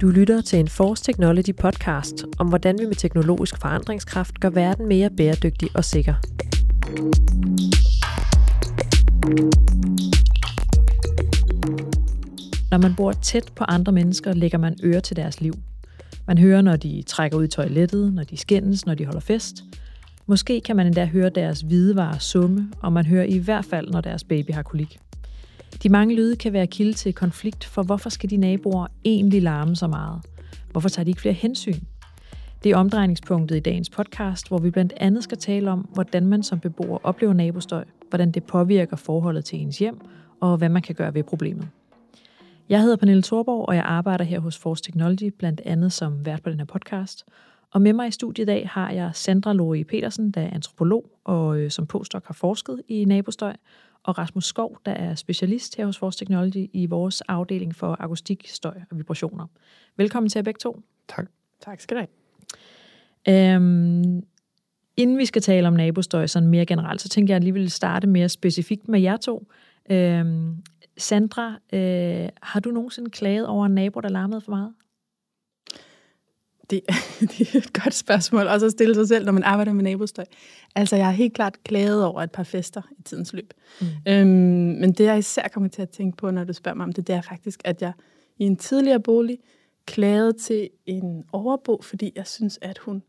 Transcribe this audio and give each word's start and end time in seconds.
Du 0.00 0.08
lytter 0.08 0.40
til 0.40 0.58
en 0.58 0.68
Force 0.68 1.04
Technology 1.04 1.54
podcast 1.60 2.24
om, 2.38 2.48
hvordan 2.48 2.78
vi 2.78 2.86
med 2.86 2.94
teknologisk 2.94 3.60
forandringskraft 3.60 4.40
gør 4.40 4.50
verden 4.50 4.88
mere 4.88 5.10
bæredygtig 5.10 5.68
og 5.74 5.84
sikker. 5.84 6.14
Når 12.70 12.78
man 12.78 12.94
bor 12.96 13.12
tæt 13.12 13.52
på 13.56 13.64
andre 13.64 13.92
mennesker, 13.92 14.34
lægger 14.34 14.58
man 14.58 14.76
øre 14.84 15.00
til 15.00 15.16
deres 15.16 15.40
liv. 15.40 15.54
Man 16.26 16.38
hører, 16.38 16.62
når 16.62 16.76
de 16.76 17.02
trækker 17.06 17.38
ud 17.38 17.44
i 17.44 17.48
toilettet, 17.48 18.14
når 18.14 18.24
de 18.24 18.36
skændes, 18.36 18.86
når 18.86 18.94
de 18.94 19.04
holder 19.04 19.20
fest. 19.20 19.64
Måske 20.26 20.60
kan 20.60 20.76
man 20.76 20.86
endda 20.86 21.04
høre 21.04 21.28
deres 21.28 21.60
hvidevarer 21.60 22.18
summe, 22.18 22.72
og 22.80 22.92
man 22.92 23.06
hører 23.06 23.24
i 23.24 23.38
hvert 23.38 23.64
fald, 23.64 23.90
når 23.90 24.00
deres 24.00 24.24
baby 24.24 24.50
har 24.50 24.62
kolik. 24.62 24.98
De 25.82 25.88
mange 25.88 26.14
lyde 26.14 26.36
kan 26.36 26.52
være 26.52 26.66
kilde 26.66 26.92
til 26.92 27.12
konflikt, 27.14 27.64
for 27.64 27.82
hvorfor 27.82 28.10
skal 28.10 28.30
de 28.30 28.36
naboer 28.36 28.86
egentlig 29.04 29.42
larme 29.42 29.76
så 29.76 29.86
meget? 29.86 30.20
Hvorfor 30.70 30.88
tager 30.88 31.04
de 31.04 31.10
ikke 31.10 31.20
flere 31.20 31.34
hensyn? 31.34 31.80
Det 32.64 32.72
er 32.72 32.76
omdrejningspunktet 32.76 33.56
i 33.56 33.60
dagens 33.60 33.90
podcast, 33.90 34.48
hvor 34.48 34.58
vi 34.58 34.70
blandt 34.70 34.92
andet 34.96 35.24
skal 35.24 35.38
tale 35.38 35.70
om, 35.70 35.80
hvordan 35.80 36.26
man 36.26 36.42
som 36.42 36.60
beboer 36.60 36.98
oplever 37.02 37.32
nabostøj, 37.32 37.84
hvordan 38.08 38.30
det 38.30 38.44
påvirker 38.44 38.96
forholdet 38.96 39.44
til 39.44 39.58
ens 39.58 39.78
hjem, 39.78 40.00
og 40.40 40.56
hvad 40.56 40.68
man 40.68 40.82
kan 40.82 40.94
gøre 40.94 41.14
ved 41.14 41.22
problemet. 41.22 41.68
Jeg 42.68 42.80
hedder 42.80 42.96
Pernille 42.96 43.22
Thorborg, 43.22 43.68
og 43.68 43.76
jeg 43.76 43.84
arbejder 43.84 44.24
her 44.24 44.40
hos 44.40 44.58
Force 44.58 44.82
Technology, 44.82 45.32
blandt 45.38 45.60
andet 45.64 45.92
som 45.92 46.26
vært 46.26 46.42
på 46.42 46.50
den 46.50 46.58
her 46.58 46.66
podcast. 46.66 47.24
Og 47.72 47.82
med 47.82 47.92
mig 47.92 48.08
i 48.08 48.10
studiet 48.10 48.44
i 48.44 48.46
dag 48.46 48.68
har 48.68 48.90
jeg 48.90 49.10
Sandra 49.14 49.52
Lori 49.52 49.80
e. 49.80 49.84
Petersen, 49.84 50.30
der 50.30 50.40
er 50.40 50.50
antropolog 50.50 51.04
og 51.24 51.58
øh, 51.58 51.70
som 51.70 51.86
postdoc 51.86 52.22
har 52.26 52.34
forsket 52.34 52.82
i 52.88 53.04
nabostøj, 53.04 53.52
og 54.02 54.18
Rasmus 54.18 54.44
Skov, 54.44 54.78
der 54.86 54.92
er 54.92 55.14
specialist 55.14 55.76
her 55.76 55.86
hos 55.86 55.98
Force 55.98 56.18
Technology 56.18 56.70
i 56.72 56.86
vores 56.86 57.20
afdeling 57.20 57.74
for 57.74 57.96
akustik, 58.00 58.48
støj 58.48 58.74
og 58.90 58.98
vibrationer. 58.98 59.46
Velkommen 59.96 60.30
til 60.30 60.38
jer 60.38 60.42
begge 60.42 60.58
to. 60.58 60.80
Tak. 61.08 61.26
Tak 61.60 61.80
skal 61.80 61.96
du 61.96 62.00
have. 62.00 63.54
Øhm, 63.54 64.22
inden 64.96 65.18
vi 65.18 65.26
skal 65.26 65.42
tale 65.42 65.68
om 65.68 65.74
nabostøj 65.74 66.26
sådan 66.26 66.48
mere 66.48 66.66
generelt, 66.66 67.00
så 67.00 67.08
tænker 67.08 67.34
jeg 67.34 67.36
at 67.36 67.44
lige 67.44 67.52
vil 67.52 67.70
starte 67.70 68.06
mere 68.06 68.28
specifikt 68.28 68.88
med 68.88 69.00
jer 69.00 69.16
to. 69.16 69.46
Øhm, 69.90 70.56
Sandra, 70.98 71.58
øh, 71.72 72.28
har 72.42 72.60
du 72.60 72.70
nogensinde 72.70 73.10
klaget 73.10 73.46
over 73.46 73.66
en 73.66 73.74
nabo, 73.74 74.00
der 74.00 74.08
larmede 74.08 74.40
for 74.40 74.50
meget? 74.50 74.72
Det, 76.72 76.80
det 77.38 77.54
er 77.54 77.58
et 77.58 77.72
godt 77.72 77.94
spørgsmål, 77.94 78.46
også 78.46 78.66
at 78.66 78.72
stille 78.72 78.94
sig 78.94 79.08
selv, 79.08 79.24
når 79.24 79.32
man 79.32 79.42
arbejder 79.42 79.72
med 79.72 79.84
nabostøj. 79.84 80.24
Altså, 80.74 80.96
jeg 80.96 81.04
har 81.04 81.12
helt 81.12 81.34
klart 81.34 81.64
klaget 81.64 82.04
over 82.04 82.22
et 82.22 82.30
par 82.30 82.42
fester 82.42 82.82
i 82.98 83.02
tidens 83.02 83.32
løb. 83.32 83.54
Mm. 83.80 83.86
Øhm, 84.08 84.28
men 84.80 84.92
det, 84.92 85.04
jeg 85.04 85.18
især 85.18 85.48
kommer 85.48 85.68
til 85.68 85.82
at 85.82 85.90
tænke 85.90 86.16
på, 86.16 86.30
når 86.30 86.44
du 86.44 86.52
spørger 86.52 86.76
mig 86.76 86.84
om 86.84 86.92
det, 86.92 87.06
det 87.06 87.14
er 87.14 87.22
faktisk, 87.22 87.60
at 87.64 87.82
jeg 87.82 87.92
i 88.38 88.44
en 88.44 88.56
tidligere 88.56 89.00
bolig 89.00 89.38
klagede 89.86 90.32
til 90.32 90.70
en 90.86 91.24
overbo, 91.32 91.82
fordi 91.82 92.12
jeg 92.16 92.26
synes, 92.26 92.58
at 92.62 92.78
hun 92.78 93.02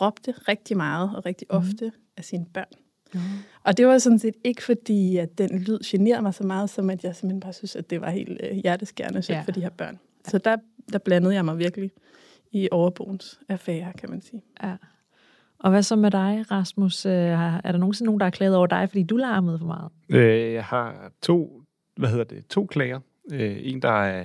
råbte 0.00 0.32
rigtig 0.32 0.76
meget 0.76 1.10
og 1.16 1.26
rigtig 1.26 1.46
mm. 1.50 1.56
ofte 1.56 1.92
af 2.16 2.24
sine 2.24 2.46
børn. 2.54 2.72
Mm. 3.14 3.20
Og 3.64 3.76
det 3.76 3.86
var 3.86 3.98
sådan 3.98 4.18
set 4.18 4.34
ikke 4.44 4.62
fordi, 4.62 5.16
at 5.16 5.38
den 5.38 5.58
lyd 5.58 5.78
generede 5.84 6.22
mig 6.22 6.34
så 6.34 6.44
meget, 6.44 6.70
som 6.70 6.90
at 6.90 7.04
jeg 7.04 7.16
simpelthen 7.16 7.40
bare 7.40 7.52
synes, 7.52 7.76
at 7.76 7.90
det 7.90 8.00
var 8.00 8.10
helt 8.10 8.40
øh, 8.42 8.56
hjerteskærende 8.56 9.22
ja. 9.28 9.42
for 9.42 9.52
de 9.52 9.60
her 9.60 9.70
børn. 9.70 9.98
Så 10.28 10.38
der, 10.38 10.56
der 10.92 10.98
blandede 10.98 11.34
jeg 11.34 11.44
mig 11.44 11.58
virkelig 11.58 11.90
i 12.52 12.68
overboens 12.70 13.40
affære, 13.48 13.92
kan 13.98 14.10
man 14.10 14.20
sige. 14.20 14.42
Ja. 14.62 14.76
Og 15.58 15.70
hvad 15.70 15.82
så 15.82 15.96
med 15.96 16.10
dig, 16.10 16.44
Rasmus? 16.50 17.06
Øh, 17.06 17.12
er 17.12 17.72
der 17.72 17.78
nogensinde 17.78 18.06
nogen, 18.06 18.20
der 18.20 18.26
har 18.26 18.30
klaget 18.30 18.56
over 18.56 18.66
dig, 18.66 18.88
fordi 18.88 19.02
du 19.02 19.16
larmede 19.16 19.58
for 19.58 19.66
meget? 19.66 19.90
Øh, 20.08 20.52
jeg 20.52 20.64
har 20.64 21.12
to, 21.22 21.62
hvad 21.96 22.08
hedder 22.08 22.24
det, 22.24 22.46
to 22.46 22.66
klager. 22.66 23.00
Øh, 23.32 23.56
en, 23.60 23.82
der 23.82 24.02
er, 24.02 24.24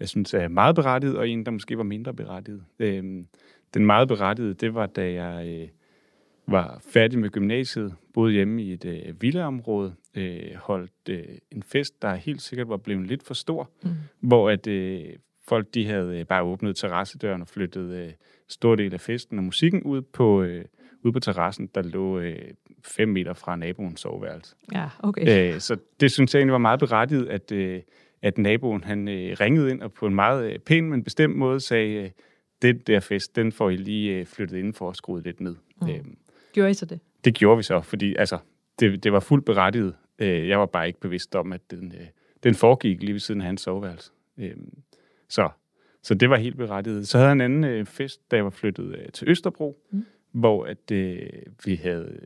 jeg 0.00 0.08
synes 0.08 0.34
er 0.34 0.48
meget 0.48 0.74
berettiget, 0.74 1.16
og 1.16 1.28
en, 1.28 1.46
der 1.46 1.50
måske 1.50 1.76
var 1.76 1.84
mindre 1.84 2.14
berettiget. 2.14 2.64
Den 3.74 3.86
meget 3.86 4.08
berettigede, 4.08 4.54
det 4.54 4.74
var, 4.74 4.86
da 4.86 5.12
jeg 5.12 5.68
var 6.46 6.82
færdig 6.88 7.18
med 7.18 7.30
gymnasiet, 7.30 7.94
boede 8.14 8.32
hjemme 8.32 8.62
i 8.62 8.72
et 8.72 8.84
øh, 8.84 9.22
villaområde, 9.22 9.94
øh, 10.14 10.54
holdt 10.56 11.08
øh, 11.08 11.24
en 11.50 11.62
fest, 11.62 12.02
der 12.02 12.14
helt 12.14 12.42
sikkert 12.42 12.68
var 12.68 12.76
blevet 12.76 13.06
lidt 13.06 13.22
for 13.22 13.34
stor, 13.34 13.70
mm. 13.82 13.90
hvor 14.20 14.50
at 14.50 14.66
øh, 14.66 15.04
folk 15.50 15.74
de 15.74 15.86
havde 15.86 16.18
øh, 16.18 16.26
bare 16.26 16.42
åbnet 16.42 16.76
terrassedøren 16.76 17.42
og 17.42 17.48
flyttet 17.48 17.90
øh, 17.90 18.12
stor 18.48 18.74
del 18.74 18.94
af 18.94 19.00
festen 19.00 19.38
og 19.38 19.44
musikken 19.44 19.82
ud 19.82 20.02
på, 20.02 20.42
øh, 20.42 20.64
ud 21.02 21.12
på 21.12 21.20
terrassen, 21.20 21.66
der 21.74 21.82
lå 21.82 22.18
øh, 22.18 22.38
fem 22.84 23.08
meter 23.08 23.34
fra 23.34 23.56
naboens 23.56 24.00
soveværelse. 24.00 24.54
Ja, 24.74 24.88
okay. 24.98 25.58
Så 25.58 25.76
det 26.00 26.12
synes 26.12 26.34
jeg 26.34 26.40
egentlig 26.40 26.52
var 26.52 26.58
meget 26.58 26.80
berettiget, 26.80 27.28
at, 27.28 27.52
at 28.22 28.38
naboen 28.38 28.84
han 28.84 29.08
ringede 29.40 29.70
ind 29.70 29.82
og 29.82 29.92
på 29.92 30.06
en 30.06 30.14
meget 30.14 30.62
pæn, 30.62 30.90
men 30.90 31.04
bestemt 31.04 31.36
måde 31.36 31.60
sagde, 31.60 32.10
den 32.62 32.78
der 32.78 33.00
fest, 33.00 33.36
den 33.36 33.52
får 33.52 33.70
I 33.70 33.76
lige 33.76 34.26
flyttet 34.26 34.56
indenfor 34.58 34.86
og 34.86 34.96
skruet 34.96 35.24
lidt 35.24 35.40
ned. 35.40 35.56
Mm. 35.82 36.16
Gjorde 36.52 36.70
I 36.70 36.74
så 36.74 36.86
det? 36.86 37.00
Det 37.24 37.34
gjorde 37.34 37.56
vi 37.56 37.62
så, 37.62 37.80
fordi 37.80 38.14
altså, 38.14 38.38
det, 38.80 39.04
det 39.04 39.12
var 39.12 39.20
fuldt 39.20 39.44
berettiget. 39.44 39.94
Jeg 40.18 40.58
var 40.58 40.66
bare 40.66 40.86
ikke 40.86 41.00
bevidst 41.00 41.34
om, 41.34 41.52
at 41.52 41.60
den, 41.70 41.94
den 42.42 42.54
foregik 42.54 43.02
lige 43.02 43.12
ved 43.12 43.20
siden 43.20 43.40
af 43.40 43.46
hans 43.46 43.60
soveværelse. 43.60 44.10
Øh, 45.30 45.32
så, 45.32 45.50
så 46.02 46.14
det 46.14 46.30
var 46.30 46.36
helt 46.36 46.56
berettiget. 46.56 47.08
Så 47.08 47.18
havde 47.18 47.28
jeg 47.28 47.32
en 47.32 47.40
anden 47.40 47.64
øh, 47.64 47.86
fest, 47.86 48.30
da 48.30 48.36
jeg 48.36 48.44
var 48.44 48.50
flyttet 48.50 48.96
øh, 48.98 49.08
til 49.12 49.28
Østerbro, 49.28 49.82
mm. 49.90 50.06
hvor 50.32 50.64
at, 50.64 50.90
øh, 50.92 51.28
vi 51.64 51.74
havde 51.74 52.20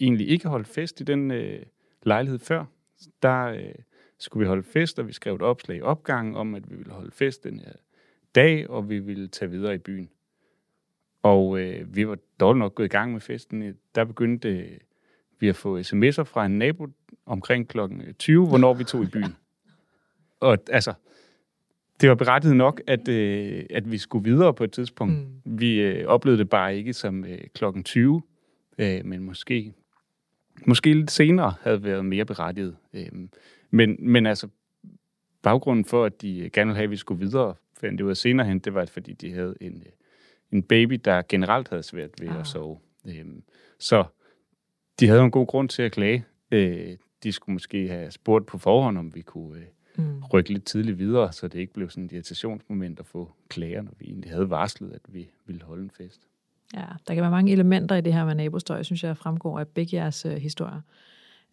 egentlig 0.00 0.28
ikke 0.28 0.48
holdt 0.48 0.68
fest 0.68 1.00
i 1.00 1.04
den 1.04 1.30
øh, 1.30 1.62
lejlighed 2.02 2.38
før. 2.38 2.64
Der 3.22 3.44
øh, 3.44 3.74
skulle 4.18 4.40
vi 4.44 4.48
holde 4.48 4.62
fest, 4.62 4.98
og 4.98 5.06
vi 5.06 5.12
skrev 5.12 5.34
et 5.34 5.42
opslag 5.42 5.78
i 5.78 5.82
opgangen 5.82 6.34
om, 6.34 6.54
at 6.54 6.70
vi 6.70 6.76
ville 6.76 6.92
holde 6.92 7.10
fest 7.10 7.44
den 7.44 7.60
her 7.60 7.72
dag, 8.34 8.70
og 8.70 8.90
vi 8.90 8.98
ville 8.98 9.28
tage 9.28 9.50
videre 9.50 9.74
i 9.74 9.78
byen. 9.78 10.10
Og 11.22 11.60
øh, 11.60 11.96
vi 11.96 12.08
var 12.08 12.18
dårligt 12.40 12.58
nok 12.58 12.74
gået 12.74 12.86
i 12.86 12.88
gang 12.88 13.12
med 13.12 13.20
festen. 13.20 13.78
Der 13.94 14.04
begyndte 14.04 14.48
øh, 14.48 14.78
vi 15.38 15.48
at 15.48 15.56
få 15.56 15.78
sms'er 15.78 16.22
fra 16.22 16.46
en 16.46 16.58
nabo 16.58 16.88
omkring 17.26 17.68
klokken 17.68 18.14
20, 18.14 18.48
hvornår 18.48 18.74
vi 18.74 18.84
tog 18.84 19.02
i 19.02 19.06
byen. 19.06 19.36
Og 20.40 20.58
altså, 20.70 20.94
det 22.00 22.08
var 22.08 22.14
berettiget 22.14 22.56
nok, 22.56 22.80
at, 22.86 23.08
øh, 23.08 23.64
at 23.70 23.90
vi 23.90 23.98
skulle 23.98 24.30
videre 24.30 24.54
på 24.54 24.64
et 24.64 24.72
tidspunkt. 24.72 25.14
Mm. 25.14 25.58
Vi 25.58 25.80
øh, 25.80 26.06
oplevede 26.06 26.38
det 26.38 26.48
bare 26.48 26.76
ikke 26.76 26.92
som 26.92 27.24
øh, 27.24 27.38
klokken 27.54 27.84
20, 27.84 28.22
øh, 28.78 29.04
men 29.04 29.20
måske, 29.20 29.72
måske 30.66 30.92
lidt 30.92 31.10
senere 31.10 31.54
havde 31.62 31.84
været 31.84 32.04
mere 32.04 32.24
berettiget. 32.24 32.76
Øh, 32.94 33.06
men, 33.70 33.96
men 33.98 34.26
altså, 34.26 34.48
baggrunden 35.42 35.84
for, 35.84 36.04
at 36.04 36.22
de 36.22 36.50
gerne 36.52 36.68
ville 36.68 36.76
have, 36.76 36.84
at 36.84 36.90
vi 36.90 36.96
skulle 36.96 37.20
videre, 37.20 37.54
fandt 37.80 37.98
det 37.98 38.04
ud 38.04 38.10
af 38.10 38.16
senere 38.16 38.46
hen, 38.46 38.58
det 38.58 38.74
var, 38.74 38.86
fordi 38.86 39.12
de 39.12 39.32
havde 39.32 39.54
en, 39.60 39.82
øh, 39.86 39.92
en 40.52 40.62
baby, 40.62 41.00
der 41.04 41.22
generelt 41.28 41.68
havde 41.68 41.82
svært 41.82 42.10
ved 42.20 42.28
ah. 42.28 42.40
at 42.40 42.46
sove. 42.46 42.78
Øhm, 43.06 43.42
så 43.78 44.04
de 45.00 45.08
havde 45.08 45.22
en 45.22 45.30
god 45.30 45.46
grund 45.46 45.68
til 45.68 45.82
at 45.82 45.92
klage. 45.92 46.24
Øh, 46.50 46.96
de 47.22 47.32
skulle 47.32 47.52
måske 47.52 47.88
have 47.88 48.10
spurgt 48.10 48.46
på 48.46 48.58
forhånd, 48.58 48.98
om 48.98 49.14
vi 49.14 49.20
kunne 49.20 49.58
øh, 49.58 49.66
mm. 49.96 50.22
rykke 50.32 50.52
lidt 50.52 50.64
tidligt 50.64 50.98
videre, 50.98 51.32
så 51.32 51.48
det 51.48 51.58
ikke 51.58 51.72
blev 51.72 51.90
sådan 51.90 52.04
et 52.04 52.12
irritationsmoment 52.12 53.00
at 53.00 53.06
få 53.06 53.32
klager, 53.48 53.82
når 53.82 53.92
vi 53.98 54.06
egentlig 54.06 54.30
havde 54.30 54.50
varslet, 54.50 54.92
at 54.92 55.00
vi 55.08 55.30
ville 55.46 55.62
holde 55.62 55.82
en 55.82 55.90
fest. 55.90 56.20
Ja, 56.74 56.86
der 57.08 57.14
kan 57.14 57.22
være 57.22 57.30
mange 57.30 57.52
elementer 57.52 57.96
i 57.96 58.00
det 58.00 58.12
her 58.12 58.24
med 58.24 58.34
nabostøj, 58.34 58.82
synes 58.82 59.04
jeg 59.04 59.16
fremgår 59.16 59.58
af 59.58 59.68
begge 59.68 59.96
jeres 59.96 60.26
øh, 60.26 60.32
historier. 60.32 60.80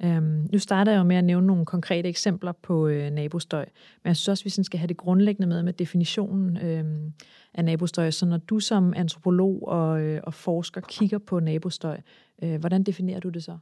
Øhm, 0.03 0.47
nu 0.51 0.59
starter 0.59 0.91
jeg 0.91 0.99
jo 0.99 1.03
med 1.03 1.15
at 1.15 1.23
nævne 1.23 1.47
nogle 1.47 1.65
konkrete 1.65 2.09
eksempler 2.09 2.51
på 2.51 2.87
øh, 2.87 3.11
nabostøj, 3.11 3.65
men 4.03 4.07
jeg 4.07 4.15
synes 4.15 4.27
også, 4.27 4.41
at 4.41 4.57
vi 4.57 4.63
skal 4.63 4.79
have 4.79 4.87
det 4.87 4.97
grundlæggende 4.97 5.47
med 5.47 5.63
med 5.63 5.73
definitionen 5.73 6.57
øh, 6.57 7.11
af 7.53 7.65
nabostøj. 7.65 8.11
Så 8.11 8.25
når 8.25 8.37
du 8.37 8.59
som 8.59 8.93
antropolog 8.95 9.67
og, 9.67 10.01
øh, 10.01 10.21
og 10.23 10.33
forsker 10.33 10.81
kigger 10.81 11.17
på 11.17 11.39
nabostøj, 11.39 11.99
øh, 12.43 12.59
hvordan 12.59 12.83
definerer 12.83 13.19
du 13.19 13.29
det 13.29 13.43
så? 13.43 13.57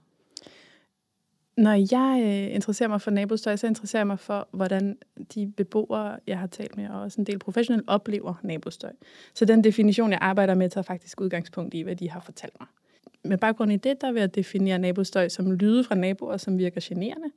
Når 1.57 1.71
jeg 1.91 2.21
øh, 2.23 2.55
interesserer 2.55 2.89
mig 2.89 3.01
for 3.01 3.11
nabostøj, 3.11 3.55
så 3.55 3.67
interesserer 3.67 3.99
jeg 3.99 4.07
mig 4.07 4.19
for, 4.19 4.47
hvordan 4.51 4.97
de 5.35 5.53
beboere, 5.57 6.19
jeg 6.27 6.39
har 6.39 6.47
talt 6.47 6.77
med, 6.77 6.89
og 6.89 7.01
også 7.01 7.21
en 7.21 7.25
del 7.25 7.39
professionelle, 7.39 7.89
oplever 7.89 8.33
nabostøj. 8.43 8.91
Så 9.33 9.45
den 9.45 9.63
definition, 9.63 10.11
jeg 10.11 10.19
arbejder 10.21 10.55
med, 10.55 10.69
tager 10.69 10.83
faktisk 10.83 11.21
udgangspunkt 11.21 11.73
i, 11.73 11.81
hvad 11.81 11.95
de 11.95 12.09
har 12.09 12.19
fortalt 12.19 12.53
mig 12.59 12.67
med 13.25 13.37
baggrund 13.37 13.71
i 13.71 13.75
det, 13.75 14.01
der 14.01 14.11
vil 14.11 14.19
jeg 14.19 14.35
definere 14.35 14.79
nabostøj 14.79 15.29
som 15.29 15.51
lyde 15.51 15.83
fra 15.83 15.95
naboer, 15.95 16.37
som 16.37 16.57
virker 16.57 16.81
generende, 16.83 17.27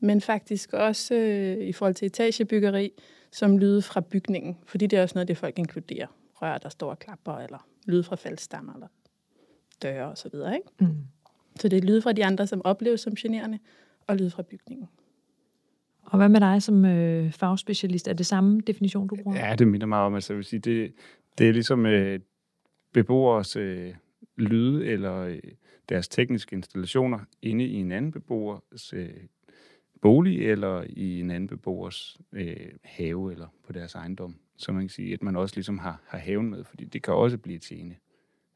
men 0.00 0.20
faktisk 0.20 0.72
også 0.72 1.14
øh, 1.14 1.66
i 1.66 1.72
forhold 1.72 1.94
til 1.94 2.06
etagebyggeri, 2.06 2.92
som 3.30 3.58
lyde 3.58 3.82
fra 3.82 4.00
bygningen, 4.00 4.58
fordi 4.66 4.86
det 4.86 4.98
er 4.98 5.02
også 5.02 5.14
noget, 5.14 5.28
det 5.28 5.36
folk 5.36 5.58
inkluderer. 5.58 6.06
Rør, 6.34 6.58
der 6.58 6.68
står 6.68 6.90
og 6.90 6.98
klapper, 6.98 7.36
eller 7.36 7.66
lyde 7.86 8.02
fra 8.02 8.16
faldstammer, 8.16 8.74
eller 8.74 8.86
døre 9.82 10.06
osv. 10.06 10.34
Ikke? 10.34 10.68
Mm. 10.80 10.96
Så 11.56 11.68
det 11.68 11.76
er 11.76 11.86
lyde 11.86 12.02
fra 12.02 12.12
de 12.12 12.24
andre, 12.24 12.46
som 12.46 12.62
opleves 12.64 13.00
som 13.00 13.14
generende, 13.14 13.58
og 14.06 14.16
lyde 14.16 14.30
fra 14.30 14.42
bygningen. 14.42 14.88
Og 16.02 16.16
hvad 16.18 16.28
med 16.28 16.40
dig 16.40 16.62
som 16.62 16.84
øh, 16.84 17.32
fagspecialist? 17.32 18.08
Er 18.08 18.12
det 18.12 18.26
samme 18.26 18.60
definition, 18.60 19.08
du 19.08 19.16
bruger? 19.22 19.48
Ja, 19.48 19.54
det 19.54 19.68
minder 19.68 19.86
meget 19.86 20.06
om, 20.06 20.14
altså 20.14 20.32
jeg 20.32 20.36
vil 20.36 20.44
sige, 20.44 20.60
det, 20.60 20.92
det 21.38 21.48
er 21.48 21.52
ligesom 21.52 21.86
øh, 21.86 22.20
beboers 22.92 23.56
øh, 23.56 23.94
lyde 24.36 24.86
eller 24.86 25.16
øh, 25.16 25.38
deres 25.88 26.08
tekniske 26.08 26.56
installationer 26.56 27.18
inde 27.42 27.64
i 27.64 27.74
en 27.74 27.92
anden 27.92 28.12
beboers 28.12 28.92
øh, 28.92 29.10
bolig 30.00 30.50
eller 30.50 30.84
i 30.88 31.20
en 31.20 31.30
anden 31.30 31.48
beboers 31.48 32.18
øh, 32.32 32.56
have 32.82 33.32
eller 33.32 33.46
på 33.66 33.72
deres 33.72 33.94
ejendom. 33.94 34.36
Så 34.56 34.72
man 34.72 34.82
kan 34.82 34.88
sige, 34.88 35.12
at 35.12 35.22
man 35.22 35.36
også 35.36 35.56
ligesom 35.56 35.78
har, 35.78 36.02
har 36.06 36.18
haven 36.18 36.50
med, 36.50 36.64
fordi 36.64 36.84
det 36.84 37.02
kan 37.02 37.14
også 37.14 37.38
blive 37.38 37.56
et 37.56 37.62
tjene 37.62 37.94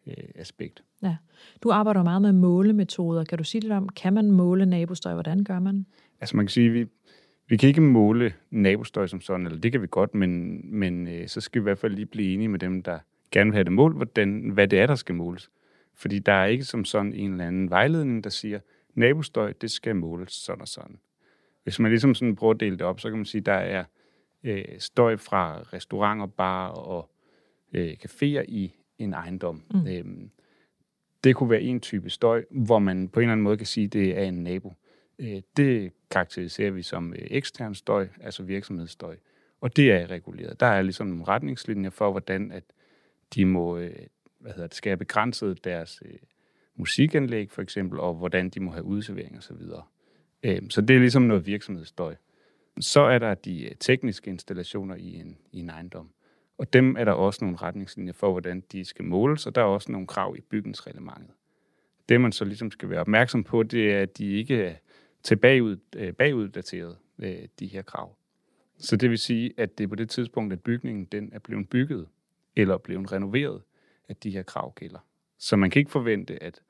øh, 0.06 0.14
aspekt. 0.34 0.82
Ja. 1.02 1.16
Du 1.62 1.70
arbejder 1.70 2.02
meget 2.02 2.22
med 2.22 2.32
målemetoder. 2.32 3.24
Kan 3.24 3.38
du 3.38 3.44
sige 3.44 3.60
lidt 3.60 3.72
om, 3.72 3.88
kan 3.88 4.12
man 4.12 4.30
måle 4.30 4.66
nabostøj? 4.66 5.12
Hvordan 5.12 5.44
gør 5.44 5.58
man? 5.58 5.86
Altså 6.20 6.36
man 6.36 6.46
kan 6.46 6.50
sige, 6.50 6.70
vi, 6.70 6.86
vi 7.48 7.56
kan 7.56 7.68
ikke 7.68 7.80
måle 7.80 8.32
nabostøj 8.50 9.06
som 9.06 9.20
sådan, 9.20 9.46
eller 9.46 9.60
det 9.60 9.72
kan 9.72 9.82
vi 9.82 9.86
godt, 9.90 10.14
men, 10.14 10.60
men 10.78 11.08
øh, 11.08 11.28
så 11.28 11.40
skal 11.40 11.60
vi 11.60 11.62
i 11.62 11.68
hvert 11.68 11.78
fald 11.78 11.94
lige 11.94 12.06
blive 12.06 12.34
enige 12.34 12.48
med 12.48 12.58
dem, 12.58 12.82
der 12.82 12.98
gerne 13.30 13.50
vil 13.50 13.54
have 13.54 13.64
det 13.64 13.72
målt, 13.72 13.96
hvordan, 13.96 14.50
hvad 14.50 14.68
det 14.68 14.80
er, 14.80 14.86
der 14.86 14.94
skal 14.94 15.14
måles. 15.14 15.50
Fordi 15.94 16.18
der 16.18 16.32
er 16.32 16.46
ikke 16.46 16.64
som 16.64 16.84
sådan 16.84 17.12
en 17.12 17.30
eller 17.30 17.46
anden 17.46 17.70
vejledning, 17.70 18.24
der 18.24 18.30
siger, 18.30 18.60
nabostøj, 18.94 19.52
det 19.60 19.70
skal 19.70 19.96
måles 19.96 20.32
sådan 20.32 20.60
og 20.60 20.68
sådan. 20.68 20.98
Hvis 21.62 21.78
man 21.78 21.90
ligesom 21.90 22.14
sådan 22.14 22.36
prøver 22.36 22.54
at 22.54 22.60
dele 22.60 22.78
det 22.78 22.86
op, 22.86 23.00
så 23.00 23.08
kan 23.08 23.18
man 23.18 23.24
sige, 23.24 23.40
at 23.40 23.46
der 23.46 23.52
er 23.52 23.84
øh, 24.44 24.64
støj 24.78 25.16
fra 25.16 25.62
restauranter, 25.72 26.26
bar 26.26 26.68
og 26.68 27.10
øh, 27.72 27.92
caféer 28.04 28.44
i 28.48 28.74
en 28.98 29.12
ejendom. 29.12 29.62
Mm. 29.70 29.87
Øhm, 29.87 30.31
det 31.25 31.37
kunne 31.37 31.50
være 31.50 31.62
en 31.62 31.81
type 31.81 32.10
støj, 32.10 32.44
hvor 32.50 32.78
man 32.78 33.08
på 33.08 33.20
en 33.20 33.25
eller 33.25 33.32
anden 33.32 33.44
måde 33.44 33.56
kan 33.56 33.66
sige, 33.66 33.84
at 33.84 33.93
det 33.93 34.19
er 34.19 34.22
en 34.22 34.43
nabo. 34.43 34.72
Øh, 35.19 35.43
det 35.56 35.93
karakteriserer 36.10 36.70
vi 36.70 36.82
som 36.82 37.12
øh, 37.12 37.26
ekstern 37.31 37.75
støj, 37.75 38.08
altså 38.20 38.43
virksomhedsstøj. 38.43 39.16
Og 39.60 39.76
det 39.76 39.93
er 39.93 40.10
reguleret. 40.10 40.60
Der 40.60 40.66
er 40.66 40.82
ligesom 40.82 41.06
nogle 41.06 41.25
retningslinjer 41.25 41.90
for, 41.90 42.10
hvordan 42.10 42.52
at 42.52 42.64
de 43.34 43.44
må, 43.44 43.78
øh, 43.78 43.96
hvad 44.38 44.52
hedder 44.52 44.66
det, 44.66 44.76
skal 44.76 44.90
have 44.90 44.96
begrænset 44.96 45.64
deres 45.64 46.02
øh, 46.04 46.19
musikanlæg 46.76 47.50
for 47.50 47.62
eksempel, 47.62 48.00
og 48.00 48.14
hvordan 48.14 48.49
de 48.49 48.60
må 48.60 48.70
have 48.70 48.84
udservering 48.84 49.38
osv. 49.38 49.56
Øh, 50.42 50.62
så 50.70 50.81
det 50.81 50.96
er 50.96 51.00
ligesom 51.00 51.22
noget 51.22 51.46
virksomhedsstøj. 51.46 52.14
Så 52.81 53.00
er 53.00 53.19
der 53.19 53.34
de 53.34 53.70
tekniske 53.81 54.31
installationer 54.31 54.94
i 54.94 55.14
en, 55.14 55.37
i 55.52 55.60
en 55.60 55.70
ejendom. 55.70 56.10
Og 56.58 56.72
dem 56.72 56.96
er 56.96 57.04
der 57.04 57.12
også 57.12 57.44
nogle 57.44 57.56
retningslinjer 57.56 58.12
for, 58.12 58.30
hvordan 58.30 58.62
de 58.72 58.84
skal 58.84 59.04
måles, 59.04 59.46
og 59.46 59.54
der 59.54 59.60
er 59.60 59.64
også 59.64 59.92
nogle 59.92 60.06
krav 60.06 60.36
i 60.36 60.40
bygningsreglementet. 60.40 61.30
Det, 62.08 62.20
man 62.20 62.32
så 62.32 62.44
ligesom 62.44 62.70
skal 62.70 62.90
være 62.90 63.00
opmærksom 63.00 63.44
på, 63.44 63.62
det 63.62 63.92
er, 63.92 64.02
at 64.02 64.18
de 64.18 64.32
ikke 64.32 64.62
er 64.62 64.74
tilbagud, 65.22 65.76
øh, 65.96 66.12
baguddateret, 66.12 66.96
øh, 67.18 67.48
de 67.60 67.66
her 67.66 67.82
krav. 67.82 68.16
Så 68.78 68.96
det 68.96 69.10
vil 69.10 69.18
sige, 69.18 69.52
at 69.56 69.78
det 69.78 69.84
er 69.84 69.88
på 69.88 69.94
det 69.94 70.10
tidspunkt, 70.10 70.52
at 70.52 70.62
bygningen 70.62 71.04
den 71.04 71.30
er 71.32 71.38
blevet 71.38 71.68
bygget 71.68 72.08
eller 72.56 72.78
blevet 72.78 73.12
renoveret, 73.12 73.62
at 74.08 74.22
de 74.22 74.30
her 74.30 74.42
krav 74.42 74.74
gælder. 74.74 74.98
Så 75.38 75.56
man 75.56 75.70
kan 75.70 75.80
ikke 75.80 75.90
forvente, 75.90 76.42
at 76.42 76.62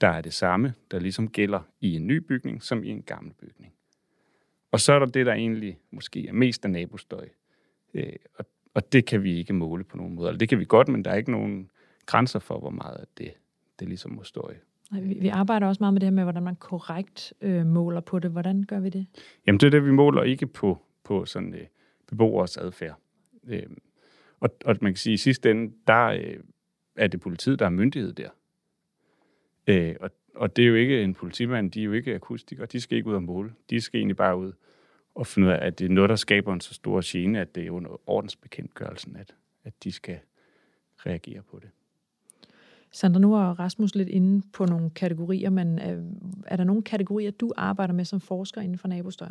der 0.00 0.08
er 0.08 0.20
det 0.20 0.34
samme, 0.34 0.74
der 0.90 0.98
ligesom 0.98 1.30
gælder 1.30 1.60
i 1.80 1.94
en 1.94 2.06
ny 2.06 2.16
bygning, 2.16 2.62
som 2.62 2.84
i 2.84 2.88
en 2.88 3.02
gammel 3.02 3.34
bygning. 3.34 3.72
Og 4.70 4.80
så 4.80 4.92
er 4.92 4.98
der 4.98 5.06
det, 5.06 5.26
der 5.26 5.32
egentlig 5.32 5.78
måske 5.90 6.28
er 6.28 6.32
mest 6.32 6.64
af 6.64 6.70
nabostøj. 6.70 7.28
Øh, 7.94 8.12
og, 8.34 8.46
og 8.74 8.92
det 8.92 9.06
kan 9.06 9.22
vi 9.22 9.38
ikke 9.38 9.52
måle 9.52 9.84
på 9.84 9.96
nogen 9.96 10.14
måde. 10.14 10.28
Eller 10.28 10.38
det 10.38 10.48
kan 10.48 10.58
vi 10.58 10.64
godt, 10.64 10.88
men 10.88 11.04
der 11.04 11.10
er 11.10 11.14
ikke 11.14 11.30
nogen 11.30 11.70
grænser 12.06 12.38
for, 12.38 12.58
hvor 12.58 12.70
meget 12.70 12.96
af 12.96 13.06
det, 13.18 13.32
det 13.80 13.88
ligesom 13.88 14.12
må 14.12 14.22
støje. 14.22 14.58
Vi, 14.92 15.14
vi 15.20 15.28
arbejder 15.28 15.66
også 15.66 15.82
meget 15.82 15.92
med 15.94 16.00
det 16.00 16.06
her 16.06 16.14
med, 16.14 16.22
hvordan 16.22 16.42
man 16.42 16.56
korrekt 16.56 17.32
øh, 17.40 17.66
måler 17.66 18.00
på 18.00 18.18
det. 18.18 18.30
Hvordan 18.30 18.62
gør 18.62 18.80
vi 18.80 18.88
det? 18.88 19.06
Jamen 19.46 19.60
det 19.60 19.66
er 19.66 19.70
det, 19.70 19.84
vi 19.84 19.90
måler 19.90 20.22
ikke 20.22 20.46
på, 20.46 20.78
på 21.04 21.24
sådan 21.24 21.54
øh, 21.54 21.66
beboers 22.08 22.56
adfærd. 22.56 23.00
Øh, 23.48 23.62
og, 24.40 24.50
og 24.64 24.76
man 24.80 24.92
kan 24.92 24.96
sige, 24.96 25.12
at 25.12 25.20
i 25.20 25.22
sidste 25.22 25.50
ende, 25.50 25.72
der 25.86 26.04
øh, 26.04 26.36
er 26.96 27.06
det 27.06 27.20
politiet, 27.20 27.58
der 27.58 27.66
er 27.66 27.70
myndighed 27.70 28.12
der. 28.12 28.28
Øh, 29.66 29.94
og, 30.00 30.10
og 30.34 30.56
det 30.56 30.62
er 30.62 30.68
jo 30.68 30.74
ikke 30.74 31.02
en 31.02 31.14
politimand, 31.14 31.70
de 31.70 31.80
er 31.80 31.84
jo 31.84 31.92
ikke 31.92 32.14
akustikere, 32.14 32.66
de 32.66 32.80
skal 32.80 32.98
ikke 32.98 33.10
ud 33.10 33.14
og 33.14 33.22
måle. 33.22 33.52
De 33.70 33.80
skal 33.80 33.98
egentlig 33.98 34.16
bare 34.16 34.36
ud 34.36 34.52
og 35.14 35.26
finde 35.26 35.48
ud 35.48 35.52
af, 35.52 35.66
at 35.66 35.78
det 35.78 35.84
er 35.84 35.88
noget, 35.88 36.10
der 36.10 36.16
skaber 36.16 36.52
en 36.52 36.60
så 36.60 36.74
stor 36.74 37.00
gene, 37.04 37.40
at 37.40 37.54
det 37.54 37.66
er 37.66 37.70
under 37.70 38.00
ordensbekendtgørelsen, 38.06 39.16
at, 39.16 39.34
at 39.64 39.84
de 39.84 39.92
skal 39.92 40.18
reagere 41.06 41.42
på 41.42 41.58
det. 41.58 41.70
Sandra, 42.90 43.20
nu 43.20 43.34
er 43.34 43.40
Rasmus 43.40 43.94
lidt 43.94 44.08
inde 44.08 44.42
på 44.52 44.64
nogle 44.64 44.90
kategorier, 44.90 45.50
men 45.50 45.78
er, 45.78 46.02
er 46.46 46.56
der 46.56 46.64
nogle 46.64 46.82
kategorier, 46.82 47.30
du 47.30 47.52
arbejder 47.56 47.94
med 47.94 48.04
som 48.04 48.20
forsker 48.20 48.60
inden 48.60 48.78
for 48.78 48.88
nabostøj? 48.88 49.28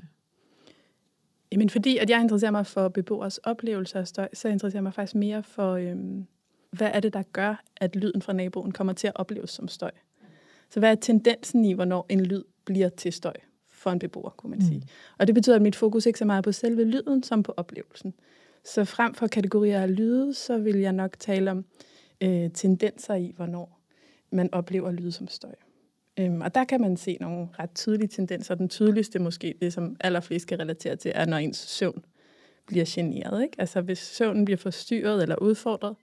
Jamen 1.51 1.69
fordi, 1.69 1.97
at 1.97 2.09
jeg 2.09 2.21
interesserer 2.21 2.51
mig 2.51 2.67
for 2.67 2.89
beboers 2.89 3.37
oplevelser 3.37 3.99
af 3.99 4.07
støj, 4.07 4.27
så 4.33 4.47
interesserer 4.47 4.77
jeg 4.77 4.83
mig 4.83 4.93
faktisk 4.93 5.15
mere 5.15 5.43
for, 5.43 5.73
øhm, 5.73 6.25
hvad 6.71 6.91
er 6.93 6.99
det, 6.99 7.13
der 7.13 7.23
gør, 7.23 7.63
at 7.77 7.95
lyden 7.95 8.21
fra 8.21 8.33
naboen 8.33 8.71
kommer 8.71 8.93
til 8.93 9.07
at 9.07 9.13
opleves 9.15 9.49
som 9.49 9.67
støj. 9.67 9.91
Så 10.69 10.79
hvad 10.79 10.91
er 10.91 10.95
tendensen 10.95 11.65
i, 11.65 11.73
hvornår 11.73 12.05
en 12.09 12.25
lyd 12.25 12.43
bliver 12.65 12.89
til 12.89 13.13
støj 13.13 13.33
for 13.77 13.91
en 13.91 13.99
beboer, 13.99 14.29
kunne 14.29 14.49
man 14.49 14.61
sige. 14.61 14.77
Mm. 14.77 14.87
Og 15.17 15.27
det 15.27 15.35
betyder, 15.35 15.55
at 15.55 15.61
mit 15.61 15.75
fokus 15.75 16.05
ikke 16.05 16.19
så 16.19 16.25
meget 16.25 16.43
på 16.43 16.51
selve 16.51 16.83
lyden, 16.83 17.23
som 17.23 17.43
på 17.43 17.53
oplevelsen. 17.57 18.13
Så 18.63 18.85
frem 18.85 19.13
for 19.13 19.27
kategorier 19.27 19.81
af 19.81 19.95
lyde, 19.95 20.33
så 20.33 20.57
vil 20.57 20.75
jeg 20.75 20.93
nok 20.93 21.19
tale 21.19 21.51
om 21.51 21.65
øh, 22.21 22.51
tendenser 22.51 23.15
i, 23.15 23.33
hvornår 23.35 23.79
man 24.31 24.53
oplever 24.53 24.91
lyde 24.91 25.11
som 25.11 25.27
støj. 25.27 25.55
Øhm, 26.19 26.41
og 26.41 26.55
der 26.55 26.63
kan 26.63 26.81
man 26.81 26.97
se 26.97 27.17
nogle 27.21 27.47
ret 27.59 27.69
tydelige 27.75 28.07
tendenser. 28.07 28.55
Den 28.55 28.69
tydeligste 28.69 29.19
måske, 29.19 29.55
det 29.61 29.73
som 29.73 29.95
allerflest 29.99 30.43
skal 30.43 30.57
relatere 30.57 30.95
til, 30.95 31.11
er, 31.15 31.25
når 31.25 31.37
ens 31.37 31.57
søvn 31.57 32.05
bliver 32.65 32.85
generet. 32.87 33.43
Ikke? 33.43 33.55
Altså 33.57 33.81
hvis 33.81 33.99
søvnen 33.99 34.45
bliver 34.45 34.57
forstyrret 34.57 35.21
eller 35.21 35.35
udfordret, 35.35 35.95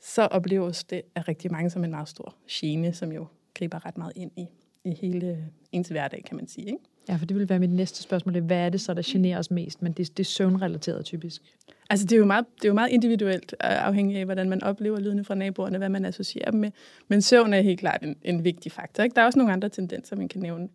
så 0.00 0.22
opleves 0.22 0.84
det 0.84 1.02
af 1.14 1.28
rigtig 1.28 1.52
mange 1.52 1.70
som 1.70 1.84
en 1.84 1.90
meget 1.90 2.08
stor 2.08 2.34
gene, 2.50 2.92
som 2.92 3.12
jo 3.12 3.26
griber 3.54 3.86
ret 3.86 3.98
meget 3.98 4.12
ind 4.16 4.30
i, 4.36 4.46
i 4.84 4.90
hele 4.90 5.48
ens 5.72 5.88
hverdag, 5.88 6.24
kan 6.24 6.36
man 6.36 6.48
sige. 6.48 6.66
Ikke? 6.66 6.78
Ja, 7.08 7.16
for 7.16 7.26
det 7.26 7.36
vil 7.36 7.48
være 7.48 7.58
mit 7.58 7.70
næste 7.70 8.02
spørgsmål. 8.02 8.40
Hvad 8.40 8.56
er 8.56 8.68
det 8.68 8.80
så, 8.80 8.94
der 8.94 9.02
generer 9.04 9.38
os 9.38 9.50
mest? 9.50 9.82
Men 9.82 9.92
det, 9.92 10.16
det 10.16 10.24
er 10.24 10.28
søvnrelateret 10.28 11.04
typisk. 11.04 11.42
Altså, 11.90 12.06
det 12.06 12.12
er, 12.12 12.16
jo 12.16 12.24
meget, 12.24 12.44
det 12.56 12.64
er 12.64 12.68
jo 12.68 12.74
meget 12.74 12.90
individuelt, 12.90 13.52
øh, 13.52 13.86
afhængig 13.86 14.16
af, 14.16 14.24
hvordan 14.24 14.48
man 14.48 14.62
oplever 14.62 15.00
lydene 15.00 15.24
fra 15.24 15.34
naboerne, 15.34 15.78
hvad 15.78 15.88
man 15.88 16.04
associerer 16.04 16.50
dem 16.50 16.60
med. 16.60 16.70
Men 17.08 17.22
søvn 17.22 17.54
er 17.54 17.60
helt 17.60 17.80
klart 17.80 18.02
en, 18.02 18.16
en 18.22 18.44
vigtig 18.44 18.72
faktor. 18.72 19.02
Ikke? 19.02 19.14
Der 19.14 19.22
er 19.22 19.26
også 19.26 19.38
nogle 19.38 19.52
andre 19.52 19.68
tendenser, 19.68 20.16
man 20.16 20.28
kan 20.28 20.40
nævne, 20.40 20.68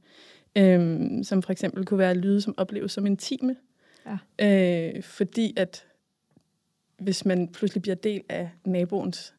øhm, 0.58 1.24
som 1.24 1.42
for 1.42 1.52
eksempel 1.52 1.86
kunne 1.86 1.98
være 1.98 2.16
lyde, 2.16 2.42
som 2.42 2.54
opleves 2.58 2.92
som 2.92 3.06
intime. 3.06 3.56
Ja. 4.40 4.96
Øh, 4.96 5.04
fordi 5.04 5.54
at 5.58 5.86
hvis 7.00 7.26
man 7.26 7.48
pludselig 7.48 7.82
bliver 7.82 7.96
del 7.96 8.22
af 8.30 8.50
naboens 8.66 9.34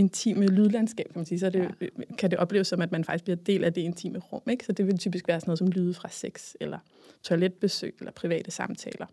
intime 0.00 0.46
lydlandskab, 0.46 1.06
kan 1.06 1.18
man 1.18 1.26
sige, 1.26 1.38
så 1.38 1.50
det, 1.50 1.70
ja. 1.80 1.86
kan 2.18 2.30
det 2.30 2.38
opleves 2.38 2.68
som, 2.68 2.80
at 2.80 2.92
man 2.92 3.04
faktisk 3.04 3.24
bliver 3.24 3.36
del 3.36 3.64
af 3.64 3.72
det 3.72 3.80
intime 3.80 4.18
rum. 4.18 4.42
Ikke? 4.50 4.64
Så 4.64 4.72
det 4.72 4.86
vil 4.86 4.98
typisk 4.98 5.28
være 5.28 5.40
sådan 5.40 5.48
noget 5.48 5.58
som 5.58 5.68
lyde 5.68 5.94
fra 5.94 6.08
sex, 6.08 6.54
eller 6.60 6.78
toiletbesøg, 7.22 7.94
eller 7.98 8.12
private 8.12 8.50
samtaler. 8.50 9.06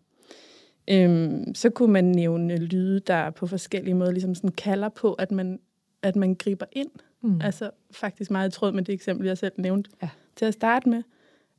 Øhm, 0.90 1.54
så 1.54 1.70
kunne 1.70 1.92
man 1.92 2.04
nævne 2.04 2.56
lyde, 2.56 3.00
der 3.00 3.30
på 3.30 3.46
forskellige 3.46 3.94
måder 3.94 4.10
ligesom 4.10 4.34
sådan 4.34 4.52
kalder 4.52 4.88
på, 4.88 5.12
at 5.12 5.30
man, 5.30 5.60
at 6.02 6.16
man 6.16 6.34
griber 6.34 6.66
ind. 6.72 6.90
Mm. 7.22 7.40
Altså 7.40 7.70
faktisk 7.90 8.30
meget 8.30 8.48
i 8.48 8.52
tråd 8.52 8.72
med 8.72 8.82
det 8.82 8.92
eksempel, 8.92 9.26
jeg 9.26 9.38
selv 9.38 9.52
nævnte 9.56 9.90
ja. 10.02 10.08
til 10.36 10.44
at 10.44 10.54
starte 10.54 10.88
med. 10.88 11.02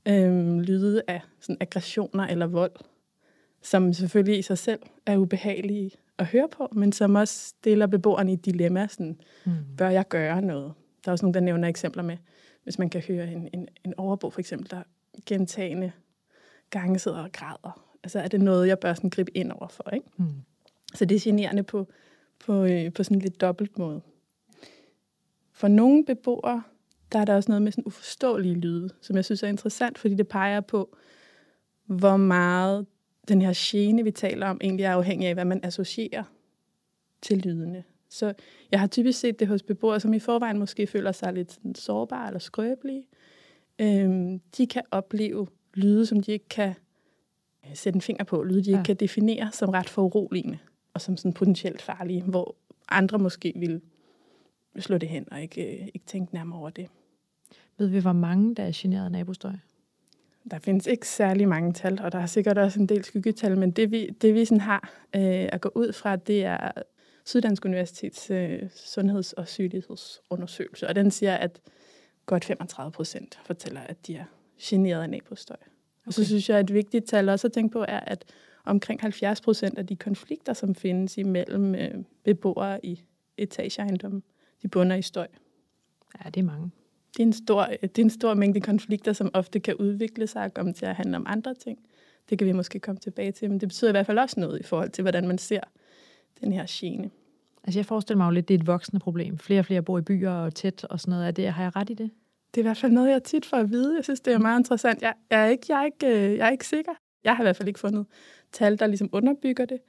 Øhm, 0.08 0.60
lyde 0.60 1.02
af 1.08 1.22
sådan 1.40 1.58
aggressioner 1.60 2.28
eller 2.28 2.48
vold, 2.48 2.72
som 3.62 3.94
selvfølgelig 3.94 4.40
i 4.40 4.42
sig 4.42 4.58
selv 4.58 4.80
er 5.06 5.18
ubehagelige 5.18 5.92
at 6.20 6.26
høre 6.26 6.48
på, 6.52 6.70
men 6.72 6.92
som 6.92 7.16
også 7.16 7.48
stiller 7.48 7.88
beboerne 7.88 8.32
i 8.32 8.34
et 8.34 8.46
dilemma. 8.46 8.88
Sådan, 8.88 9.20
mm. 9.46 9.52
Bør 9.78 9.90
jeg 9.90 10.08
gøre 10.08 10.42
noget? 10.42 10.74
Der 11.06 11.10
er 11.10 11.12
også 11.12 11.26
nogen, 11.26 11.34
der 11.34 11.40
nævner 11.40 11.68
eksempler 11.68 12.04
med, 12.04 12.18
hvis 12.64 12.80
man 12.80 12.90
kan 12.90 13.02
høre 13.02 13.32
en, 13.32 13.50
en, 13.54 13.68
en 13.86 13.94
overbo 13.98 14.30
for 14.30 14.40
eksempel, 14.40 14.72
der 14.72 14.84
gentagende 15.26 15.92
gange 16.70 17.00
sidder 17.00 17.24
og 17.24 17.32
græder. 17.32 17.86
Altså 18.04 18.20
er 18.20 18.28
det 18.28 18.42
noget, 18.42 18.68
jeg 18.68 18.80
bør 18.80 18.94
sådan 18.94 19.10
gribe 19.10 19.38
ind 19.38 19.52
over 19.52 19.68
for? 19.68 19.90
Ikke? 19.94 20.06
Mm. 20.18 20.26
Så 20.94 21.06
det 21.06 21.16
er 21.16 21.20
generende 21.24 21.64
på, 21.64 21.88
på, 22.40 22.64
øh, 22.64 22.94
på 22.94 23.04
sådan 23.04 23.18
en 23.18 23.22
lidt 23.22 23.42
dobbelt 23.42 23.78
måde. 23.78 24.02
For 25.54 25.68
nogle 25.68 26.06
beboere, 26.06 26.64
der 27.12 27.20
er 27.20 27.26
der 27.26 27.36
også 27.36 27.52
noget 27.52 27.62
med 27.62 27.72
sådan 27.72 27.84
uforståelige 27.86 28.56
lyde, 28.56 28.90
som 29.02 29.16
jeg 29.16 29.26
synes 29.26 29.44
er 29.44 29.48
interessant, 29.48 29.98
fordi 29.98 30.16
det 30.16 30.28
peger 30.28 30.62
på, 30.62 30.98
hvor 31.86 32.18
meget 32.18 32.86
den 33.28 33.42
her 33.42 33.54
gene, 33.56 34.04
vi 34.04 34.12
taler 34.12 34.48
om, 34.48 34.60
egentlig 34.64 34.84
er 34.84 34.94
afhængig 34.94 35.28
af, 35.28 35.34
hvad 35.34 35.46
man 35.46 35.60
associerer 35.64 36.24
til 37.22 37.38
lydene. 37.38 37.84
Så 38.10 38.34
jeg 38.72 38.80
har 38.80 38.88
typisk 38.88 39.20
set 39.20 39.40
det 39.40 39.48
hos 39.48 39.64
beboere, 39.64 40.00
som 40.00 40.14
i 40.14 40.20
forvejen 40.20 40.60
måske 40.60 40.88
føler 40.88 41.12
sig 41.12 41.34
lidt 41.34 41.52
sådan 41.52 41.76
sårbare 41.76 42.28
eller 42.28 42.40
skrøbelige. 42.40 43.08
Øhm, 43.80 44.40
de 44.58 44.68
kan 44.68 44.82
opleve 44.92 45.48
lyde, 45.74 46.06
som 46.06 46.24
de 46.24 46.32
ikke 46.32 46.50
kan 46.50 46.74
øh, 47.66 47.76
sætte 47.76 47.98
en 47.98 48.02
finger 48.02 48.24
på, 48.24 48.44
lyde, 48.44 48.64
de 48.64 48.72
ja. 48.72 48.78
ikke 48.78 48.86
kan 48.86 48.96
definere 48.96 49.52
som 49.52 49.70
ret 49.70 49.90
foruroligende 49.90 50.58
og 50.94 51.02
som 51.02 51.18
sådan 51.18 51.34
potentielt 51.34 51.82
farlige, 51.82 52.24
hvor 52.24 52.56
andre 52.90 53.20
måske 53.20 53.54
vil 53.56 53.82
slå 54.80 54.98
det 54.98 55.10
hen 55.10 55.28
og 55.32 55.42
ikke, 55.42 55.82
øh, 55.82 55.88
ikke 55.94 56.06
tænke 56.06 56.34
nærmere 56.34 56.60
over 56.60 56.70
det. 56.70 56.88
Ved 57.78 57.88
vi, 57.88 58.00
hvor 58.00 58.14
mange, 58.14 58.56
der 58.56 58.64
er 58.64 58.72
generet 58.76 59.06
af 59.06 59.12
nabostøj? 59.12 59.54
Der 60.52 60.60
findes 60.60 60.88
ikke 60.88 61.08
særlig 61.08 61.48
mange 61.48 61.74
tal, 61.74 62.02
og 62.02 62.12
der 62.12 62.20
er 62.20 62.26
sikkert 62.26 62.58
også 62.58 62.80
en 62.80 62.86
del 62.86 63.04
skyggetal, 63.04 63.58
men 63.58 63.72
det 63.72 63.92
vi, 63.92 64.08
det 64.22 64.34
vi 64.34 64.46
sådan 64.46 64.62
har 64.62 64.94
øh, 65.16 65.50
at 65.52 65.62
gå 65.62 65.72
ud 65.76 65.94
fra, 65.94 66.16
det 66.16 66.46
er 66.46 66.72
Syddansk 67.26 67.66
Universitets 67.66 68.32
øh, 68.32 68.62
sundheds- 68.70 69.34
og 69.34 69.48
sygelighedsundersøgelse, 69.48 70.88
og 70.88 70.96
den 70.96 71.12
siger, 71.12 71.36
at 71.36 71.62
godt 72.26 72.46
35 72.46 72.92
procent 72.92 73.40
fortæller, 73.46 73.82
at 73.82 74.08
de 74.08 74.16
er 74.16 74.26
generet 74.62 75.02
af 75.02 75.10
nabostøj. 75.10 75.58
Og 76.06 76.14
så 76.14 76.26
synes 76.26 76.50
jeg, 76.50 76.58
at 76.58 76.64
et 76.64 76.74
vigtigt 76.74 77.08
tal 77.08 77.30
også 77.30 77.48
at 77.48 77.54
tænke 77.54 77.74
på 77.74 77.86
er, 77.88 78.00
at 78.00 78.26
omkring 78.66 79.02
70 79.02 79.42
procent 79.42 79.78
af 79.78 79.88
de 79.88 79.96
konflikter, 79.96 80.54
som 80.54 80.76
findes 80.76 81.18
imellem 81.18 81.76
øh, 81.76 81.94
beboere 82.24 82.86
i 82.86 83.04
etageejendommen, 83.38 84.24
de 84.62 84.68
bunder 84.68 84.96
i 84.96 85.02
støj. 85.02 85.28
Ja, 86.26 86.30
det 86.30 86.40
er 86.40 86.46
mange. 86.46 86.72
Det 87.14 87.24
er, 87.24 87.28
en 87.28 87.34
stor, 87.34 87.66
det 87.82 87.98
er 87.98 88.04
en 88.04 88.10
stor 88.10 88.34
mængde 88.34 88.62
konflikter, 88.62 89.14
som 89.14 89.32
ofte 89.34 89.60
kan 89.60 89.76
udvikle 89.76 90.28
sig 90.28 90.44
og 90.44 90.54
komme 90.54 90.74
til 90.74 90.86
at 90.86 90.96
handle 90.96 91.18
om 91.18 91.26
andre 91.28 91.54
ting. 91.54 91.80
Det 92.30 92.38
kan 92.38 92.48
vi 92.48 92.52
måske 92.52 92.80
komme 92.80 93.00
tilbage 93.00 93.32
til, 93.32 93.50
men 93.50 93.60
det 93.60 93.70
betyder 93.70 93.90
i 93.90 93.94
hvert 93.94 94.06
fald 94.06 94.20
også 94.20 94.40
noget 94.40 94.60
i 94.60 94.64
forhold 94.64 94.90
til, 94.90 95.02
hvordan 95.02 95.28
man 95.28 95.38
ser 95.38 95.62
den 96.42 96.54
her 96.54 96.66
gene. 96.70 97.10
Altså 97.64 97.80
jeg 97.80 97.86
forestiller 97.86 98.18
mig 98.18 98.26
jo 98.26 98.32
lidt, 98.32 98.48
det 98.48 98.54
er 98.54 98.60
et 98.60 98.68
voksende 98.68 99.00
problem. 99.00 99.38
Flere 99.38 99.60
og 99.60 99.66
flere 99.66 99.82
bor 99.82 99.98
i 99.98 100.02
byer 100.02 100.32
og 100.32 100.56
tæt 100.56 100.84
og 100.84 101.00
sådan 101.00 101.12
noget. 101.12 101.28
Er 101.28 101.32
det, 101.32 101.54
har 101.54 101.64
jeg 101.64 101.76
ret 101.76 101.90
i 101.90 101.94
det? 101.94 102.12
Det 102.56 102.62
er 102.62 102.62
i 102.62 102.68
hvert 102.68 102.78
fald 102.78 102.92
noget, 102.92 103.10
jeg 103.10 103.24
tit 103.24 103.46
får 103.46 103.58
at 103.58 103.72
vide. 103.72 103.96
Jeg 103.96 104.04
synes, 104.04 104.20
det 104.20 104.34
er 104.34 104.38
meget 104.38 104.60
interessant. 104.60 105.02
Jeg, 105.02 105.14
jeg, 105.30 105.46
er, 105.46 105.50
ikke, 105.50 105.66
jeg, 105.70 105.82
er, 105.82 105.86
ikke, 105.86 106.08
øh, 106.08 106.38
jeg 106.38 106.48
er 106.48 106.52
ikke 106.52 106.68
sikker. 106.68 106.92
Jeg 107.24 107.36
har 107.36 107.44
i 107.44 107.46
hvert 107.46 107.56
fald 107.56 107.68
ikke 107.68 107.80
fundet 107.80 108.06
tal, 108.52 108.80
der 108.80 108.88
ligesom 108.88 109.10
underbygger 109.12 109.66
det. 109.66 109.80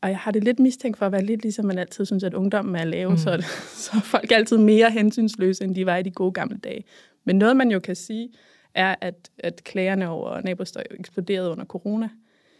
Og 0.00 0.08
jeg 0.08 0.18
har 0.18 0.30
det 0.30 0.44
lidt 0.44 0.58
mistænkt 0.58 0.98
for 0.98 1.06
at 1.06 1.12
være 1.12 1.24
lidt 1.24 1.42
ligesom 1.42 1.64
man 1.64 1.78
altid 1.78 2.04
synes, 2.04 2.24
at 2.24 2.34
ungdommen 2.34 2.76
er 2.76 2.84
lave, 2.84 3.10
mm. 3.10 3.16
så, 3.16 3.44
så 3.84 3.90
er 3.94 4.00
folk 4.00 4.32
altid 4.32 4.56
mere 4.56 4.90
hensynsløse, 4.90 5.64
end 5.64 5.74
de 5.74 5.86
var 5.86 5.96
i 5.96 6.02
de 6.02 6.10
gode 6.10 6.32
gamle 6.32 6.58
dage. 6.58 6.84
Men 7.24 7.36
noget, 7.36 7.56
man 7.56 7.70
jo 7.70 7.78
kan 7.78 7.96
sige, 7.96 8.30
er, 8.74 8.94
at, 9.00 9.30
at 9.38 9.64
klagerne 9.64 10.08
over 10.08 10.40
nabostøj 10.40 10.84
eksploderede 10.90 11.50
under 11.50 11.64
corona. 11.64 12.08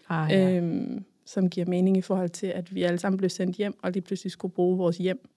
Ah, 0.09 0.31
ja. 0.31 0.57
øhm, 0.57 1.05
som 1.25 1.51
giver 1.51 1.67
mening 1.67 1.97
i 1.97 2.01
forhold 2.01 2.29
til, 2.29 2.47
at 2.47 2.75
vi 2.75 2.83
alle 2.83 2.99
sammen 2.99 3.19
blev 3.19 3.31
sendt 3.31 3.57
hjem, 3.57 3.75
og 3.83 3.93
lige 3.93 4.03
pludselig 4.03 4.33
skulle 4.33 4.55
bruge 4.55 4.79
vores 4.79 4.99
hjem 4.99 5.29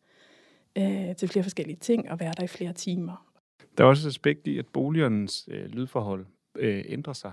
øh, 0.78 1.16
til 1.16 1.30
flere 1.30 1.44
forskellige 1.44 1.78
ting, 1.78 2.12
og 2.12 2.20
være 2.20 2.34
der 2.38 2.44
i 2.44 2.48
flere 2.48 2.74
timer. 2.74 3.26
Der 3.78 3.84
er 3.84 3.88
også 3.88 4.08
et 4.08 4.10
aspekt 4.10 4.48
i, 4.48 4.58
at 4.58 4.66
boligernes 4.74 5.50
øh, 5.52 5.66
lydforhold 5.66 6.26
øh, 6.56 6.84
ændrer 6.88 7.14
sig. 7.14 7.32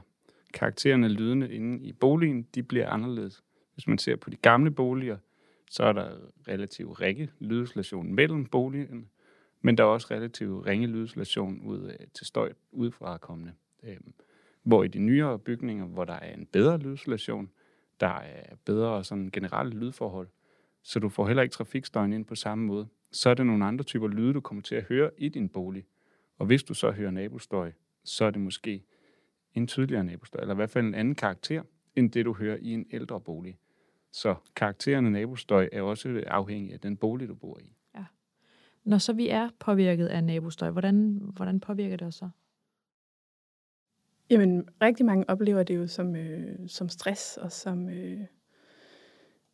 Karakteren 0.54 1.04
af 1.04 1.16
lydene 1.16 1.50
inde 1.50 1.84
i 1.84 1.92
boligen, 1.92 2.46
de 2.54 2.62
bliver 2.62 2.88
anderledes. 2.88 3.42
Hvis 3.78 3.86
man 3.86 3.98
ser 3.98 4.16
på 4.16 4.30
de 4.30 4.36
gamle 4.36 4.70
boliger, 4.70 5.16
så 5.70 5.84
er 5.84 5.92
der 5.92 6.16
relativt 6.48 7.00
ringe 7.00 7.30
lydisolation 7.38 8.14
mellem 8.14 8.46
boligerne, 8.46 9.04
men 9.60 9.78
der 9.78 9.84
er 9.84 9.88
også 9.88 10.06
relativt 10.10 10.66
ringe 10.66 10.86
lydisolation 10.86 11.60
ud 11.60 11.92
til 12.14 12.26
støj 12.26 12.52
udefra 12.72 13.18
kommende. 13.18 13.52
Øhm, 13.82 14.12
hvor 14.62 14.84
i 14.84 14.88
de 14.88 14.98
nyere 14.98 15.38
bygninger, 15.38 15.86
hvor 15.86 16.04
der 16.04 16.12
er 16.12 16.34
en 16.34 16.46
bedre 16.46 16.78
lydisolation, 16.78 17.50
der 18.00 18.18
er 18.20 18.54
bedre 18.64 19.04
sådan 19.04 19.30
generelle 19.30 19.76
lydforhold, 19.76 20.28
så 20.82 20.98
du 20.98 21.08
får 21.08 21.26
heller 21.26 21.42
ikke 21.42 21.52
trafikstøjen 21.52 22.12
ind 22.12 22.24
på 22.24 22.34
samme 22.34 22.64
måde. 22.64 22.88
Så 23.12 23.30
er 23.30 23.34
det 23.34 23.46
nogle 23.46 23.64
andre 23.64 23.84
typer 23.84 24.08
lyde, 24.08 24.34
du 24.34 24.40
kommer 24.40 24.62
til 24.62 24.74
at 24.74 24.84
høre 24.84 25.10
i 25.18 25.28
din 25.28 25.48
bolig. 25.48 25.84
Og 26.38 26.46
hvis 26.46 26.62
du 26.62 26.74
så 26.74 26.90
hører 26.90 27.10
nabostøj, 27.10 27.72
så 28.04 28.24
er 28.24 28.30
det 28.30 28.40
måske 28.40 28.84
en 29.54 29.66
tydeligere 29.66 30.04
nabostøj, 30.04 30.40
eller 30.40 30.54
i 30.54 30.56
hvert 30.56 30.70
fald 30.70 30.86
en 30.86 30.94
anden 30.94 31.14
karakter, 31.14 31.62
end 31.96 32.12
det 32.12 32.24
du 32.24 32.32
hører 32.32 32.56
i 32.60 32.72
en 32.72 32.86
ældre 32.92 33.20
bolig. 33.20 33.58
Så 34.12 34.34
karakteren 34.56 35.06
af 35.06 35.12
nabostøj 35.12 35.68
er 35.72 35.82
også 35.82 36.24
afhængig 36.26 36.72
af 36.72 36.80
den 36.80 36.96
bolig, 36.96 37.28
du 37.28 37.34
bor 37.34 37.58
i. 37.58 37.72
Ja. 37.94 38.04
Når 38.84 38.98
så 38.98 39.12
vi 39.12 39.28
er 39.28 39.50
påvirket 39.58 40.06
af 40.06 40.24
nabostøj, 40.24 40.70
hvordan, 40.70 41.20
hvordan 41.36 41.60
påvirker 41.60 41.96
det 41.96 42.06
os 42.06 42.14
så? 42.14 42.28
Jamen, 44.30 44.68
rigtig 44.82 45.06
mange 45.06 45.30
oplever 45.30 45.62
det 45.62 45.76
jo 45.76 45.86
som, 45.86 46.16
øh, 46.16 46.68
som 46.68 46.88
stress 46.88 47.36
og 47.36 47.52
som, 47.52 47.88
øh, 47.88 48.20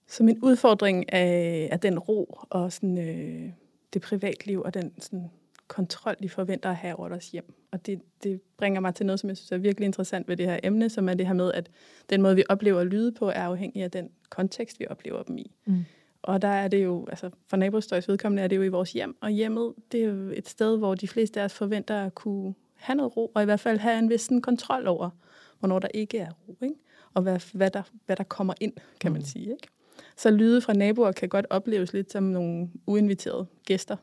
som 0.07 0.29
en 0.29 0.39
udfordring 0.43 1.13
af, 1.13 1.69
af 1.73 1.81
den 1.81 1.99
ro 1.99 2.39
og 2.51 2.73
sådan, 2.73 2.99
øh, 2.99 3.53
det 3.93 4.03
privatliv 4.03 4.63
og 4.63 4.75
den 4.75 5.01
sådan, 5.01 5.31
kontrol, 5.69 6.17
de 6.23 6.29
forventer 6.29 6.71
at 6.71 6.77
have 6.77 6.97
over 6.97 7.09
deres 7.09 7.31
hjem. 7.31 7.55
Og 7.73 7.87
det, 7.87 8.01
det 8.23 8.41
bringer 8.57 8.81
mig 8.81 8.95
til 8.95 9.07
noget, 9.07 9.21
som 9.21 9.29
jeg 9.29 9.37
synes 9.37 9.53
er 9.53 9.59
virkelig 9.59 9.87
interessant 9.87 10.29
ved 10.29 10.37
det 10.37 10.47
her 10.47 10.59
emne, 10.63 10.91
som 10.91 11.09
er 11.09 11.15
det 11.15 11.27
her 11.27 11.35
med, 11.35 11.53
at 11.53 11.71
den 12.11 12.23
måde, 12.23 12.37
vi 12.37 12.45
oplever 12.49 12.85
lyde 12.85 13.13
på, 13.13 13.29
er 13.29 13.43
afhængig 13.43 13.83
af 13.83 13.91
den 13.91 14.11
kontekst, 14.31 14.81
vi 14.81 14.87
oplever 14.91 15.23
dem 15.23 15.39
i. 15.39 15.53
Mm. 15.65 15.85
Og 16.23 16.43
der 16.43 16.49
er 16.49 16.69
det 16.69 16.85
jo, 16.85 17.07
altså 17.09 17.31
for 17.49 17.57
nabostøjs 17.57 18.09
vedkommende 18.09 18.43
er 18.43 18.49
det 18.49 18.57
jo 18.57 18.63
i 18.63 18.69
vores 18.69 18.93
hjem, 18.93 19.17
og 19.21 19.31
hjemmet, 19.31 19.75
det 19.93 20.01
er 20.01 20.05
jo 20.05 20.31
et 20.35 20.49
sted, 20.49 20.79
hvor 20.79 20.95
de 20.95 21.09
fleste 21.09 21.41
af 21.41 21.45
os 21.45 21.55
forventer 21.55 22.05
at 22.05 22.15
kunne 22.15 22.55
have 22.75 22.97
noget 22.97 23.17
ro, 23.17 23.33
og 23.35 23.43
i 23.43 23.45
hvert 23.45 23.61
fald 23.61 23.79
have 23.79 23.99
en 23.99 24.11
vis 24.11 24.21
sådan, 24.21 24.43
kontrol 24.43 24.87
over, 24.87 25.11
hvornår 25.59 25.79
der 25.79 25.89
ikke 25.95 26.19
er 26.19 26.31
ro, 26.49 26.57
ikke? 26.63 26.75
og 27.15 27.23
hvad, 27.23 27.41
hvad, 27.53 27.71
der, 27.71 27.83
hvad 28.07 28.17
der 28.17 28.25
kommer 28.25 28.55
ind, 28.61 28.73
kan 29.01 29.13
man 29.13 29.21
mm. 29.21 29.27
sige. 29.27 29.51
Ikke? 29.51 29.69
Så 30.17 30.31
lyde 30.31 30.61
fra 30.61 30.73
naboer 30.73 31.13
kan 31.13 31.29
godt 31.29 31.47
opleves 31.51 31.93
lidt 31.93 32.13
som 32.13 32.23
nogle 32.23 32.71
uinviterede 32.87 33.47
gæster, 33.67 33.97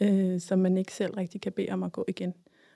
øh, 0.00 0.40
som 0.40 0.58
man 0.58 0.76
ikke 0.76 0.92
selv 0.92 1.14
rigtig 1.14 1.40
kan 1.40 1.52
bede 1.52 1.70
om 1.70 1.82
at 1.82 1.92
gå 1.92 2.04
igen. 2.08 2.34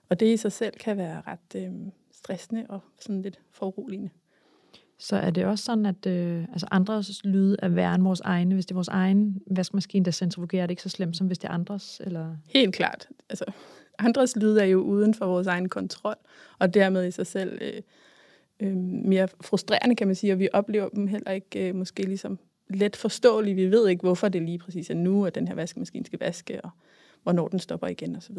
Og 0.08 0.20
det 0.20 0.26
i 0.26 0.36
sig 0.36 0.52
selv 0.52 0.74
kan 0.74 0.96
være 0.96 1.22
ret 1.26 1.62
øh, 1.62 1.72
stressende 2.12 2.66
og 2.68 2.80
sådan 3.00 3.22
lidt 3.22 3.40
foruroligende. 3.50 4.10
Så 4.98 5.16
er 5.16 5.30
det 5.30 5.44
også 5.44 5.64
sådan, 5.64 5.86
at 5.86 6.06
øh, 6.06 6.42
altså 6.42 6.66
andres 6.70 7.24
lyde 7.24 7.56
er 7.62 7.68
værre 7.68 7.94
end 7.94 8.02
vores 8.02 8.20
egne. 8.20 8.54
Hvis 8.54 8.66
det 8.66 8.70
er 8.70 8.76
vores 8.76 8.88
egen 8.88 9.42
vaskemaskine, 9.50 10.04
der 10.04 10.10
centrifugerer, 10.10 10.62
er 10.62 10.66
det 10.66 10.70
ikke 10.70 10.82
så 10.82 10.88
slemt, 10.88 11.16
som 11.16 11.26
hvis 11.26 11.38
det 11.38 11.48
er 11.48 11.52
andres? 11.52 12.00
Eller? 12.04 12.36
Helt 12.48 12.74
klart. 12.74 13.08
Altså, 13.28 13.44
andres 13.98 14.36
lyde 14.36 14.60
er 14.60 14.64
jo 14.64 14.80
uden 14.80 15.14
for 15.14 15.26
vores 15.26 15.46
egen 15.46 15.68
kontrol, 15.68 16.16
og 16.58 16.74
dermed 16.74 17.06
i 17.06 17.10
sig 17.10 17.26
selv 17.26 17.58
øh, 17.60 17.82
øh, 18.60 18.76
mere 19.04 19.28
frustrerende, 19.40 19.96
kan 19.96 20.06
man 20.06 20.16
sige, 20.16 20.32
og 20.32 20.38
vi 20.38 20.48
oplever 20.52 20.88
dem 20.88 21.06
heller 21.06 21.30
ikke 21.30 21.68
øh, 21.68 21.74
måske 21.74 22.02
ligesom 22.02 22.38
let 22.70 22.96
forståelige. 22.96 23.54
Vi 23.54 23.70
ved 23.70 23.88
ikke, 23.88 24.00
hvorfor 24.00 24.28
det 24.28 24.42
lige 24.42 24.58
præcis 24.58 24.90
er 24.90 24.94
nu, 24.94 25.26
at 25.26 25.34
den 25.34 25.48
her 25.48 25.54
vaskemaskine 25.54 26.06
skal 26.06 26.18
vaske, 26.18 26.64
og 26.64 26.70
hvornår 27.28 27.48
den 27.48 27.58
stopper 27.58 27.86
igen 27.86 28.16
osv. 28.16 28.36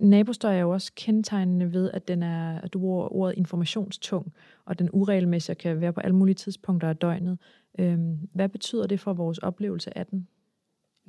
Nabostøj 0.00 0.56
er 0.56 0.60
jo 0.60 0.70
også 0.70 0.92
kendetegnende 0.94 1.72
ved, 1.72 1.90
at, 1.90 2.08
den 2.08 2.22
er, 2.22 2.60
at 2.60 2.72
du 2.72 2.78
bruger 2.78 3.12
ordet 3.12 3.38
informationstung, 3.38 4.32
og 4.64 4.78
den 4.78 4.88
uregelmæssigt 4.92 5.58
kan 5.58 5.80
være 5.80 5.92
på 5.92 6.00
alle 6.00 6.16
mulige 6.16 6.34
tidspunkter 6.34 6.88
af 6.88 6.96
døgnet. 6.96 7.38
Øhm, 7.78 8.28
hvad 8.32 8.48
betyder 8.48 8.86
det 8.86 9.00
for 9.00 9.12
vores 9.12 9.38
oplevelse 9.38 9.98
af 9.98 10.06
den? 10.06 10.28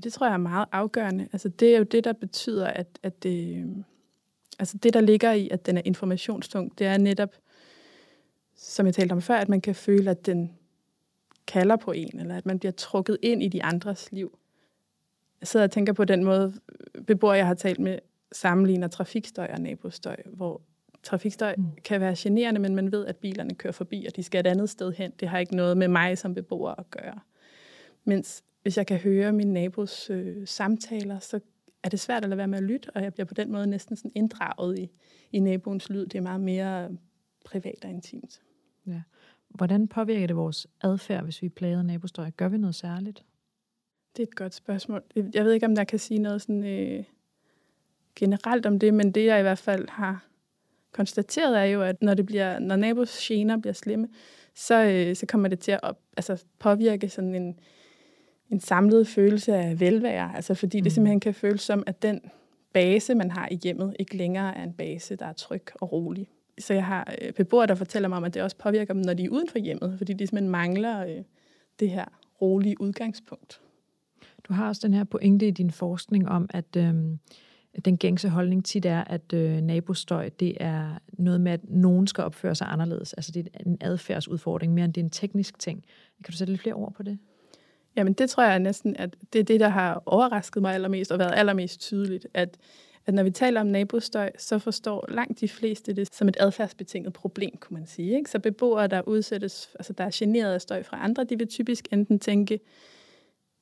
Det 0.04 0.14
tror 0.14 0.26
jeg 0.26 0.34
er 0.34 0.38
meget 0.38 0.68
afgørende. 0.72 1.28
Altså, 1.34 1.50
det 1.50 1.74
er 1.74 1.78
jo 1.78 1.84
det, 1.84 2.04
der 2.04 2.14
betyder, 2.14 2.68
at, 2.68 3.00
at 3.04 3.24
det, 3.24 3.66
altså 4.60 4.78
det, 4.78 4.94
der 4.94 5.02
ligger 5.02 5.32
i, 5.32 5.50
at 5.50 5.66
den 5.66 5.78
er 5.78 5.82
informationstung, 5.86 6.80
det 6.80 6.88
er 6.88 6.98
netop, 6.98 7.36
som 8.56 8.86
jeg 8.86 8.94
talte 8.94 9.14
om 9.14 9.22
før, 9.22 9.36
at 9.36 9.50
man 9.50 9.62
kan 9.62 9.76
føle, 9.76 10.12
at 10.12 10.26
den 10.26 10.52
kalder 11.48 11.76
på 11.76 11.92
en, 11.92 12.20
eller 12.20 12.38
at 12.38 12.46
man 12.46 12.60
bliver 12.60 12.72
trukket 12.72 13.18
ind 13.22 13.44
i 13.44 13.48
de 13.48 13.64
andres 13.64 14.12
liv. 14.12 14.40
Jeg 15.42 15.48
sidder 15.48 15.64
og 15.64 15.72
tænker 15.72 15.94
på 15.94 16.06
den 16.06 16.24
måde, 16.24 16.54
beboere, 17.08 17.34
jeg 17.34 17.48
har 17.48 17.54
talt 17.54 17.80
med, 17.80 18.00
sammenligner 18.32 18.88
trafikstøj 18.88 19.48
og 19.54 19.62
nabostøj, 19.62 20.18
hvor 20.26 20.62
trafikstøj 21.04 21.56
mm. 21.58 21.66
kan 21.84 22.02
være 22.02 22.16
generende, 22.18 22.60
men 22.60 22.76
man 22.76 22.92
ved, 22.92 23.06
at 23.06 23.16
bilerne 23.18 23.56
kører 23.56 23.74
forbi, 23.74 24.06
og 24.06 24.16
de 24.16 24.24
skal 24.24 24.40
et 24.40 24.48
andet 24.48 24.70
sted 24.70 24.94
hen. 24.94 25.12
Det 25.20 25.28
har 25.28 25.40
ikke 25.40 25.56
noget 25.56 25.78
med 25.78 25.88
mig 25.88 26.18
som 26.18 26.34
beboer 26.34 26.72
at 26.72 26.92
gøre. 26.92 27.20
Mens 28.04 28.44
hvis 28.62 28.78
jeg 28.78 28.88
kan 28.88 28.98
høre 28.98 29.32
min 29.32 29.54
nabos 29.54 30.10
øh, 30.10 30.48
samtaler, 30.48 31.20
så 31.20 31.40
er 31.84 31.90
det 31.90 32.00
svært 32.00 32.24
at 32.24 32.30
lade 32.30 32.38
være 32.38 32.48
med 32.48 32.58
at 32.58 32.64
lytte, 32.64 32.90
og 32.96 33.04
jeg 33.04 33.14
bliver 33.14 33.26
på 33.26 33.34
den 33.34 33.52
måde 33.52 33.68
næsten 33.68 33.96
sådan 33.96 34.12
inddraget 34.16 34.80
i, 34.80 34.90
i 35.32 35.40
naboens 35.40 35.90
lyd. 35.90 36.06
Det 36.06 36.18
er 36.18 36.22
meget 36.22 36.42
mere 36.42 36.90
privat 37.46 37.84
og 37.84 37.90
intimt. 37.90 38.42
Ja. 38.88 39.02
Hvordan 39.50 39.88
påvirker 39.88 40.28
det 40.28 40.36
vores 40.36 40.68
adfærd, 40.82 41.24
hvis 41.24 41.42
vi 41.42 41.50
plager 41.50 41.82
nabostøj? 41.82 42.32
Gør 42.32 42.48
vi 42.50 42.58
noget 42.58 42.76
særligt? 42.76 43.24
Det 44.18 44.24
er 44.24 44.28
et 44.28 44.36
godt 44.36 44.54
spørgsmål. 44.54 45.04
Jeg 45.34 45.46
ved 45.46 45.54
ikke, 45.54 45.66
om 45.66 45.76
der 45.76 45.84
kan 45.84 46.00
sige 46.00 46.20
noget 46.20 46.42
sådan, 46.42 46.64
øh, 46.64 47.04
generelt 48.16 48.66
om 48.66 48.80
det, 48.80 48.94
men 48.94 49.12
det 49.12 49.26
jeg 49.26 49.40
i 49.40 49.42
hvert 49.42 49.58
fald 49.58 49.90
har 49.90 50.26
konstateret 50.92 51.60
er 51.60 51.64
jo, 51.64 51.82
at 51.82 52.02
når, 52.02 52.14
det 52.14 52.26
bliver, 52.26 52.60
når 52.60 52.76
nabos 52.76 53.20
gener 53.28 53.58
bliver 53.58 53.74
slemme, 53.74 54.08
så, 54.56 54.84
øh, 54.84 55.16
så 55.16 55.26
kommer 55.26 55.48
det 55.48 55.60
til 55.60 55.72
at 55.72 55.80
op, 55.84 56.00
altså 56.18 56.44
påvirke 56.60 57.10
sådan 57.10 57.36
en, 57.36 57.60
en 58.50 58.60
samlet 58.60 59.08
følelse 59.08 59.56
af 59.56 59.80
velvære. 59.80 60.36
Altså 60.36 60.54
fordi 60.54 60.80
mm. 60.80 60.84
det 60.84 60.92
simpelthen 60.92 61.20
kan 61.20 61.34
føles 61.34 61.62
som, 61.62 61.84
at 61.88 62.02
den 62.02 62.22
base, 62.74 63.16
man 63.16 63.32
har 63.32 63.48
i 63.52 63.60
hjemmet, 63.64 63.96
ikke 64.00 64.18
længere 64.18 64.58
er 64.58 64.64
en 64.64 64.74
base, 64.74 65.16
der 65.16 65.26
er 65.26 65.34
tryg 65.34 65.64
og 65.76 65.92
rolig. 65.92 66.30
Så 66.60 66.74
jeg 66.74 66.86
har 66.86 67.14
øh, 67.22 67.34
beboere, 67.34 67.68
der 67.68 67.76
fortæller 67.76 68.10
mig 68.10 68.18
om, 68.18 68.24
at 68.24 68.34
det 68.34 68.42
også 68.42 68.58
påvirker 68.58 68.94
dem, 68.94 69.02
når 69.02 69.14
de 69.14 69.24
er 69.24 69.30
uden 69.30 69.50
for 69.50 69.60
hjemmet, 69.60 69.96
fordi 69.98 70.14
de 70.14 70.28
simpelthen 70.28 70.50
mangler 70.50 71.06
øh, 71.06 71.24
det 71.80 71.90
her 71.90 72.06
rolige 72.42 72.82
udgangspunkt. 72.82 73.62
Du 74.48 74.54
har 74.54 74.68
også 74.68 74.88
den 74.88 74.94
her 74.94 75.04
pointe 75.04 75.48
i 75.48 75.52
din 75.52 75.72
forskning 75.72 76.30
om, 76.30 76.50
at 76.50 76.76
øh, 76.78 76.94
den 77.86 77.98
gængse 77.98 78.30
holdning 78.30 78.66
tit 78.66 78.86
er, 78.86 79.04
at 79.04 79.34
øh, 79.34 79.62
nabostøj, 79.62 80.30
det 80.30 80.58
er 80.60 80.98
noget 81.14 81.42
med, 81.42 81.52
at 81.52 81.60
nogen 81.64 82.08
skal 82.08 82.24
opføre 82.24 82.56
sig 82.56 82.68
anderledes. 82.70 83.14
Altså 83.14 83.32
det 83.32 83.48
er 83.54 83.60
en 83.66 83.78
adfærdsudfordring, 83.82 84.74
mere 84.74 84.86
end 84.86 84.94
det 84.94 85.02
er 85.02 85.06
en 85.06 85.10
teknisk 85.10 85.60
ting. 85.60 85.84
Kan 86.24 86.32
du 86.32 86.38
sætte 86.38 86.54
lidt 86.54 86.62
flere 86.62 86.76
ord 86.76 86.94
på 86.94 87.04
det? 87.04 87.18
Jamen 87.96 88.14
det 88.14 88.30
tror 88.30 88.44
jeg 88.44 88.60
næsten, 88.60 88.96
at 88.96 89.16
det 89.34 89.40
er 89.40 89.44
det, 89.44 89.60
der 89.60 89.70
har 89.70 90.04
overrasket 90.06 90.62
mig 90.62 90.74
allermest 90.74 91.12
og 91.12 91.20
været 91.20 91.34
allermest 91.36 91.80
tydeligt, 91.80 92.28
at, 92.34 92.58
at 93.06 93.14
når 93.14 93.24
vi 93.24 93.32
taler 93.32 93.62
om 93.62 93.68
nabostøj, 93.68 94.32
så 94.38 94.60
forstår 94.60 95.06
langt 95.10 95.40
de 95.40 95.48
fleste 95.48 95.94
det 95.94 96.16
som 96.16 96.28
et 96.28 96.38
adfærdsbetinget 96.40 97.14
problem, 97.14 97.58
kunne 97.60 97.78
man 97.78 97.88
sige. 97.88 98.18
Ikke? 98.18 98.30
Så 98.30 98.40
beboere, 98.40 98.88
der 98.88 99.02
udsættes, 99.02 99.70
altså 99.76 99.94
der 99.94 100.04
er 100.04 100.10
generet 100.14 100.54
af 100.54 100.62
støj 100.62 100.84
fra 100.84 101.04
andre, 101.04 101.24
de 101.24 101.38
vil 101.38 101.48
typisk 101.48 101.88
enten 101.92 102.20
tænke, 102.20 102.60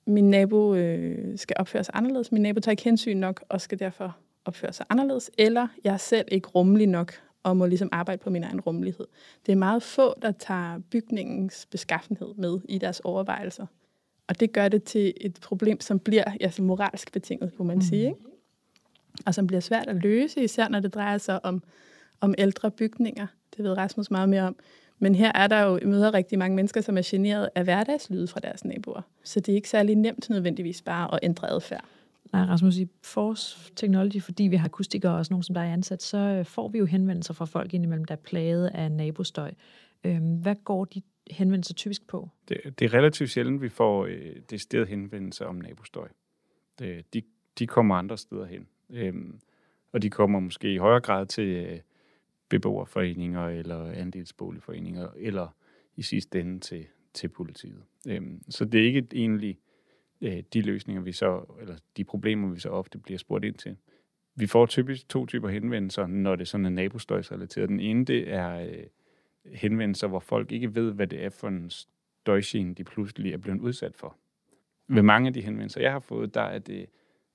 min 0.08 0.30
nabo 0.30 0.76
øh, 0.76 1.38
skal 1.38 1.56
opføre 1.60 1.84
sig 1.84 1.94
anderledes, 1.98 2.32
min 2.32 2.42
nabo 2.42 2.60
tager 2.60 2.72
ikke 2.72 2.84
hensyn 2.84 3.18
nok 3.18 3.44
og 3.50 3.62
skal 3.62 3.80
derfor 3.80 4.18
opføre 4.46 4.74
sig 4.74 4.86
anderledes, 4.90 5.32
eller 5.38 5.68
jeg 5.84 5.94
er 5.94 5.98
selv 5.98 6.28
ikke 6.32 6.48
rummelig 6.48 6.88
nok 6.88 7.14
og 7.44 7.58
må 7.58 7.66
ligesom 7.66 7.90
arbejde 7.92 8.24
på 8.24 8.30
min 8.30 8.44
egen 8.44 8.62
rummelighed. 8.62 9.08
Det 9.46 9.52
er 9.52 9.56
meget 9.56 9.84
få, 9.84 10.14
der 10.22 10.32
tager 10.32 10.80
bygningens 10.92 11.66
beskaffenhed 11.72 12.34
med 12.38 12.60
i 12.70 12.78
deres 12.78 13.00
overvejelser. 13.00 13.66
Og 14.28 14.40
det 14.40 14.54
gør 14.54 14.68
det 14.68 14.84
til 14.84 15.14
et 15.22 15.40
problem, 15.42 15.82
som 15.82 16.00
bliver 16.00 16.24
ja, 16.42 16.50
så 16.50 16.62
moralsk 16.62 17.12
betinget, 17.12 17.54
kunne 17.58 17.68
man 17.68 17.78
mm. 17.78 17.82
sige. 17.82 18.06
Ikke? 18.06 18.20
Og 19.26 19.34
som 19.34 19.48
bliver 19.48 19.60
svært 19.60 19.88
at 19.88 19.96
løse, 19.96 20.44
især 20.44 20.68
når 20.68 20.80
det 20.80 20.94
drejer 20.94 21.18
sig 21.18 21.46
om, 21.46 21.64
om 22.22 22.36
ældre 22.38 22.72
bygninger. 22.72 23.28
Det 23.58 23.66
ved 23.66 23.78
Rasmus 23.78 24.12
meget 24.12 24.30
mere 24.30 24.44
om. 24.44 24.56
Men 25.00 25.16
her 25.16 25.32
er 25.36 25.48
der 25.48 25.62
jo 25.62 25.80
møder 25.86 26.14
rigtig 26.14 26.40
mange 26.40 26.56
mennesker, 26.56 26.82
som 26.82 26.98
er 26.98 27.02
generet 27.06 27.50
af 27.56 27.64
hverdagslyde 27.64 28.28
fra 28.28 28.40
deres 28.40 28.66
naboer. 28.66 29.02
Så 29.24 29.40
det 29.40 29.52
er 29.52 29.56
ikke 29.56 29.70
særlig 29.70 29.96
nemt 29.96 30.30
nødvendigvis 30.30 30.82
bare 30.82 31.14
at 31.14 31.20
ændre 31.24 31.50
adfærd. 31.50 31.86
Nej, 32.34 32.42
Rasmus, 32.42 32.78
i 32.78 32.88
Force 33.04 33.74
Technology, 33.75 34.22
fordi 34.22 34.44
vi 34.44 34.56
har 34.56 34.66
akustikere 34.66 35.12
og 35.12 35.18
også 35.18 35.34
nogen, 35.34 35.44
som 35.44 35.54
der 35.54 35.62
er 35.62 35.74
ansat, 35.74 36.04
så 36.04 36.18
øh, 36.18 36.46
får 36.46 36.68
vi 36.68 36.78
jo 36.78 36.86
henvendelser 36.86 37.34
fra 37.34 37.46
folk 37.46 37.74
indimellem, 37.74 38.06
der 38.06 38.16
er 38.16 38.20
plaget 38.20 38.68
af 38.68 38.92
nabostøj. 38.92 39.52
Øhm, 40.04 40.36
hvad 40.36 40.56
går 40.64 40.86
de 40.86 41.02
henvendelser 41.32 41.74
typisk 41.74 42.08
på? 42.08 42.30
Det, 42.50 42.80
det 42.80 42.86
er 42.86 42.94
relativt 42.94 43.30
sjældent, 43.30 43.62
vi 43.62 43.70
får 43.70 44.06
øh, 44.06 44.36
decideret 44.50 44.88
henvendelser 44.88 45.46
om 45.46 45.56
nabostøj. 45.56 46.08
Det, 46.80 47.14
de, 47.14 47.22
de 47.60 47.68
kommer 47.68 47.96
andre 47.96 48.18
steder 48.18 48.46
hen. 48.46 48.68
Øhm, 48.90 49.40
og 49.92 50.02
de 50.02 50.10
kommer 50.10 50.40
måske 50.40 50.74
i 50.74 50.78
højere 50.78 51.02
grad 51.02 51.25
til 51.25 51.48
øh, 51.48 51.80
beboerforeninger 52.50 53.48
eller 53.48 53.92
andelsboligforeninger, 53.92 55.10
eller 55.18 55.48
i 55.96 56.02
sidste 56.02 56.40
ende 56.40 56.60
til, 56.60 56.86
til 57.14 57.28
politiet. 57.28 57.84
Øhm, 58.08 58.42
så 58.50 58.66
det 58.66 58.82
er 58.82 58.86
ikke 58.86 59.08
egentlig 59.14 59.60
øh, 60.22 60.44
de 60.54 60.62
løsninger, 60.62 61.02
vi 61.02 61.12
så, 61.12 61.58
eller 61.62 61.75
de 61.98 62.04
problemer, 62.04 62.54
vi 62.54 62.60
så 62.60 62.70
ofte 62.70 62.98
bliver 62.98 63.18
spurgt 63.18 63.46
ind 63.46 63.56
til. 63.56 63.78
Vi 64.36 64.48
får 64.48 64.66
typisk 64.66 65.10
to 65.10 65.25
typer 65.25 65.50
henvendelser, 65.50 66.08
når 66.08 66.36
det 66.36 66.48
sådan 66.48 66.66
er 66.66 66.70
nabostøjsrelateret. 66.70 67.70
Den 67.70 67.80
ene, 67.80 68.06
det 68.06 68.34
er 68.34 68.60
øh, 68.60 68.84
henvendelser, 69.54 70.08
hvor 70.08 70.20
folk 70.20 70.52
ikke 70.52 70.75
ved, 70.75 70.92
hvad 70.92 71.08
det 71.08 71.24
er 71.24 71.30
for 71.30 71.48
en 71.48 71.70
støjgene, 71.70 72.74
de 72.74 72.84
pludselig 72.84 73.34
er 73.34 73.38
blevet 73.38 73.60
udsat 73.60 73.96
for. 73.96 74.18
Ved 74.88 75.02
mange 75.02 75.28
af 75.28 75.34
de 75.34 75.42
henvendelser, 75.42 75.82
jeg 75.82 75.92
har 75.92 76.00
fået, 76.00 76.34
der 76.34 76.42
er 76.42 76.60
det 76.60 76.86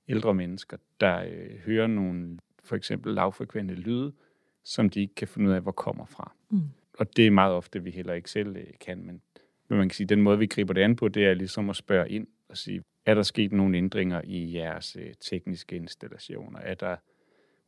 ældre 0.07 0.33
mennesker, 0.33 0.77
der 0.99 1.23
øh, 1.23 1.59
hører 1.65 1.87
nogle 1.87 2.37
for 2.63 2.75
eksempel 2.75 3.13
lavfrekvente 3.13 3.73
lyde, 3.73 4.13
som 4.63 4.89
de 4.89 5.01
ikke 5.01 5.15
kan 5.15 5.27
finde 5.27 5.49
ud 5.49 5.53
af, 5.53 5.61
hvor 5.61 5.71
kommer 5.71 6.05
fra. 6.05 6.35
Mm. 6.49 6.61
Og 6.93 7.17
det 7.17 7.27
er 7.27 7.31
meget 7.31 7.53
ofte, 7.53 7.83
vi 7.83 7.91
heller 7.91 8.13
ikke 8.13 8.31
selv 8.31 8.57
øh, 8.57 8.67
kan, 8.79 9.05
men, 9.05 9.21
men 9.67 9.77
man 9.77 9.89
kan 9.89 9.95
sige, 9.95 10.07
den 10.07 10.21
måde, 10.21 10.39
vi 10.39 10.45
griber 10.45 10.73
det 10.73 10.81
an 10.81 10.95
på, 10.95 11.07
det 11.07 11.25
er 11.25 11.33
ligesom 11.33 11.69
at 11.69 11.75
spørge 11.75 12.09
ind 12.09 12.27
og 12.49 12.57
sige, 12.57 12.83
er 13.05 13.13
der 13.13 13.23
sket 13.23 13.51
nogle 13.51 13.77
ændringer 13.77 14.21
i 14.23 14.55
jeres 14.55 14.97
øh, 14.99 15.13
tekniske 15.19 15.75
installationer? 15.75 16.59
Er 16.59 16.73
der 16.73 16.95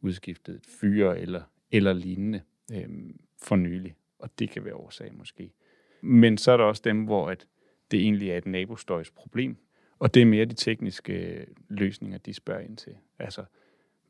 udskiftet 0.01 0.55
et 0.55 0.65
fyre 0.81 1.19
eller, 1.19 1.41
eller 1.71 1.93
lignende 1.93 2.41
øh, 2.71 2.89
for 3.41 3.55
nylig? 3.55 3.95
Og 4.19 4.29
det 4.39 4.49
kan 4.49 4.65
være 4.65 4.75
årsag 4.75 5.13
måske. 5.13 5.51
Men 6.01 6.37
så 6.37 6.51
er 6.51 6.57
der 6.57 6.63
også 6.63 6.81
dem, 6.85 7.03
hvor 7.03 7.29
at 7.29 7.47
det 7.91 7.99
egentlig 7.99 8.29
er 8.29 8.37
et 8.37 8.45
nabostøjsproblem, 8.45 9.57
og 9.99 10.13
det 10.13 10.21
er 10.21 10.25
mere 10.25 10.45
de 10.45 10.55
tekniske 10.55 11.13
øh, 11.13 11.47
løsninger, 11.69 12.17
de 12.17 12.33
spørger 12.33 12.61
ind 12.61 12.77
til. 12.77 12.95
Altså, 13.19 13.43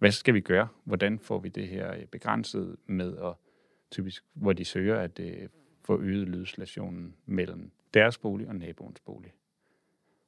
hvad 0.03 0.11
skal 0.11 0.33
vi 0.33 0.39
gøre? 0.39 0.67
Hvordan 0.83 1.19
får 1.19 1.39
vi 1.39 1.49
det 1.49 1.67
her 1.67 1.93
øh, 1.93 2.05
begrænset 2.05 2.75
med, 2.85 3.17
at 3.17 3.33
typisk, 3.91 4.23
hvor 4.33 4.53
de 4.53 4.65
søger 4.65 4.99
at 4.99 5.19
øh, 5.19 5.49
få 5.85 6.01
øget 6.01 6.29
lydstationen 6.29 7.15
mellem 7.25 7.71
deres 7.93 8.17
bolig 8.17 8.47
og 8.47 8.55
naboens 8.55 8.99
bolig. 8.99 9.33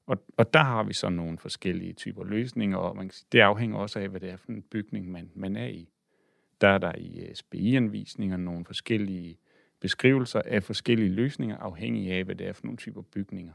Og, 0.05 0.25
og 0.37 0.53
der 0.53 0.59
har 0.59 0.83
vi 0.83 0.93
så 0.93 1.09
nogle 1.09 1.37
forskellige 1.37 1.93
typer 1.93 2.23
løsninger, 2.23 2.77
og 2.77 2.95
man 2.95 3.07
kan 3.07 3.13
sige, 3.13 3.27
det 3.31 3.39
afhænger 3.39 3.77
også 3.77 3.99
af, 3.99 4.09
hvad 4.09 4.19
det 4.19 4.29
er 4.29 4.35
for 4.35 4.51
en 4.51 4.61
bygning, 4.61 5.11
man, 5.11 5.31
man 5.35 5.55
er 5.55 5.67
i. 5.67 5.89
Der 6.61 6.67
er 6.67 6.77
der 6.77 6.95
i 6.97 7.19
øh, 7.19 7.35
SBI-anvisninger 7.35 8.37
nogle 8.37 8.65
forskellige 8.65 9.37
beskrivelser 9.79 10.41
af 10.45 10.63
forskellige 10.63 11.09
løsninger, 11.09 11.57
afhængig 11.57 12.11
af, 12.11 12.23
hvad 12.23 12.35
det 12.35 12.47
er 12.47 12.53
for 12.53 12.65
nogle 12.65 12.77
typer 12.77 13.01
bygninger. 13.01 13.53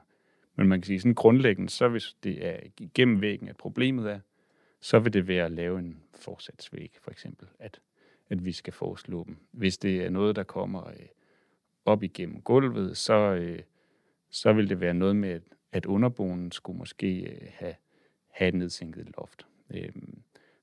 Men 0.56 0.68
man 0.68 0.80
kan 0.80 0.86
sige, 0.86 1.00
sådan 1.00 1.14
grundlæggende, 1.14 1.70
så 1.70 1.88
hvis 1.88 2.16
det 2.22 2.46
er 2.46 2.58
gennem 2.94 3.20
væggen, 3.20 3.48
at 3.48 3.56
problemet 3.56 4.10
er, 4.10 4.20
så 4.80 4.98
vil 4.98 5.12
det 5.12 5.28
være 5.28 5.44
at 5.44 5.52
lave 5.52 5.78
en 5.78 6.02
forsatsvæg, 6.14 6.98
for 7.02 7.10
eksempel, 7.10 7.48
at, 7.58 7.80
at 8.28 8.44
vi 8.44 8.52
skal 8.52 8.72
foreslå 8.72 9.24
dem. 9.24 9.36
Hvis 9.50 9.78
det 9.78 10.04
er 10.04 10.10
noget, 10.10 10.36
der 10.36 10.42
kommer 10.42 10.88
øh, 10.88 11.06
op 11.84 12.02
igennem 12.02 12.42
gulvet, 12.42 12.96
så, 12.96 13.14
øh, 13.14 13.62
så 14.30 14.52
vil 14.52 14.68
det 14.68 14.80
være 14.80 14.94
noget 14.94 15.16
med, 15.16 15.30
at, 15.30 15.42
at 15.72 15.86
underboen 15.86 16.52
skulle 16.52 16.78
måske 16.78 17.20
øh, 17.20 17.48
have, 17.50 17.74
have 18.28 18.48
et 18.48 18.54
nedsænket 18.54 19.12
loft. 19.16 19.46
Øhm, 19.70 20.22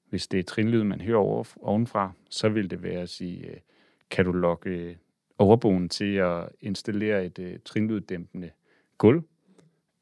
hvis 0.10 0.28
det 0.28 0.40
er 0.40 0.44
trinlyd, 0.44 0.84
man 0.84 1.02
hører 1.02 1.18
over, 1.18 1.54
ovenfra, 1.62 2.12
så 2.30 2.50
vil 2.50 2.70
det 2.70 2.84
være 2.84 3.02
at 3.02 3.10
sige, 3.10 3.48
øh, 3.48 3.58
kan 4.10 4.26
du 4.26 4.32
lokke 4.32 4.70
øh, 4.70 4.96
overboen 5.38 5.90
til 5.90 6.16
at 6.16 6.50
installere 6.60 7.26
et 7.26 7.40
øh, 7.40 7.60
trinlyddæmpende 7.66 8.52
gulv. 8.98 9.24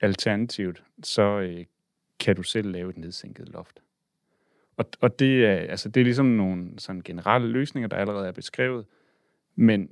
Alternativt, 0.01 0.83
så 1.03 1.63
kan 2.19 2.35
du 2.35 2.43
selv 2.43 2.71
lave 2.71 2.89
et 2.89 2.97
nedsænket 2.97 3.49
loft. 3.49 3.81
Og, 4.77 4.85
og 5.01 5.19
det, 5.19 5.45
er, 5.45 5.55
altså, 5.55 5.89
det 5.89 6.01
er 6.01 6.03
ligesom 6.03 6.25
nogle 6.25 6.69
sådan 6.77 7.01
generelle 7.01 7.47
løsninger, 7.47 7.87
der 7.87 7.97
allerede 7.97 8.27
er 8.27 8.31
beskrevet, 8.31 8.85
men 9.55 9.89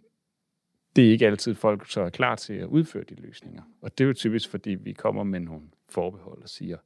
det 0.95 1.07
er 1.07 1.11
ikke 1.11 1.27
altid 1.27 1.55
folk 1.55 1.91
så 1.91 2.01
er 2.01 2.09
klar 2.09 2.35
til 2.35 2.53
at 2.53 2.65
udføre 2.65 3.03
de 3.03 3.15
løsninger. 3.15 3.61
Og 3.81 3.97
det 3.97 4.03
er 4.03 4.07
jo 4.07 4.13
typisk, 4.13 4.49
fordi 4.49 4.69
vi 4.69 4.91
kommer 4.91 5.23
med 5.23 5.39
nogle 5.39 5.61
forbehold 5.89 6.41
og 6.41 6.49
siger, 6.49 6.77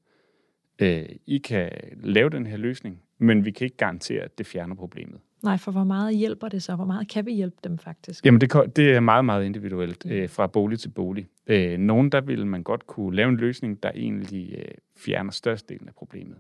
øh, 0.80 1.06
I 1.26 1.38
kan 1.38 1.72
lave 2.04 2.30
den 2.30 2.46
her 2.46 2.58
løsning, 2.58 3.02
men 3.18 3.46
vi 3.46 3.52
kan 3.52 3.66
ikke 3.66 3.78
garantere, 3.78 4.24
at 4.24 4.38
det 4.38 4.46
fjerner 4.46 4.76
problemet. 4.76 5.20
Nej, 5.44 5.58
for 5.58 5.72
hvor 5.72 5.84
meget 5.84 6.18
hjælper 6.18 6.50
det 6.50 6.64
så? 6.64 6.76
Hvor 6.76 6.86
meget 6.86 7.08
kan 7.08 7.26
vi 7.26 7.32
hjælpe 7.32 7.58
dem 7.64 7.78
faktisk? 7.78 8.26
Jamen, 8.26 8.42
det, 8.42 8.76
det 8.76 8.96
er 8.96 9.00
meget, 9.00 9.26
meget 9.26 9.46
individuelt 9.46 10.06
øh, 10.06 10.30
fra 10.30 10.48
bolig 10.48 10.80
til 10.80 10.90
bolig. 10.90 11.28
Øh, 11.48 11.78
nogen, 11.78 12.10
der 12.10 12.22
vil 12.22 12.48
man 12.48 12.64
godt 12.64 12.88
kunne 12.88 13.16
lave 13.16 13.30
en 13.30 13.38
løsning, 13.38 13.84
der 13.84 13.92
egentlig 13.96 14.56
øh, 14.58 14.72
fjerner 14.98 15.32
størstedelen 15.32 15.88
af 15.88 15.96
problemet. 15.96 16.38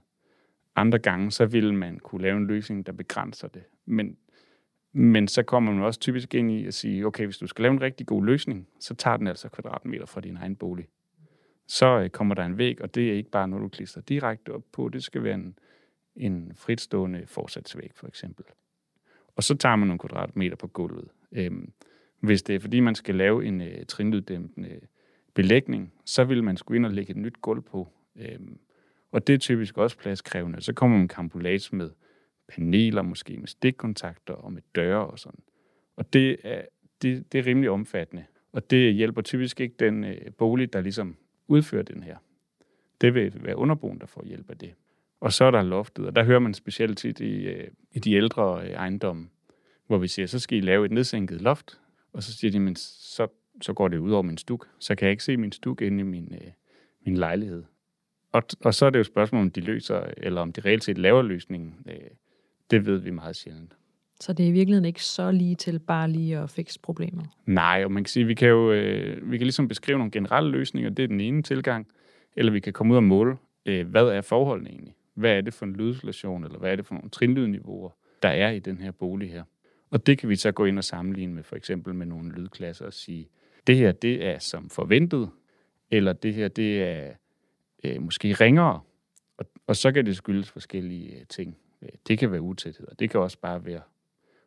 Andre 0.77 0.99
gange, 0.99 1.31
så 1.31 1.45
vil 1.45 1.73
man 1.73 1.99
kunne 1.99 2.21
lave 2.21 2.37
en 2.37 2.47
løsning, 2.47 2.85
der 2.85 2.91
begrænser 2.91 3.47
det. 3.47 3.63
Men, 3.85 4.17
men 4.93 5.27
så 5.27 5.43
kommer 5.43 5.73
man 5.73 5.83
også 5.83 5.99
typisk 5.99 6.33
ind 6.33 6.51
i 6.51 6.65
at 6.65 6.73
sige, 6.73 7.05
okay, 7.05 7.25
hvis 7.25 7.37
du 7.37 7.47
skal 7.47 7.63
lave 7.63 7.73
en 7.73 7.81
rigtig 7.81 8.07
god 8.07 8.25
løsning, 8.25 8.67
så 8.79 8.95
tager 8.95 9.17
den 9.17 9.27
altså 9.27 9.49
kvadratmeter 9.49 10.05
fra 10.05 10.21
din 10.21 10.37
egen 10.37 10.55
bolig. 10.55 10.87
Så 11.67 11.99
øh, 11.99 12.09
kommer 12.09 12.35
der 12.35 12.45
en 12.45 12.57
væg, 12.57 12.81
og 12.81 12.95
det 12.95 13.09
er 13.09 13.13
ikke 13.13 13.29
bare 13.29 13.47
noget, 13.47 13.63
du 13.63 13.69
klister 13.69 14.01
direkte 14.01 14.53
op 14.53 14.63
på. 14.71 14.89
Det 14.89 15.03
skal 15.03 15.23
være 15.23 15.35
en, 15.35 15.59
en 16.15 16.51
fritstående 16.55 17.23
forsatsvæg, 17.25 17.91
for 17.95 18.07
eksempel. 18.07 18.45
Og 19.35 19.43
så 19.43 19.55
tager 19.55 19.75
man 19.75 19.87
nogle 19.87 19.99
kvadratmeter 19.99 20.55
på 20.55 20.67
gulvet. 20.67 21.07
Øhm, 21.31 21.71
hvis 22.19 22.43
det 22.43 22.55
er, 22.55 22.59
fordi 22.59 22.79
man 22.79 22.95
skal 22.95 23.15
lave 23.15 23.45
en 23.45 23.61
øh, 23.61 23.85
trinlyddæmpende 23.85 24.79
belægning, 25.33 25.93
så 26.05 26.23
vil 26.23 26.43
man 26.43 26.57
skulle 26.57 26.75
ind 26.75 26.85
og 26.85 26.91
lægge 26.91 27.11
et 27.11 27.17
nyt 27.17 27.41
gulv 27.41 27.61
på. 27.61 27.87
Øhm, 28.15 28.59
og 29.17 29.27
det 29.27 29.33
er 29.33 29.37
typisk 29.37 29.77
også 29.77 29.97
pladskrævende. 29.97 30.61
Så 30.61 30.73
kommer 30.73 30.97
man 30.97 31.07
kampolage 31.07 31.75
med 31.75 31.89
paneler, 32.47 33.01
måske 33.01 33.37
med 33.37 33.47
stikkontakter 33.47 34.33
og 34.33 34.53
med 34.53 34.61
døre 34.75 35.07
og 35.07 35.19
sådan. 35.19 35.39
Og 35.95 36.13
det 36.13 36.37
er, 36.43 36.61
det, 37.01 37.31
det 37.31 37.39
er 37.39 37.45
rimelig 37.45 37.69
omfattende. 37.69 38.25
Og 38.51 38.71
det 38.71 38.93
hjælper 38.93 39.21
typisk 39.21 39.59
ikke 39.59 39.75
den 39.79 40.03
øh, 40.03 40.31
bolig, 40.37 40.73
der 40.73 40.81
ligesom 40.81 41.17
udfører 41.47 41.83
den 41.83 42.03
her. 42.03 42.17
Det 43.01 43.13
vil 43.13 43.33
være 43.43 43.55
underboen, 43.55 43.99
der 43.99 44.05
får 44.05 44.25
hjælp 44.25 44.49
af 44.49 44.57
det. 44.57 44.73
Og 45.19 45.33
så 45.33 45.45
er 45.45 45.51
der 45.51 45.61
loftet, 45.61 46.05
og 46.05 46.15
der 46.15 46.23
hører 46.23 46.39
man 46.39 46.53
specielt 46.53 46.97
tit 46.97 47.19
i, 47.19 47.45
øh, 47.45 47.67
i 47.91 47.99
de 47.99 48.13
ældre 48.13 48.61
øh, 48.63 48.69
ejendomme, 48.69 49.29
hvor 49.87 49.97
vi 49.97 50.07
siger, 50.07 50.25
så 50.25 50.39
skal 50.39 50.57
I 50.57 50.61
lave 50.61 50.85
et 50.85 50.91
nedsænket 50.91 51.41
loft, 51.41 51.79
og 52.13 52.23
så 52.23 52.33
siger 52.33 52.51
de, 52.51 52.59
men 52.59 52.75
så, 52.75 53.27
så 53.61 53.73
går 53.73 53.87
det 53.87 53.97
ud 53.97 54.11
over 54.11 54.21
min 54.21 54.37
stuk. 54.37 54.67
Så 54.79 54.95
kan 54.95 55.05
jeg 55.05 55.11
ikke 55.11 55.23
se 55.23 55.37
min 55.37 55.51
stuk 55.51 55.81
inde 55.81 55.99
i 55.99 56.03
min, 56.03 56.33
øh, 56.41 56.51
min 57.05 57.17
lejlighed. 57.17 57.63
Og, 58.31 58.43
og 58.63 58.73
så 58.73 58.85
er 58.85 58.89
det 58.89 58.97
jo 58.97 59.01
et 59.01 59.07
spørgsmål, 59.07 59.41
om 59.41 59.51
de 59.51 59.61
løser, 59.61 60.01
eller 60.17 60.41
om 60.41 60.53
de 60.53 60.61
reelt 60.61 60.83
set 60.83 60.97
laver 60.97 61.21
løsningen. 61.21 61.75
Øh, 61.89 61.95
det 62.71 62.85
ved 62.85 62.97
vi 62.97 63.11
meget 63.11 63.35
sjældent. 63.35 63.73
Så 64.19 64.33
det 64.33 64.43
er 64.43 64.47
i 64.47 64.51
virkeligheden 64.51 64.85
ikke 64.85 65.03
så 65.03 65.31
lige 65.31 65.55
til 65.55 65.79
bare 65.79 66.09
lige 66.09 66.37
at 66.37 66.49
fikse 66.49 66.79
problemet? 66.79 67.25
Nej, 67.45 67.81
og 67.85 67.91
man 67.91 68.03
kan 68.03 68.09
sige, 68.09 68.25
vi 68.25 68.33
kan 68.33 68.49
jo 68.49 68.71
øh, 68.71 69.31
vi 69.31 69.37
kan 69.37 69.45
ligesom 69.45 69.67
beskrive 69.67 69.97
nogle 69.97 70.11
generelle 70.11 70.51
løsninger, 70.51 70.89
det 70.89 71.03
er 71.03 71.07
den 71.07 71.21
ene 71.21 71.43
tilgang, 71.43 71.87
eller 72.35 72.51
vi 72.51 72.59
kan 72.59 72.73
komme 72.73 72.93
ud 72.93 72.97
og 72.97 73.03
måle, 73.03 73.37
øh, 73.65 73.87
hvad 73.87 74.03
er 74.03 74.21
forholdene 74.21 74.69
egentlig? 74.69 74.95
Hvad 75.13 75.31
er 75.31 75.41
det 75.41 75.53
for 75.53 75.65
en 75.65 75.73
lydsolation, 75.73 76.43
eller 76.43 76.59
hvad 76.59 76.71
er 76.71 76.75
det 76.75 76.85
for 76.85 76.95
nogle 76.95 77.09
trinlydniveauer, 77.09 77.89
der 78.23 78.29
er 78.29 78.51
i 78.51 78.59
den 78.59 78.81
her 78.81 78.91
bolig 78.91 79.31
her? 79.31 79.43
Og 79.89 80.07
det 80.07 80.17
kan 80.17 80.29
vi 80.29 80.35
så 80.35 80.51
gå 80.51 80.65
ind 80.65 80.77
og 80.77 80.83
sammenligne 80.83 81.33
med 81.33 81.43
for 81.43 81.55
eksempel 81.55 81.95
med 81.95 82.05
nogle 82.05 82.31
lydklasser 82.31 82.85
og 82.85 82.93
sige, 82.93 83.29
det 83.67 83.77
her 83.77 83.91
det 83.91 84.25
er 84.25 84.39
som 84.39 84.69
forventet, 84.69 85.29
eller 85.91 86.13
det 86.13 86.33
her 86.33 86.47
det 86.47 86.83
er 86.83 87.13
øh, 87.83 88.01
måske 88.01 88.33
ringere. 88.33 88.81
Og, 89.37 89.45
og 89.67 89.75
så 89.75 89.91
kan 89.91 90.05
det 90.05 90.15
skyldes 90.15 90.49
forskellige 90.49 91.19
øh, 91.19 91.25
ting. 91.29 91.57
Øh, 91.81 91.89
det 92.07 92.19
kan 92.19 92.31
være 92.31 92.41
utæthed, 92.41 92.87
og 92.87 92.99
det 92.99 93.09
kan 93.09 93.19
også 93.19 93.37
bare 93.39 93.65
være 93.65 93.81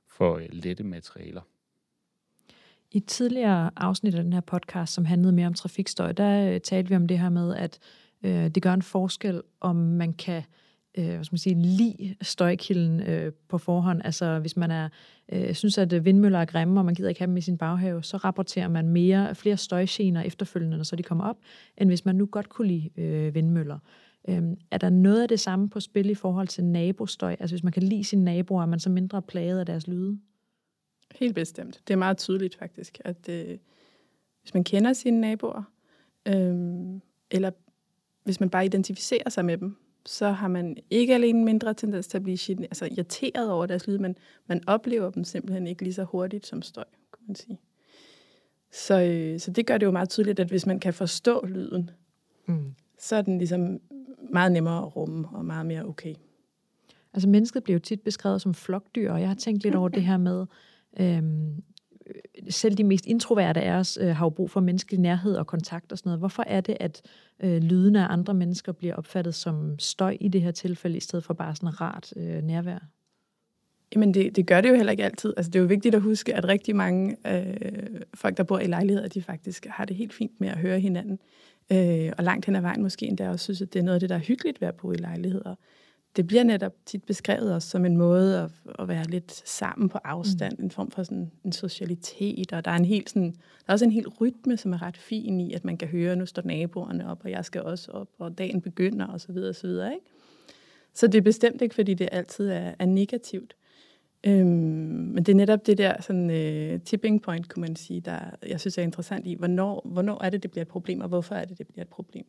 for 0.09 0.37
øh, 0.37 0.47
lette 0.53 0.85
materialer. 0.85 1.43
I 2.93 2.97
et 2.97 3.07
tidligere 3.07 3.71
afsnit 3.77 4.15
af 4.15 4.23
den 4.23 4.33
her 4.33 4.41
podcast, 4.41 4.95
som 4.95 5.05
handlede 5.05 5.33
mere 5.33 5.47
om 5.47 5.55
trafikstøj, 5.55 6.13
der 6.13 6.55
øh, 6.55 6.61
talte 6.61 6.89
vi 6.89 6.97
om 6.97 7.09
det 7.09 7.19
her 7.19 7.29
med, 7.29 7.57
at 7.57 7.79
øh, 8.23 8.49
det 8.49 8.63
gør 8.63 8.73
en 8.73 8.83
forskel, 8.83 9.43
om 9.61 9.77
man 9.77 10.13
kan 10.13 10.37
øh, 10.37 10.43
øh, 10.99 11.07
hvad 11.07 11.25
skal 11.25 11.35
man 11.35 11.39
sige, 11.39 11.63
lige 11.63 12.17
støjkilden 12.23 13.01
øh, 13.01 13.33
på 13.49 13.59
forhånd. 13.59 14.01
Altså 14.05 14.39
hvis 14.39 14.57
man 14.57 14.71
er, 14.71 14.89
øh, 15.33 15.55
synes, 15.55 15.79
at 15.79 15.93
øh, 15.93 16.05
vindmøller 16.05 16.39
er 16.39 16.45
grimme, 16.45 16.81
og 16.81 16.85
man 16.85 16.95
gider 16.95 17.09
ikke 17.09 17.21
have 17.21 17.29
dem 17.29 17.37
i 17.37 17.41
sin 17.41 17.59
baghave, 17.59 18.03
så 18.05 18.17
rapporterer 18.17 18.69
man 18.69 18.89
mere, 18.89 19.35
flere 19.35 19.57
støjgener 19.57 20.23
efterfølgende, 20.23 20.77
når 20.77 20.85
så 20.85 20.97
de 20.97 21.03
kommer 21.03 21.25
op, 21.25 21.37
end 21.77 21.91
hvis 21.91 22.05
man 22.05 22.17
nu 22.17 22.27
godt 22.27 22.49
kunne 22.49 22.69
lide 22.69 22.91
øh, 22.97 23.35
vindmøller. 23.35 23.79
Øh, 24.29 24.43
er 24.71 24.79
der 24.79 24.91
noget 24.91 25.23
af 25.23 25.29
det 25.29 25.41
samme 25.41 25.69
på 25.69 25.81
spil 25.81 26.11
i 26.11 26.15
forhold 26.15 26.49
til 26.49 26.65
nabostøj? 26.65 27.37
Altså 27.41 27.57
hvis 27.57 27.65
man 27.65 27.73
kan 27.73 27.83
lide 27.83 28.05
sine 28.05 28.25
naboer, 28.25 28.63
er 28.63 28.67
man 28.67 28.81
så 28.81 28.91
mindre 28.91 29.23
plaget 29.23 29.59
af 29.59 29.67
deres 29.67 29.87
lyde? 29.87 30.19
Helt 31.15 31.35
bestemt. 31.35 31.81
Det 31.89 31.95
er 31.95 31.99
meget 31.99 32.19
tydeligt 32.19 32.57
faktisk, 32.57 32.99
at 33.05 33.29
øh, 33.29 33.59
hvis 34.43 34.55
man 34.55 34.65
kender 34.65 34.93
sine 34.93 35.21
naboer, 35.21 35.63
øh, 36.29 36.55
eller 37.31 37.51
hvis 38.25 38.41
man 38.41 38.51
bare 38.51 38.65
identificerer 38.65 39.31
sig 39.31 39.45
med 39.45 39.59
dem, 39.59 39.77
så 40.07 40.31
har 40.31 40.49
man 40.49 40.77
ikke 40.91 41.15
alene 41.15 41.45
mindre 41.45 41.75
tendens 41.75 42.07
til 42.07 42.19
at 42.19 42.23
blive 42.23 42.39
altså 42.63 42.89
irriteret 42.91 43.51
over 43.51 43.67
deres 43.67 43.87
lyd, 43.87 43.99
men 43.99 44.17
man 44.47 44.63
oplever 44.67 45.11
dem 45.11 45.25
simpelthen 45.25 45.67
ikke 45.67 45.83
lige 45.83 45.95
så 45.95 46.05
hurtigt 46.05 46.47
som 46.47 46.63
støj, 46.63 46.85
kan 47.13 47.25
man 47.27 47.37
sige. 47.37 47.61
Så, 48.73 49.03
øh, 49.03 49.41
så 49.41 49.51
det 49.51 49.67
gør 49.67 49.79
det 49.79 49.87
jo 49.87 49.91
meget 49.91 50.09
tydeligt, 50.09 50.41
at 50.41 50.49
hvis 50.49 50.67
man 50.67 50.81
kan 50.81 50.95
forstå 50.95 51.47
lyden, 51.47 51.91
mm. 52.47 52.75
så 52.99 53.17
er 53.17 53.23
den 53.23 53.39
ligesom 53.39 53.81
meget 54.33 54.53
nemmere 54.53 54.79
at 54.79 54.97
rumme 54.97 55.29
og 55.29 55.45
meget 55.45 55.67
mere 55.67 55.85
okay. 55.85 56.15
Altså 57.15 57.29
mennesket 57.29 57.65
bliver 57.65 57.75
jo 57.75 57.81
tit 57.81 58.01
beskrevet 58.01 58.43
som 58.43 58.55
flokdyr, 58.55 59.13
og 59.13 59.21
jeg 59.21 59.29
har 59.29 59.35
tænkt 59.35 59.63
lidt 59.63 59.75
over 59.75 59.89
det 59.89 60.03
her 60.03 60.17
med, 60.17 60.47
øhm, 61.01 61.63
selv 62.49 62.75
de 62.75 62.85
mest 62.85 63.07
introverte 63.07 63.61
af 63.61 63.73
os 63.73 63.99
øh, 64.01 64.17
har 64.17 64.27
jo 64.27 64.31
brug 64.31 64.51
for 64.51 64.61
menneskelig 64.61 65.01
nærhed 65.01 65.37
og 65.37 65.47
kontakt 65.47 65.93
og 65.93 65.99
sådan 65.99 66.09
noget. 66.09 66.21
Hvorfor 66.21 66.45
er 66.47 66.61
det, 66.61 66.77
at 66.81 67.03
øh, 67.43 67.63
lyden 67.63 67.97
af 67.97 68.07
andre 68.11 68.35
mennesker 68.35 68.73
bliver 68.73 68.95
opfattet 68.95 69.35
som 69.35 69.79
støj 69.79 70.17
i 70.21 70.29
det 70.29 70.43
her 70.43 70.51
tilfælde, 70.51 70.97
i 70.97 71.01
stedet 71.01 71.25
for 71.25 71.35
bare 71.35 71.57
sådan 71.57 71.81
rart 71.81 72.13
øh, 72.17 72.43
nærvær? 72.43 72.79
Jamen, 73.95 74.15
det, 74.15 74.37
det 74.37 74.47
gør 74.47 74.61
det 74.61 74.69
jo 74.69 74.75
heller 74.75 74.91
ikke 74.91 75.05
altid. 75.05 75.35
Altså, 75.37 75.51
det 75.51 75.59
er 75.59 75.63
jo 75.63 75.67
vigtigt 75.67 75.95
at 75.95 76.03
huske, 76.03 76.35
at 76.35 76.49
rigtig 76.49 76.77
mange 76.77 77.17
øh, 77.27 78.01
folk, 78.15 78.37
der 78.37 78.43
bor 78.43 78.59
i 78.59 78.67
lejligheder, 78.67 79.09
de 79.09 79.23
faktisk 79.23 79.67
har 79.67 79.85
det 79.85 79.97
helt 79.97 80.13
fint 80.13 80.41
med 80.41 80.49
at 80.49 80.59
høre 80.59 80.81
hinanden. 80.81 81.19
Øh, 81.73 82.13
og 82.19 82.25
langt 82.25 82.47
hen 82.47 82.57
ad 82.57 82.61
vejen 82.61 82.83
måske 82.83 83.07
endda 83.07 83.29
også 83.29 83.45
synes, 83.45 83.63
at 83.63 83.73
det 83.73 83.79
er 83.79 83.83
noget 83.83 83.95
af 83.95 84.01
det, 84.01 84.09
der 84.09 84.15
er 84.15 84.21
hyggeligt 84.21 84.61
ved 84.61 84.69
at 84.69 84.75
bo 84.75 84.93
i 84.93 84.97
lejligheder 84.97 85.55
det 86.17 86.27
bliver 86.27 86.45
netop 86.45 86.73
tit 86.87 87.05
beskrevet 87.05 87.55
også 87.55 87.69
som 87.69 87.85
en 87.85 87.97
måde 87.97 88.41
at, 88.41 88.51
at 88.79 88.89
være 88.89 89.05
lidt 89.05 89.49
sammen 89.49 89.89
på 89.89 89.99
afstand, 90.05 90.59
mm. 90.59 90.65
en 90.65 90.71
form 90.71 90.91
for 90.91 91.03
sådan 91.03 91.31
en 91.45 91.53
socialitet, 91.53 92.53
og 92.53 92.65
der 92.65 92.71
er, 92.71 92.77
en 92.77 92.85
helt 92.85 93.11
sådan, 93.11 93.33
der 93.33 93.69
er 93.69 93.73
også 93.73 93.85
en 93.85 93.93
helt 93.93 94.21
rytme, 94.21 94.57
som 94.57 94.73
er 94.73 94.83
ret 94.83 94.97
fin 94.97 95.41
i, 95.41 95.53
at 95.53 95.65
man 95.65 95.77
kan 95.77 95.89
høre, 95.89 96.17
nu 96.17 96.27
står 96.27 96.43
naboerne 96.43 97.11
op, 97.11 97.21
og 97.25 97.31
jeg 97.31 97.45
skal 97.45 97.63
også 97.63 97.91
op, 97.91 98.09
og 98.19 98.39
dagen 98.39 98.61
begynder, 98.61 99.07
og 99.07 99.21
så 99.21 99.33
videre, 99.33 99.49
og 99.49 99.55
så 99.55 99.67
videre, 99.67 99.93
ikke? 99.95 100.07
Så 100.95 101.07
det 101.07 101.19
er 101.19 101.23
bestemt 101.23 101.63
ikke, 101.63 101.75
fordi 101.75 101.95
det 101.95 102.09
altid 102.13 102.49
er, 102.49 102.75
er 102.79 102.87
negativt. 102.87 103.55
Øhm, 104.27 104.47
men 104.47 105.17
det 105.17 105.29
er 105.29 105.37
netop 105.37 105.67
det 105.67 105.79
der 105.79 106.03
sådan, 106.03 106.31
øh, 106.31 106.81
tipping 106.81 107.23
point, 107.23 107.49
kunne 107.49 107.61
man 107.61 107.77
sige, 107.77 108.01
der 108.01 108.19
jeg 108.47 108.61
synes 108.61 108.79
er 108.79 108.83
interessant 108.83 109.27
i, 109.27 109.35
hvornår, 109.35 109.83
hvornår 109.85 110.25
er 110.25 110.31
det, 110.31 110.43
det 110.43 110.51
bliver 110.51 110.63
et 110.63 110.69
problem, 110.69 111.01
og 111.01 111.09
hvorfor 111.09 111.35
er 111.35 111.45
det, 111.45 111.59
det 111.59 111.67
bliver 111.67 111.85
et 111.85 111.89
problem. 111.89 112.25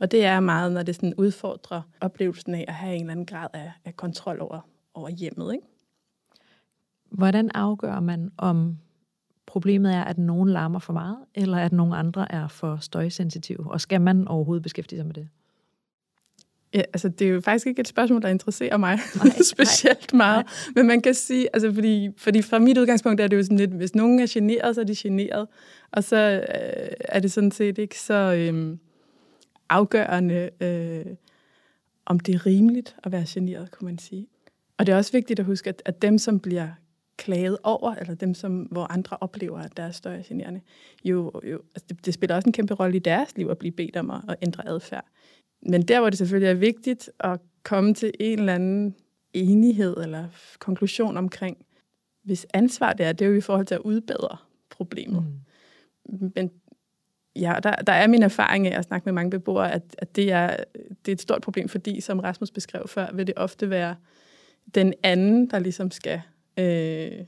Og 0.00 0.10
det 0.10 0.24
er 0.24 0.40
meget, 0.40 0.72
når 0.72 0.82
det 0.82 0.94
sådan 0.94 1.14
udfordrer 1.14 1.82
oplevelsen 2.00 2.54
af 2.54 2.64
at 2.68 2.74
have 2.74 2.94
en 2.94 3.00
eller 3.00 3.12
anden 3.12 3.26
grad 3.26 3.48
af, 3.52 3.72
af 3.84 3.96
kontrol 3.96 4.40
over, 4.40 4.60
over 4.94 5.08
hjemmet. 5.08 5.52
Ikke? 5.52 5.66
Hvordan 7.10 7.50
afgør 7.54 8.00
man, 8.00 8.32
om 8.36 8.78
problemet 9.46 9.94
er, 9.94 10.04
at 10.04 10.18
nogen 10.18 10.48
larmer 10.48 10.78
for 10.78 10.92
meget, 10.92 11.18
eller 11.34 11.58
at 11.58 11.72
nogen 11.72 11.92
andre 11.92 12.32
er 12.32 12.48
for 12.48 12.76
støjsensitive? 12.76 13.70
Og 13.72 13.80
skal 13.80 14.00
man 14.00 14.28
overhovedet 14.28 14.62
beskæftige 14.62 14.98
sig 14.98 15.06
med 15.06 15.14
det? 15.14 15.28
Ja, 16.74 16.82
altså 16.92 17.08
det 17.08 17.26
er 17.26 17.30
jo 17.30 17.40
faktisk 17.40 17.66
ikke 17.66 17.80
et 17.80 17.88
spørgsmål, 17.88 18.22
der 18.22 18.28
interesserer 18.28 18.76
mig 18.76 18.98
nej, 19.24 19.34
specielt 19.54 20.12
nej, 20.12 20.16
meget. 20.16 20.44
Nej. 20.44 20.72
Men 20.74 20.86
man 20.86 21.02
kan 21.02 21.14
sige, 21.14 21.48
altså 21.52 21.74
fordi, 21.74 22.08
fordi 22.16 22.42
fra 22.42 22.58
mit 22.58 22.78
udgangspunkt 22.78 23.20
er 23.20 23.26
det 23.26 23.36
jo 23.36 23.42
sådan 23.42 23.58
lidt, 23.58 23.70
hvis 23.70 23.94
nogen 23.94 24.20
er 24.20 24.26
generet, 24.28 24.74
så 24.74 24.80
er 24.80 24.84
de 24.84 24.94
generet. 24.96 25.48
Og 25.92 26.04
så 26.04 26.16
øh, 26.16 26.88
er 27.00 27.20
det 27.20 27.32
sådan 27.32 27.50
set 27.50 27.78
ikke 27.78 28.00
så, 28.00 28.14
øh, 28.14 28.76
afgørende, 29.68 30.50
øh, 30.60 31.06
om 32.06 32.20
det 32.20 32.34
er 32.34 32.46
rimeligt 32.46 32.96
at 33.04 33.12
være 33.12 33.24
generet, 33.28 33.70
kunne 33.70 33.86
man 33.86 33.98
sige. 33.98 34.26
Og 34.78 34.86
det 34.86 34.92
er 34.92 34.96
også 34.96 35.12
vigtigt 35.12 35.40
at 35.40 35.46
huske, 35.46 35.68
at, 35.68 35.82
at 35.84 36.02
dem, 36.02 36.18
som 36.18 36.40
bliver 36.40 36.68
klaget 37.16 37.58
over, 37.62 37.94
eller 37.94 38.14
dem, 38.14 38.34
som, 38.34 38.58
hvor 38.60 38.92
andre 38.92 39.16
oplever, 39.20 39.58
at 39.58 39.76
deres 39.76 39.96
støj 39.96 40.18
er 40.18 40.22
generende, 40.28 40.60
jo, 41.04 41.32
jo 41.50 41.60
altså 41.74 41.86
det, 41.88 42.06
det 42.06 42.14
spiller 42.14 42.36
også 42.36 42.48
en 42.48 42.52
kæmpe 42.52 42.74
rolle 42.74 42.96
i 42.96 42.98
deres 42.98 43.36
liv 43.36 43.48
at 43.48 43.58
blive 43.58 43.72
bedt 43.72 43.96
om 43.96 44.10
at, 44.10 44.20
at 44.28 44.36
ændre 44.42 44.68
adfærd. 44.68 45.04
Men 45.66 45.82
der, 45.82 46.00
hvor 46.00 46.10
det 46.10 46.18
selvfølgelig 46.18 46.50
er 46.50 46.54
vigtigt 46.54 47.10
at 47.20 47.40
komme 47.62 47.94
til 47.94 48.12
en 48.20 48.38
eller 48.38 48.54
anden 48.54 48.94
enighed 49.32 49.96
eller 49.96 50.28
konklusion 50.58 51.16
omkring, 51.16 51.56
hvis 52.22 52.46
ansvar 52.54 52.92
det 52.92 53.06
er, 53.06 53.12
det 53.12 53.24
er 53.24 53.28
jo 53.28 53.36
i 53.36 53.40
forhold 53.40 53.66
til 53.66 53.74
at 53.74 53.80
udbedre 53.80 54.36
problemet. 54.70 55.24
Mm. 56.08 56.32
Men 56.34 56.50
ja, 57.36 57.56
der, 57.62 57.74
der 57.74 57.92
er 57.92 58.06
min 58.06 58.22
erfaring 58.22 58.66
af 58.66 58.78
at 58.78 58.84
snakke 58.84 59.04
med 59.04 59.12
mange 59.12 59.30
beboere, 59.30 59.72
at, 59.72 59.96
at 59.98 60.16
det, 60.16 60.32
er, 60.32 60.56
det 61.04 61.12
er 61.12 61.12
et 61.12 61.20
stort 61.20 61.42
problem, 61.42 61.68
fordi 61.68 62.00
som 62.00 62.18
Rasmus 62.20 62.50
beskrev 62.50 62.88
før, 62.88 63.12
vil 63.12 63.26
det 63.26 63.34
ofte 63.36 63.70
være 63.70 63.96
den 64.74 64.94
anden, 65.02 65.50
der 65.50 65.58
ligesom 65.58 65.90
skal 65.90 66.20
øh, 66.58 67.24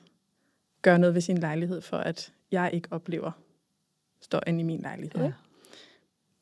gøre 0.83 0.99
noget 0.99 1.15
ved 1.15 1.21
sin 1.21 1.39
lejlighed, 1.39 1.81
for 1.81 1.97
at 1.97 2.33
jeg 2.51 2.71
ikke 2.73 2.89
oplever 2.91 3.31
støjen 4.21 4.61
i 4.61 4.63
min 4.63 4.81
lejlighed. 4.81 5.23
Ja. 5.23 5.33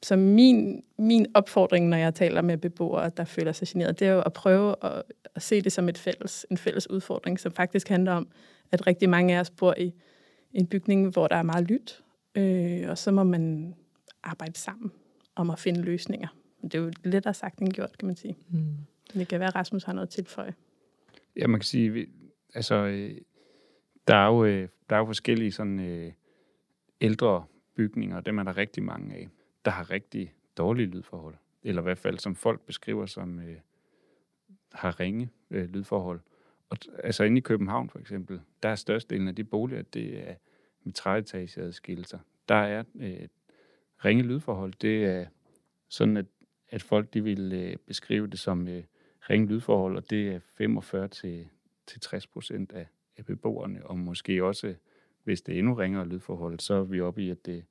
Så 0.05 0.17
min, 0.17 0.85
min 0.99 1.27
opfordring, 1.35 1.88
når 1.88 1.97
jeg 1.97 2.14
taler 2.14 2.43
med 2.43 2.57
beboere, 2.59 3.11
der 3.17 3.25
føler 3.25 3.53
sig 3.53 3.69
generet, 3.69 4.01
det 4.01 4.09
er 4.09 4.12
jo 4.12 4.23
at 4.27 4.33
prøve 4.33 4.75
at, 4.83 5.03
at 5.35 5.43
se 5.43 5.61
det 5.61 5.73
som 5.73 5.88
et 5.88 5.99
fælles, 5.99 6.47
en 6.51 6.57
fælles 6.57 6.90
udfordring, 6.90 7.40
som 7.40 7.53
faktisk 7.53 7.88
handler 7.88 8.12
om, 8.12 8.29
at 8.73 8.87
rigtig 8.87 9.09
mange 9.09 9.37
af 9.37 9.40
os 9.40 9.51
bor 9.51 9.75
i 9.79 9.95
en 10.53 10.67
bygning, 10.67 11.09
hvor 11.09 11.27
der 11.27 11.37
er 11.37 11.43
meget 11.43 11.64
lyt, 11.64 12.05
Øh, 12.35 12.90
og 12.90 12.99
så 12.99 13.11
må 13.11 13.25
man 13.25 13.75
arbejde 14.23 14.59
sammen 14.59 14.93
om 15.35 15.51
at 15.51 15.59
finde 15.59 15.83
løsninger. 15.83 16.29
Men 16.61 16.71
det 16.71 16.79
er 16.79 16.83
jo 16.83 16.93
lettere 17.05 17.35
sagt 17.35 17.59
end 17.59 17.73
gjort, 17.73 17.99
kan 17.99 18.07
man 18.07 18.17
sige. 18.17 18.37
Mm. 18.51 18.77
Det 19.14 19.29
kan 19.29 19.40
være, 19.40 19.49
at 19.49 19.55
Rasmus 19.55 19.85
har 19.85 19.93
noget 19.93 20.07
at 20.07 20.12
tilføje. 20.12 20.55
Ja, 21.37 21.47
man 21.47 21.61
kan 21.61 21.64
sige, 21.64 22.07
altså, 22.55 22.75
øh, 22.75 23.21
der 24.09 24.17
er 24.17 24.27
jo, 24.27 24.45
øh, 24.45 24.69
der 24.90 24.97
er 24.97 25.01
jo 25.01 25.07
forskellige 25.07 25.53
sådan, 25.53 25.81
øh, 25.81 26.12
ældre 27.01 27.45
bygninger, 27.77 28.21
dem 28.21 28.38
er 28.38 28.43
der 28.43 28.57
rigtig 28.57 28.83
mange 28.83 29.14
af, 29.14 29.29
der 29.64 29.70
har 29.70 29.90
rigtig 29.90 30.35
dårlige 30.57 30.87
lydforhold. 30.87 31.35
Eller 31.62 31.83
i 31.83 31.85
hvert 31.85 31.98
fald, 31.98 32.18
som 32.18 32.35
folk 32.35 32.61
beskriver 32.61 33.07
som 33.07 33.38
øh, 33.38 33.57
har 34.72 35.00
ringe 35.00 35.31
øh, 35.50 35.64
lydforhold. 35.64 36.20
Og, 36.68 36.79
altså 37.03 37.24
inde 37.24 37.38
i 37.38 37.40
København 37.40 37.90
for 37.90 37.98
eksempel, 37.98 38.40
der 38.62 38.68
er 38.68 38.74
størstedelen 38.74 39.29
af 39.29 39.35
de 39.35 39.44
boliger, 39.44 39.83
det 39.83 40.29
er 40.29 40.35
med 40.85 40.92
træetageadskillelser. 40.92 42.18
Der 42.48 42.55
er 42.55 42.85
øh, 42.94 43.29
ringe 44.05 44.22
lydforhold. 44.22 44.72
Det 44.81 45.05
er 45.05 45.27
sådan, 45.88 46.16
at, 46.16 46.27
at 46.68 46.83
folk 46.83 47.14
de 47.14 47.24
vil 47.24 47.53
øh, 47.53 47.77
beskrive 47.87 48.27
det 48.27 48.38
som 48.38 48.68
øh, 48.68 48.85
ringe 49.31 49.46
lydforhold, 49.46 49.96
og 49.96 50.11
det 50.11 50.29
er 50.29 50.38
45 50.38 51.09
til, 51.09 51.48
til 51.87 52.00
60 52.00 52.27
procent 52.27 52.72
af, 52.72 52.87
af 53.16 53.24
beboerne, 53.24 53.87
og 53.87 53.98
måske 53.98 54.44
også, 54.44 54.74
hvis 55.24 55.42
det 55.42 55.55
er 55.55 55.59
endnu 55.59 55.74
ringere 55.74 56.09
lydforhold, 56.09 56.61
så 56.61 56.74
er 56.74 56.83
vi 56.83 57.00
oppe 57.00 57.22
i, 57.22 57.31
at 57.31 57.46
det 57.46 57.64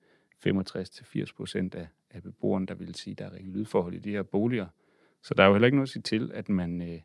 er 0.50 0.50
65 0.50 0.90
til 0.90 1.06
80 1.06 1.34
procent 1.34 1.76
af, 1.76 1.88
af 2.10 2.24
beboerne, 2.24 2.66
der 2.66 2.74
vil 2.74 2.96
sige, 2.96 3.12
at 3.12 3.20
der 3.20 3.26
er 3.26 3.34
ringe 3.34 3.52
lydforhold 3.52 3.94
i 3.94 4.00
de 4.00 4.12
her 4.12 4.24
boliger. 4.24 4.68
Så 5.22 5.34
der 5.34 5.44
er 5.44 5.48
jo 5.48 5.54
heller 5.54 5.66
ikke 5.66 5.78
noget 5.78 5.88
at 5.88 5.92
sige 5.92 6.04
til, 6.04 6.32
at 6.34 6.50
man, 6.50 6.82
øh, 6.82 7.00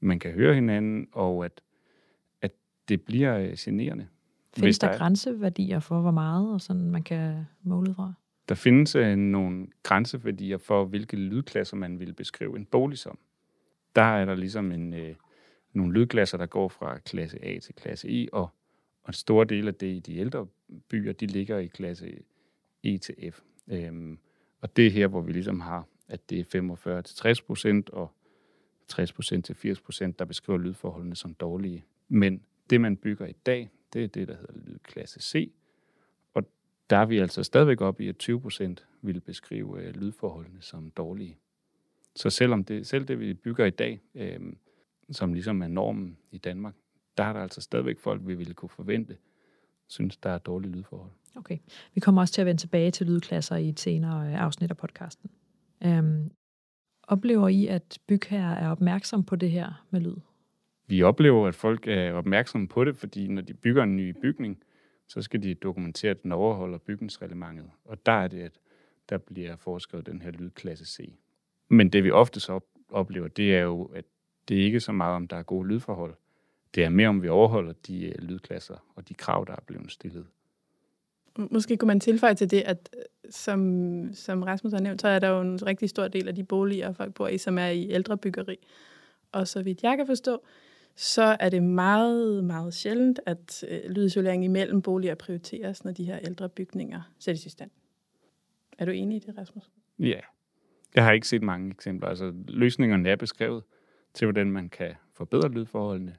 man 0.00 0.18
kan 0.18 0.32
høre 0.32 0.54
hinanden, 0.54 1.08
og 1.12 1.44
at, 1.44 1.62
at 2.42 2.52
det 2.88 3.02
bliver 3.02 3.38
øh, 3.38 3.52
generende. 3.58 4.06
Findes 4.56 4.78
der, 4.78 4.90
der 4.90 4.98
grænseværdier 4.98 5.80
for, 5.80 6.00
hvor 6.00 6.10
meget 6.10 6.52
og 6.52 6.60
sådan, 6.60 6.90
man 6.90 7.02
kan 7.02 7.44
måle 7.62 7.94
fra? 7.94 8.12
Der 8.48 8.54
findes 8.54 8.96
uh, 8.96 9.06
nogle 9.06 9.66
grænseværdier 9.82 10.58
for, 10.58 10.84
hvilke 10.84 11.16
lydklasser 11.16 11.76
man 11.76 12.00
vil 12.00 12.12
beskrive 12.12 12.56
en 12.56 12.66
bolig 12.66 12.98
som. 12.98 13.18
Der 13.96 14.02
er 14.02 14.24
der 14.24 14.34
ligesom 14.34 14.72
en, 14.72 14.92
uh, 14.92 15.14
nogle 15.72 15.92
lydklasser, 15.92 16.38
der 16.38 16.46
går 16.46 16.68
fra 16.68 16.98
klasse 16.98 17.44
A 17.44 17.58
til 17.58 17.74
klasse 17.74 18.08
E, 18.08 18.28
og, 18.32 18.42
og 19.02 19.08
en 19.08 19.12
stor 19.12 19.44
del 19.44 19.68
af 19.68 19.74
det 19.74 19.86
i 19.86 19.98
de 19.98 20.16
ældre 20.16 20.46
byer, 20.88 21.12
de 21.12 21.26
ligger 21.26 21.58
i 21.58 21.66
klasse 21.66 22.18
ETF. 22.82 23.40
Øhm, 23.68 24.18
og 24.60 24.76
det 24.76 24.86
er 24.86 24.90
her, 24.90 25.06
hvor 25.06 25.20
vi 25.20 25.32
ligesom 25.32 25.60
har, 25.60 25.86
at 26.08 26.30
det 26.30 26.40
er 26.40 26.44
45 26.44 27.02
til 27.02 27.16
60 27.16 27.42
procent 27.42 27.90
og 27.90 28.12
60 28.88 29.12
procent 29.12 29.44
til 29.44 29.54
80 29.54 29.80
procent, 29.80 30.18
der 30.18 30.24
beskriver 30.24 30.58
lydforholdene 30.58 31.16
som 31.16 31.34
dårlige. 31.34 31.84
Men 32.08 32.42
det, 32.70 32.80
man 32.80 32.96
bygger 32.96 33.26
i 33.26 33.34
dag, 33.46 33.70
det 33.92 34.04
er 34.04 34.08
det, 34.08 34.28
der 34.28 34.36
hedder 34.36 34.54
lydklasse 34.66 35.20
C. 35.20 35.52
Og 36.34 36.44
der 36.90 36.96
er 36.96 37.06
vi 37.06 37.18
altså 37.18 37.42
stadigvæk 37.42 37.80
oppe 37.80 38.04
i, 38.04 38.08
at 38.08 38.18
20 38.18 38.40
procent 38.40 38.86
vil 39.02 39.20
beskrive 39.20 39.82
øh, 39.82 39.94
lydforholdene 39.94 40.62
som 40.62 40.90
dårlige. 40.90 41.38
Så 42.16 42.30
selvom 42.30 42.64
det, 42.64 42.86
selv 42.86 43.04
det, 43.04 43.20
vi 43.20 43.34
bygger 43.34 43.66
i 43.66 43.70
dag, 43.70 44.00
øh, 44.14 44.40
som 45.10 45.32
ligesom 45.32 45.62
er 45.62 45.68
normen 45.68 46.18
i 46.30 46.38
Danmark, 46.38 46.74
der 47.18 47.24
er 47.24 47.32
der 47.32 47.40
altså 47.40 47.60
stadigvæk 47.60 47.98
folk, 47.98 48.22
vi 48.26 48.34
ville 48.34 48.54
kunne 48.54 48.68
forvente, 48.68 49.16
synes, 49.92 50.16
der 50.16 50.30
er 50.30 50.38
dårlige 50.38 50.72
lydforhold. 50.72 51.10
Okay. 51.36 51.58
Vi 51.94 52.00
kommer 52.00 52.20
også 52.20 52.34
til 52.34 52.40
at 52.40 52.46
vende 52.46 52.60
tilbage 52.60 52.90
til 52.90 53.06
lydklasser 53.06 53.56
i 53.56 53.68
et 53.68 53.80
senere 53.80 54.28
øh, 54.28 54.42
afsnit 54.42 54.70
af 54.70 54.76
podcasten. 54.76 55.30
Øhm, 55.84 56.30
Oplever 57.02 57.48
I, 57.48 57.66
at 57.66 57.98
bygherrer 58.06 58.54
er 58.54 58.70
opmærksom 58.70 59.24
på 59.24 59.36
det 59.36 59.50
her 59.50 59.86
med 59.90 60.00
lyd? 60.00 60.16
Vi 60.86 61.02
oplever, 61.02 61.48
at 61.48 61.54
folk 61.54 61.88
er 61.88 62.12
opmærksomme 62.12 62.68
på 62.68 62.84
det, 62.84 62.96
fordi 62.96 63.28
når 63.28 63.42
de 63.42 63.54
bygger 63.54 63.82
en 63.82 63.96
ny 63.96 64.14
bygning, 64.22 64.62
så 65.08 65.22
skal 65.22 65.42
de 65.42 65.54
dokumentere, 65.54 66.10
at 66.10 66.22
den 66.22 66.32
overholder 66.32 66.78
bygningsreglementet. 66.78 67.70
Og 67.84 68.06
der 68.06 68.12
er 68.12 68.28
det, 68.28 68.40
at 68.40 68.58
der 69.08 69.18
bliver 69.18 69.56
foreskrevet 69.56 70.06
den 70.06 70.22
her 70.22 70.30
lydklasse 70.30 70.86
C. 70.86 71.12
Men 71.68 71.88
det 71.88 72.04
vi 72.04 72.10
ofte 72.10 72.40
så 72.40 72.60
oplever, 72.88 73.28
det 73.28 73.56
er 73.56 73.62
jo, 73.62 73.84
at 73.84 74.04
det 74.48 74.60
er 74.60 74.64
ikke 74.64 74.80
så 74.80 74.92
meget, 74.92 75.16
om 75.16 75.28
der 75.28 75.36
er 75.36 75.42
gode 75.42 75.68
lydforhold. 75.68 76.14
Det 76.74 76.84
er 76.84 76.88
mere, 76.88 77.08
om 77.08 77.22
vi 77.22 77.28
overholder 77.28 77.72
de 77.86 78.04
øh, 78.04 78.14
lydklasser 78.18 78.76
og 78.96 79.08
de 79.08 79.14
krav, 79.14 79.44
der 79.46 79.52
er 79.52 79.62
blevet 79.66 79.92
stillet. 79.92 80.26
Måske 81.36 81.76
kunne 81.76 81.86
man 81.86 82.00
tilføje 82.00 82.34
til 82.34 82.50
det, 82.50 82.60
at 82.60 82.90
øh, 82.96 83.02
som, 83.30 84.10
som 84.14 84.42
Rasmus 84.42 84.72
har 84.72 84.80
nævnt, 84.80 85.00
så 85.00 85.08
er 85.08 85.18
der 85.18 85.28
jo 85.28 85.40
en 85.40 85.66
rigtig 85.66 85.88
stor 85.88 86.08
del 86.08 86.28
af 86.28 86.34
de 86.34 86.44
boliger, 86.44 86.92
folk 86.92 87.14
bor 87.14 87.28
i, 87.28 87.38
som 87.38 87.58
er 87.58 87.68
i 87.68 87.90
ældre 87.90 88.16
byggeri. 88.16 88.56
Og 89.32 89.48
så 89.48 89.62
vidt 89.62 89.82
jeg 89.82 89.96
kan 89.96 90.06
forstå, 90.06 90.42
så 90.96 91.36
er 91.40 91.48
det 91.48 91.62
meget, 91.62 92.44
meget 92.44 92.74
sjældent, 92.74 93.20
at 93.26 93.64
øh, 93.68 93.90
lydisolering 93.90 94.44
imellem 94.44 94.82
boliger 94.82 95.14
prioriteres, 95.14 95.84
når 95.84 95.92
de 95.92 96.04
her 96.04 96.18
ældre 96.18 96.48
bygninger 96.48 97.02
sættes 97.18 97.46
i 97.46 97.48
stand. 97.48 97.70
Er 98.78 98.84
du 98.84 98.90
enig 98.90 99.16
i 99.16 99.18
det, 99.18 99.38
Rasmus? 99.38 99.70
Ja. 99.98 100.20
Jeg 100.94 101.04
har 101.04 101.12
ikke 101.12 101.28
set 101.28 101.42
mange 101.42 101.70
eksempler. 101.70 102.08
Altså, 102.08 102.32
løsningerne 102.48 103.08
er 103.08 103.16
beskrevet 103.16 103.62
til, 104.14 104.26
hvordan 104.26 104.50
man 104.50 104.68
kan 104.68 104.94
forbedre 105.14 105.48
lydforholdene. 105.48 106.16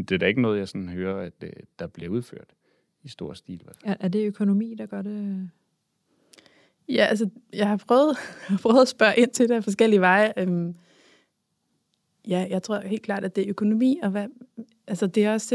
Men 0.00 0.04
det 0.04 0.14
er 0.14 0.18
da 0.18 0.26
ikke 0.26 0.42
noget, 0.42 0.58
jeg 0.58 0.68
sådan 0.68 0.88
hører, 0.88 1.26
at 1.26 1.32
øh, 1.42 1.50
der 1.78 1.86
bliver 1.86 2.10
udført 2.10 2.54
i 3.02 3.08
stor 3.08 3.32
stil. 3.32 3.62
Er, 3.84 3.94
er 4.00 4.08
det 4.08 4.26
økonomi, 4.26 4.74
der 4.78 4.86
gør 4.86 5.02
det? 5.02 5.50
Ja, 6.88 7.04
altså, 7.04 7.28
jeg 7.52 7.68
har 7.68 7.76
prøvet, 7.76 8.16
jeg 8.48 8.56
har 8.56 8.58
prøvet 8.58 8.82
at 8.82 8.88
spørge 8.88 9.16
ind 9.16 9.30
til 9.30 9.48
det 9.48 9.54
af 9.54 9.64
forskellige 9.64 10.00
veje. 10.00 10.32
Øhm, 10.36 10.74
ja, 12.28 12.46
jeg 12.50 12.62
tror 12.62 12.80
helt 12.80 13.02
klart, 13.02 13.24
at 13.24 13.36
det 13.36 13.44
er 13.44 13.50
økonomi, 13.50 13.98
og 14.02 14.10
hvad, 14.10 14.26
altså, 14.86 15.06
det, 15.06 15.24
er 15.24 15.32
også, 15.32 15.54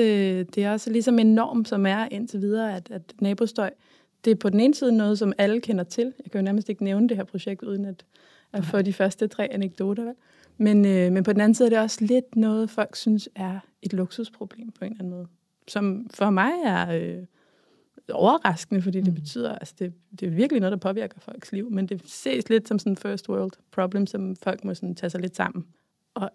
det 0.55 0.57
er 0.57 0.71
også 0.71 0.91
ligesom 0.91 1.19
en 1.19 1.35
norm, 1.35 1.65
som 1.65 1.85
er 1.85 2.07
indtil 2.11 2.41
videre, 2.41 2.75
at, 2.75 2.91
at 2.91 3.13
nabostøj, 3.21 3.71
det 4.25 4.31
er 4.31 4.35
på 4.35 4.49
den 4.49 4.59
ene 4.59 4.75
side 4.75 4.91
noget, 4.91 5.19
som 5.19 5.33
alle 5.37 5.61
kender 5.61 5.83
til. 5.83 6.13
Jeg 6.23 6.31
kan 6.31 6.39
jo 6.41 6.45
nærmest 6.45 6.69
ikke 6.69 6.83
nævne 6.83 7.09
det 7.09 7.17
her 7.17 7.23
projekt, 7.23 7.63
uden 7.63 7.85
at, 7.85 8.05
at 8.55 8.65
få 8.65 8.81
de 8.81 8.93
første 8.93 9.27
tre 9.27 9.47
anekdoter. 9.51 10.03
Vel? 10.03 10.13
Men, 10.57 10.85
øh, 10.85 11.11
men 11.11 11.23
på 11.23 11.33
den 11.33 11.41
anden 11.41 11.55
side 11.55 11.67
er 11.67 11.69
det 11.69 11.79
også 11.79 12.05
lidt 12.05 12.35
noget, 12.35 12.69
folk 12.69 12.95
synes 12.95 13.29
er 13.35 13.59
et 13.81 13.93
luksusproblem 13.93 14.71
på 14.71 14.85
en 14.85 14.91
eller 14.91 15.03
anden 15.03 15.17
måde. 15.17 15.27
Som 15.67 16.07
for 16.13 16.29
mig 16.29 16.51
er 16.65 16.91
øh, 16.91 17.23
overraskende, 18.11 18.81
fordi 18.81 18.97
det 19.01 19.07
mm. 19.07 19.15
betyder, 19.15 19.55
altså 19.55 19.75
det, 19.79 19.93
det 20.19 20.27
er 20.27 20.31
virkelig 20.31 20.59
noget, 20.59 20.71
der 20.71 20.77
påvirker 20.77 21.19
folks 21.19 21.51
liv, 21.51 21.71
men 21.71 21.85
det 21.85 22.01
ses 22.05 22.49
lidt 22.49 22.67
som 22.67 22.79
sådan 22.79 22.91
en 22.91 22.97
first 22.97 23.29
world 23.29 23.51
problem, 23.71 24.07
som 24.07 24.35
folk 24.35 24.63
må 24.63 24.73
sådan 24.73 24.95
tage 24.95 25.09
sig 25.09 25.21
lidt 25.21 25.35
sammen. 25.35 25.65
Og, 26.13 26.29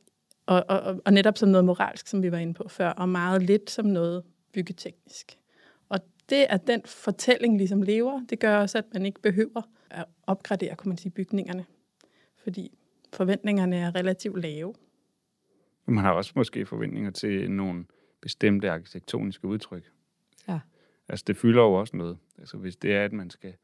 og, 0.47 0.65
og, 0.69 1.01
og 1.05 1.13
netop 1.13 1.39
som 1.39 1.49
noget 1.49 1.65
moralsk, 1.65 2.07
som 2.07 2.23
vi 2.23 2.33
var 2.33 2.39
inde 2.39 2.55
på 2.55 2.69
før, 2.69 2.89
og 2.89 3.09
meget 3.09 3.43
lidt 3.43 3.71
som 3.71 3.87
noget 3.87 4.23
byggeteknisk. 4.53 5.39
Og 5.89 6.01
det, 6.31 6.47
at 6.49 6.67
den 6.67 6.83
fortælling 6.85 7.57
ligesom 7.57 7.83
lever, 7.83 8.21
det 8.31 8.41
gør 8.41 8.57
også, 8.57 8.79
at 8.79 8.85
man 8.93 9.07
ikke 9.07 9.21
behøver 9.21 9.63
at 9.91 10.05
opgradere, 10.27 10.77
kunne 10.77 10.89
man 10.89 10.99
sige, 10.99 11.13
bygningerne. 11.13 11.65
Fordi 12.43 12.79
forventningerne 13.13 13.77
er 13.77 13.95
relativt 13.95 14.41
lave. 14.41 14.75
Man 15.87 16.05
har 16.05 16.13
også 16.13 16.33
måske 16.37 16.67
forventninger 16.67 17.11
til 17.11 17.51
nogle 17.51 17.85
bestemte 18.21 18.71
arkitektoniske 18.71 19.45
udtryk. 19.45 19.91
Ja. 20.49 20.61
Altså 21.09 21.25
det 21.27 21.37
fylder 21.37 21.63
jo 21.63 21.73
også 21.73 21.97
noget. 21.97 22.19
Altså 22.39 22.57
hvis 22.57 22.77
det 22.77 22.95
er, 22.95 23.05
at 23.05 23.13
man 23.13 23.31
skal 23.31 23.55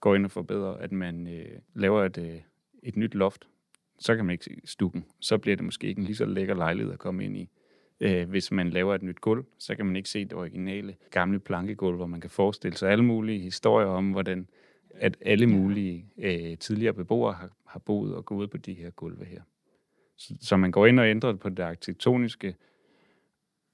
gå 0.00 0.14
ind 0.14 0.24
og 0.24 0.30
forbedre, 0.30 0.80
at 0.80 0.92
man 0.92 1.26
øh, 1.26 1.58
laver 1.74 2.04
et, 2.04 2.18
øh, 2.18 2.40
et 2.82 2.96
nyt 2.96 3.14
loft, 3.14 3.48
så 3.98 4.16
kan 4.16 4.24
man 4.24 4.32
ikke 4.32 4.44
se 4.44 4.60
stukken. 4.64 5.04
Så 5.20 5.38
bliver 5.38 5.56
det 5.56 5.64
måske 5.64 5.86
ikke 5.86 5.98
en 5.98 6.04
lige 6.04 6.16
så 6.16 6.24
lækker 6.24 6.54
lejlighed 6.54 6.92
at 6.92 6.98
komme 6.98 7.24
ind 7.24 7.36
i. 7.36 7.48
Øh, 8.00 8.28
hvis 8.28 8.52
man 8.52 8.70
laver 8.70 8.94
et 8.94 9.02
nyt 9.02 9.20
gulv, 9.20 9.44
så 9.58 9.74
kan 9.74 9.86
man 9.86 9.96
ikke 9.96 10.08
se 10.08 10.24
det 10.24 10.32
originale 10.32 10.96
gamle 11.10 11.38
plankegulv, 11.38 11.96
hvor 11.96 12.06
man 12.06 12.20
kan 12.20 12.30
forestille 12.30 12.76
sig 12.76 12.90
alle 12.90 13.04
mulige 13.04 13.40
historier 13.40 13.86
om, 13.86 14.10
hvordan 14.10 14.48
at 14.98 15.16
alle 15.20 15.46
mulige 15.46 16.06
øh, 16.18 16.58
tidligere 16.58 16.94
beboere 16.94 17.32
har, 17.32 17.50
har 17.66 17.78
boet 17.78 18.14
og 18.14 18.24
gået 18.24 18.50
på 18.50 18.56
de 18.56 18.74
her 18.74 18.90
gulve 18.90 19.24
her. 19.24 19.40
Så, 20.16 20.34
så 20.40 20.56
man 20.56 20.70
går 20.70 20.86
ind 20.86 21.00
og 21.00 21.08
ændrer 21.08 21.34
på 21.34 21.48
det 21.48 21.58
arkitektoniske, 21.58 22.56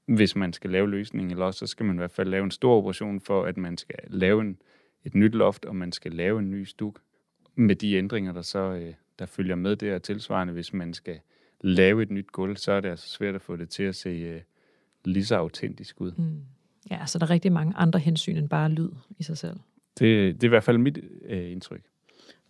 hvis 0.06 0.36
man 0.36 0.52
skal 0.52 0.70
lave 0.70 0.90
løsningen, 0.90 1.30
eller 1.30 1.44
også 1.44 1.58
så 1.58 1.66
skal 1.66 1.86
man 1.86 1.96
i 1.96 1.98
hvert 1.98 2.10
fald 2.10 2.28
lave 2.28 2.44
en 2.44 2.50
stor 2.50 2.76
operation 2.76 3.20
for, 3.20 3.44
at 3.44 3.56
man 3.56 3.78
skal 3.78 3.98
lave 4.08 4.40
en, 4.40 4.58
et 5.04 5.14
nyt 5.14 5.34
loft, 5.34 5.64
og 5.64 5.76
man 5.76 5.92
skal 5.92 6.12
lave 6.12 6.38
en 6.38 6.50
ny 6.50 6.64
stuk 6.64 7.00
med 7.54 7.76
de 7.76 7.94
ændringer, 7.94 8.32
der 8.32 8.42
så 8.42 8.58
øh, 8.58 8.94
der 9.18 9.26
følger 9.26 9.54
med 9.54 9.76
det, 9.76 9.94
og 9.94 10.02
tilsvarende, 10.02 10.52
hvis 10.52 10.72
man 10.72 10.94
skal 10.94 11.20
lave 11.60 12.02
et 12.02 12.10
nyt 12.10 12.32
gulv, 12.32 12.56
så 12.56 12.72
er 12.72 12.80
det 12.80 12.88
altså 12.88 13.08
svært 13.08 13.34
at 13.34 13.42
få 13.42 13.56
det 13.56 13.68
til 13.68 13.82
at 13.82 13.96
se 13.96 14.08
øh, 14.08 14.40
lige 15.04 15.24
så 15.24 15.36
autentisk 15.36 16.00
ud. 16.00 16.12
Mm. 16.12 16.40
Ja, 16.90 17.06
så 17.06 17.18
der 17.18 17.26
er 17.26 17.30
rigtig 17.30 17.52
mange 17.52 17.74
andre 17.76 17.98
hensyn 18.00 18.36
end 18.36 18.48
bare 18.48 18.68
lyd 18.68 18.90
i 19.18 19.22
sig 19.22 19.38
selv. 19.38 19.56
Det, 19.98 20.34
det 20.34 20.42
er 20.42 20.48
i 20.48 20.48
hvert 20.48 20.64
fald 20.64 20.78
mit 20.78 20.98
øh, 21.24 21.50
indtryk. 21.52 21.82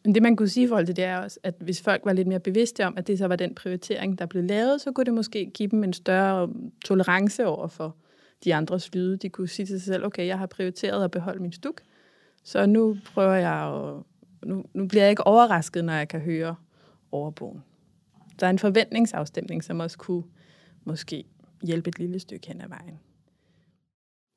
Men 0.04 0.14
det, 0.14 0.22
man 0.22 0.36
kunne 0.36 0.48
sige 0.48 0.64
i 0.64 0.68
forhold 0.68 0.86
til 0.86 0.96
det, 0.96 1.04
er 1.04 1.18
også, 1.18 1.38
at 1.42 1.54
hvis 1.60 1.82
folk 1.82 2.04
var 2.04 2.12
lidt 2.12 2.28
mere 2.28 2.40
bevidste 2.40 2.86
om, 2.86 2.94
at 2.96 3.06
det 3.06 3.18
så 3.18 3.26
var 3.26 3.36
den 3.36 3.54
prioritering, 3.54 4.18
der 4.18 4.26
blev 4.26 4.44
lavet, 4.44 4.80
så 4.80 4.92
kunne 4.92 5.04
det 5.04 5.14
måske 5.14 5.50
give 5.54 5.68
dem 5.68 5.84
en 5.84 5.92
større 5.92 6.44
um, 6.44 6.72
tolerance 6.84 7.46
over 7.46 7.68
for 7.68 7.96
de 8.44 8.54
andres 8.54 8.94
lyde. 8.94 9.16
De 9.16 9.28
kunne 9.28 9.48
sige 9.48 9.66
til 9.66 9.80
sig 9.80 9.86
selv, 9.94 10.04
okay, 10.04 10.26
jeg 10.26 10.38
har 10.38 10.46
prioriteret 10.46 11.04
at 11.04 11.10
beholde 11.10 11.42
min 11.42 11.52
stuk, 11.52 11.82
så 12.44 12.66
nu 12.66 12.96
prøver 13.14 13.34
jeg 13.34 13.52
at... 13.52 14.02
Nu, 14.48 14.64
nu 14.74 14.86
bliver 14.86 15.02
jeg 15.02 15.10
ikke 15.10 15.26
overrasket, 15.26 15.84
når 15.84 15.92
jeg 15.92 16.08
kan 16.08 16.20
høre 16.20 16.54
overboen. 17.12 17.62
Der 18.40 18.46
er 18.46 18.50
en 18.50 18.58
forventningsafstemning, 18.58 19.64
som 19.64 19.80
også 19.80 19.98
kunne 19.98 20.22
måske 20.84 21.24
hjælpe 21.62 21.88
et 21.88 21.98
lille 21.98 22.18
stykke 22.18 22.46
hen 22.48 22.60
ad 22.60 22.68
vejen 22.68 22.98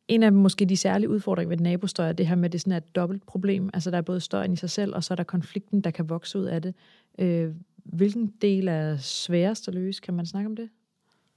en 0.07 0.23
af 0.23 0.33
måske 0.33 0.65
de 0.65 0.77
særlige 0.77 1.09
udfordringer 1.09 1.49
ved 1.49 1.57
nabostøj 1.57 2.09
er 2.09 2.13
det 2.13 2.27
her 2.27 2.35
med, 2.35 2.45
at 2.45 2.51
det 2.51 2.61
sådan 2.61 2.73
er 2.73 2.77
et 2.77 2.95
dobbelt 2.95 3.25
problem. 3.25 3.69
Altså 3.73 3.91
der 3.91 3.97
er 3.97 4.01
både 4.01 4.19
støjen 4.19 4.53
i 4.53 4.55
sig 4.55 4.69
selv, 4.69 4.95
og 4.95 5.03
så 5.03 5.13
er 5.13 5.15
der 5.15 5.23
konflikten, 5.23 5.81
der 5.81 5.91
kan 5.91 6.09
vokse 6.09 6.39
ud 6.39 6.43
af 6.43 6.61
det. 6.61 6.73
Øh, 7.19 7.51
hvilken 7.83 8.33
del 8.41 8.67
er 8.67 8.97
sværest 8.97 9.67
at 9.67 9.73
løse? 9.73 10.01
Kan 10.01 10.13
man 10.13 10.25
snakke 10.25 10.47
om 10.47 10.55
det? 10.55 10.69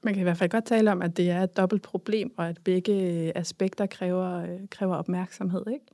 Man 0.03 0.15
kan 0.15 0.21
i 0.21 0.23
hvert 0.23 0.37
fald 0.37 0.51
godt 0.51 0.65
tale 0.65 0.93
om, 0.93 1.03
at 1.03 1.17
det 1.17 1.31
er 1.31 1.43
et 1.43 1.57
dobbelt 1.57 1.83
problem, 1.83 2.33
og 2.37 2.49
at 2.49 2.59
begge 2.65 3.33
aspekter 3.39 3.87
kræver, 3.87 4.35
øh, 4.35 4.69
kræver 4.71 4.97
opmærksomhed. 4.97 5.65
Ikke? 5.73 5.85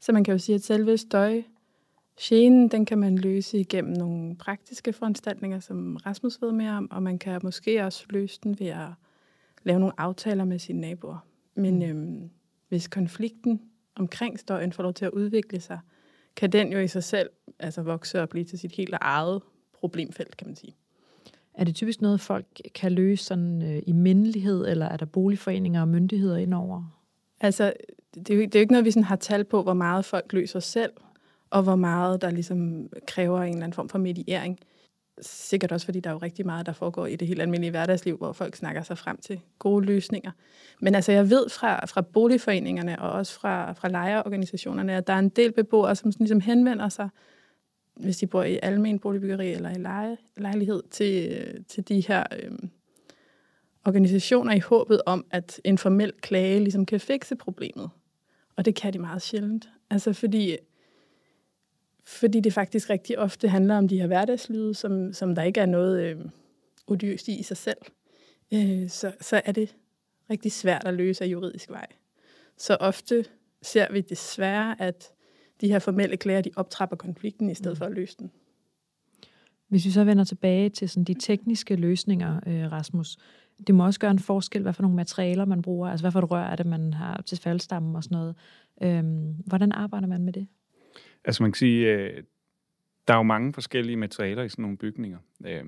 Så 0.00 0.12
man 0.12 0.24
kan 0.24 0.32
jo 0.32 0.38
sige, 0.38 0.54
at 0.54 0.62
selve 0.62 0.98
støj, 0.98 1.42
Genen, 2.20 2.68
den 2.68 2.84
kan 2.84 2.98
man 2.98 3.18
løse 3.18 3.58
igennem 3.58 3.92
nogle 3.92 4.36
praktiske 4.36 4.92
foranstaltninger, 4.92 5.60
som 5.60 5.96
Rasmus 5.96 6.42
ved 6.42 6.52
mere 6.52 6.72
om, 6.72 6.90
og 6.90 7.02
man 7.02 7.18
kan 7.18 7.40
måske 7.42 7.84
også 7.84 8.04
løse 8.10 8.40
den 8.42 8.60
ved 8.60 8.66
at 8.66 8.88
lave 9.64 9.80
nogle 9.80 10.00
aftaler 10.00 10.44
med 10.44 10.58
sine 10.58 10.80
naboer. 10.80 11.18
Men 11.56 11.76
mm. 11.76 11.82
øhm, 11.82 12.30
hvis 12.68 12.88
konflikten 12.88 13.60
omkring 13.94 14.38
støjen 14.38 14.72
får 14.72 14.82
lov 14.82 14.92
til 14.92 15.04
at 15.04 15.10
udvikle 15.10 15.60
sig, 15.60 15.78
kan 16.36 16.52
den 16.52 16.72
jo 16.72 16.78
i 16.78 16.88
sig 16.88 17.04
selv 17.04 17.30
altså 17.58 17.82
vokse 17.82 18.22
og 18.22 18.28
blive 18.28 18.44
til 18.44 18.58
sit 18.58 18.72
helt 18.72 18.94
eget 19.00 19.42
problemfelt, 19.72 20.36
kan 20.36 20.46
man 20.46 20.56
sige. 20.56 20.76
Er 21.54 21.64
det 21.64 21.74
typisk 21.74 22.00
noget, 22.00 22.20
folk 22.20 22.46
kan 22.74 22.92
løse 22.92 23.24
sådan, 23.24 23.62
øh, 23.62 23.82
i 23.86 23.92
mindelighed, 23.92 24.66
eller 24.68 24.86
er 24.86 24.96
der 24.96 25.06
boligforeninger 25.06 25.80
og 25.80 25.88
myndigheder 25.88 26.36
indover? 26.36 27.00
Altså, 27.40 27.72
det 28.14 28.30
er, 28.30 28.34
jo, 28.34 28.40
det 28.40 28.54
er 28.54 28.58
jo 28.58 28.60
ikke 28.60 28.72
noget, 28.72 28.84
vi 28.84 28.90
sådan 28.90 29.04
har 29.04 29.16
tal 29.16 29.44
på, 29.44 29.62
hvor 29.62 29.74
meget 29.74 30.04
folk 30.04 30.32
løser 30.32 30.60
selv, 30.60 30.92
og 31.50 31.62
hvor 31.62 31.76
meget 31.76 32.22
der 32.22 32.30
ligesom 32.30 32.88
kræver 33.06 33.42
en 33.42 33.48
eller 33.48 33.64
anden 33.64 33.72
form 33.72 33.88
for 33.88 33.98
mediering 33.98 34.58
sikkert 35.20 35.72
også, 35.72 35.84
fordi 35.84 36.00
der 36.00 36.10
er 36.10 36.14
jo 36.14 36.18
rigtig 36.18 36.46
meget, 36.46 36.66
der 36.66 36.72
foregår 36.72 37.06
i 37.06 37.16
det 37.16 37.28
helt 37.28 37.42
almindelige 37.42 37.70
hverdagsliv, 37.70 38.16
hvor 38.16 38.32
folk 38.32 38.56
snakker 38.56 38.82
sig 38.82 38.98
frem 38.98 39.16
til 39.16 39.40
gode 39.58 39.86
løsninger. 39.86 40.30
Men 40.80 40.94
altså, 40.94 41.12
jeg 41.12 41.30
ved 41.30 41.48
fra, 41.48 41.86
fra 41.86 42.00
boligforeningerne 42.00 43.02
og 43.02 43.10
også 43.10 43.32
fra, 43.32 43.72
fra 43.72 43.88
lejerorganisationerne, 43.88 44.96
at 44.96 45.06
der 45.06 45.12
er 45.12 45.18
en 45.18 45.28
del 45.28 45.52
beboere, 45.52 45.96
som 45.96 46.12
ligesom 46.18 46.40
henvender 46.40 46.88
sig, 46.88 47.08
hvis 47.94 48.16
de 48.16 48.26
bor 48.26 48.42
i 48.42 48.58
almen 48.62 48.98
boligbyggeri 48.98 49.52
eller 49.52 49.70
i 49.70 49.78
leje, 49.78 50.16
lejlighed, 50.36 50.82
til, 50.90 51.64
til 51.68 51.88
de 51.88 52.00
her 52.00 52.24
øh, 52.38 52.50
organisationer 53.84 54.52
i 54.52 54.58
håbet 54.58 55.00
om, 55.06 55.26
at 55.30 55.60
en 55.64 55.78
formel 55.78 56.12
klage 56.20 56.60
ligesom 56.60 56.86
kan 56.86 57.00
fikse 57.00 57.36
problemet. 57.36 57.90
Og 58.56 58.64
det 58.64 58.74
kan 58.74 58.92
de 58.92 58.98
meget 58.98 59.22
sjældent. 59.22 59.68
Altså 59.90 60.12
fordi 60.12 60.56
fordi 62.06 62.40
det 62.40 62.52
faktisk 62.52 62.90
rigtig 62.90 63.18
ofte 63.18 63.48
handler 63.48 63.76
om 63.76 63.88
de 63.88 64.00
her 64.00 64.06
hverdagslyde, 64.06 64.74
som, 64.74 65.12
som 65.12 65.34
der 65.34 65.42
ikke 65.42 65.60
er 65.60 65.66
noget 65.66 66.02
øh, 66.02 66.16
odiøst 66.86 67.28
i 67.28 67.38
i 67.38 67.42
sig 67.42 67.56
selv. 67.56 67.78
Øh, 68.54 68.88
så, 68.88 69.12
så 69.20 69.42
er 69.44 69.52
det 69.52 69.74
rigtig 70.30 70.52
svært 70.52 70.84
at 70.84 70.94
løse 70.94 71.24
af 71.24 71.28
juridisk 71.28 71.70
vej. 71.70 71.86
Så 72.56 72.76
ofte 72.80 73.24
ser 73.62 73.92
vi 73.92 74.00
desværre, 74.00 74.80
at 74.80 75.12
de 75.60 75.68
her 75.68 75.78
formelle 75.78 76.16
klager, 76.16 76.40
de 76.40 76.50
optrapper 76.56 76.96
konflikten 76.96 77.50
i 77.50 77.54
stedet 77.54 77.76
mm. 77.76 77.78
for 77.78 77.84
at 77.84 77.92
løse 77.92 78.16
den. 78.18 78.30
Hvis 79.68 79.84
vi 79.84 79.90
så 79.90 80.04
vender 80.04 80.24
tilbage 80.24 80.68
til 80.70 80.88
sådan 80.88 81.04
de 81.04 81.14
tekniske 81.14 81.76
løsninger, 81.76 82.40
øh, 82.46 82.72
Rasmus, 82.72 83.16
det 83.66 83.74
må 83.74 83.84
også 83.84 84.00
gøre 84.00 84.10
en 84.10 84.18
forskel, 84.18 84.62
hvad 84.62 84.72
for 84.72 84.82
nogle 84.82 84.96
materialer 84.96 85.44
man 85.44 85.62
bruger, 85.62 85.88
altså 85.88 86.02
hvad 86.02 86.12
for 86.12 86.18
et 86.18 86.30
rør 86.30 86.44
er 86.44 86.56
det, 86.56 86.66
man 86.66 86.94
har 86.94 87.22
til 87.22 87.38
faldstammen 87.38 87.96
og 87.96 88.04
sådan 88.04 88.18
noget. 88.18 88.34
Øhm, 88.82 89.34
hvordan 89.46 89.72
arbejder 89.72 90.06
man 90.06 90.22
med 90.22 90.32
det? 90.32 90.46
Altså 91.26 91.42
man 91.42 91.52
kan 91.52 91.58
sige, 91.58 91.92
øh, 91.92 92.22
der 93.08 93.14
er 93.14 93.18
jo 93.18 93.22
mange 93.22 93.52
forskellige 93.52 93.96
materialer 93.96 94.42
i 94.42 94.48
sådan 94.48 94.62
nogle 94.62 94.76
bygninger, 94.76 95.18
øh, 95.46 95.64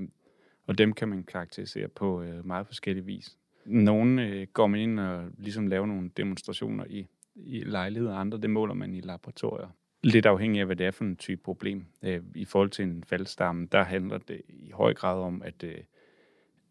og 0.67 0.79
dem 0.79 0.93
kan 0.93 1.09
man 1.09 1.25
karakterisere 1.25 1.89
på 1.89 2.23
øh, 2.23 2.47
meget 2.47 2.67
forskellige 2.67 3.05
vis. 3.05 3.37
Nogle 3.65 4.27
øh, 4.27 4.47
går 4.53 4.67
man 4.67 4.81
ind 4.81 5.01
og 5.01 5.31
ligesom 5.39 5.67
laver 5.67 5.87
nogle 5.87 6.11
demonstrationer 6.17 6.85
i, 6.85 7.07
i 7.35 7.61
lejligheder, 7.61 8.15
andre 8.15 8.39
det 8.39 8.51
måler 8.51 8.75
man 8.75 8.95
i 8.95 9.01
laboratorier. 9.01 9.69
Lidt 10.03 10.27
afhængig 10.27 10.61
af, 10.61 10.67
hvad 10.67 10.77
det 10.77 10.87
er 10.87 10.91
for 10.91 11.05
en 11.05 11.17
type 11.17 11.43
problem. 11.43 11.87
Øh, 12.03 12.21
I 12.35 12.45
forhold 12.45 12.71
til 12.71 12.83
en 12.83 13.05
faldstamme, 13.05 13.69
der 13.73 13.83
handler 13.83 14.19
det 14.19 14.43
i 14.49 14.71
høj 14.71 14.95
grad 14.95 15.19
om, 15.21 15.43
at, 15.43 15.63
øh, 15.63 15.79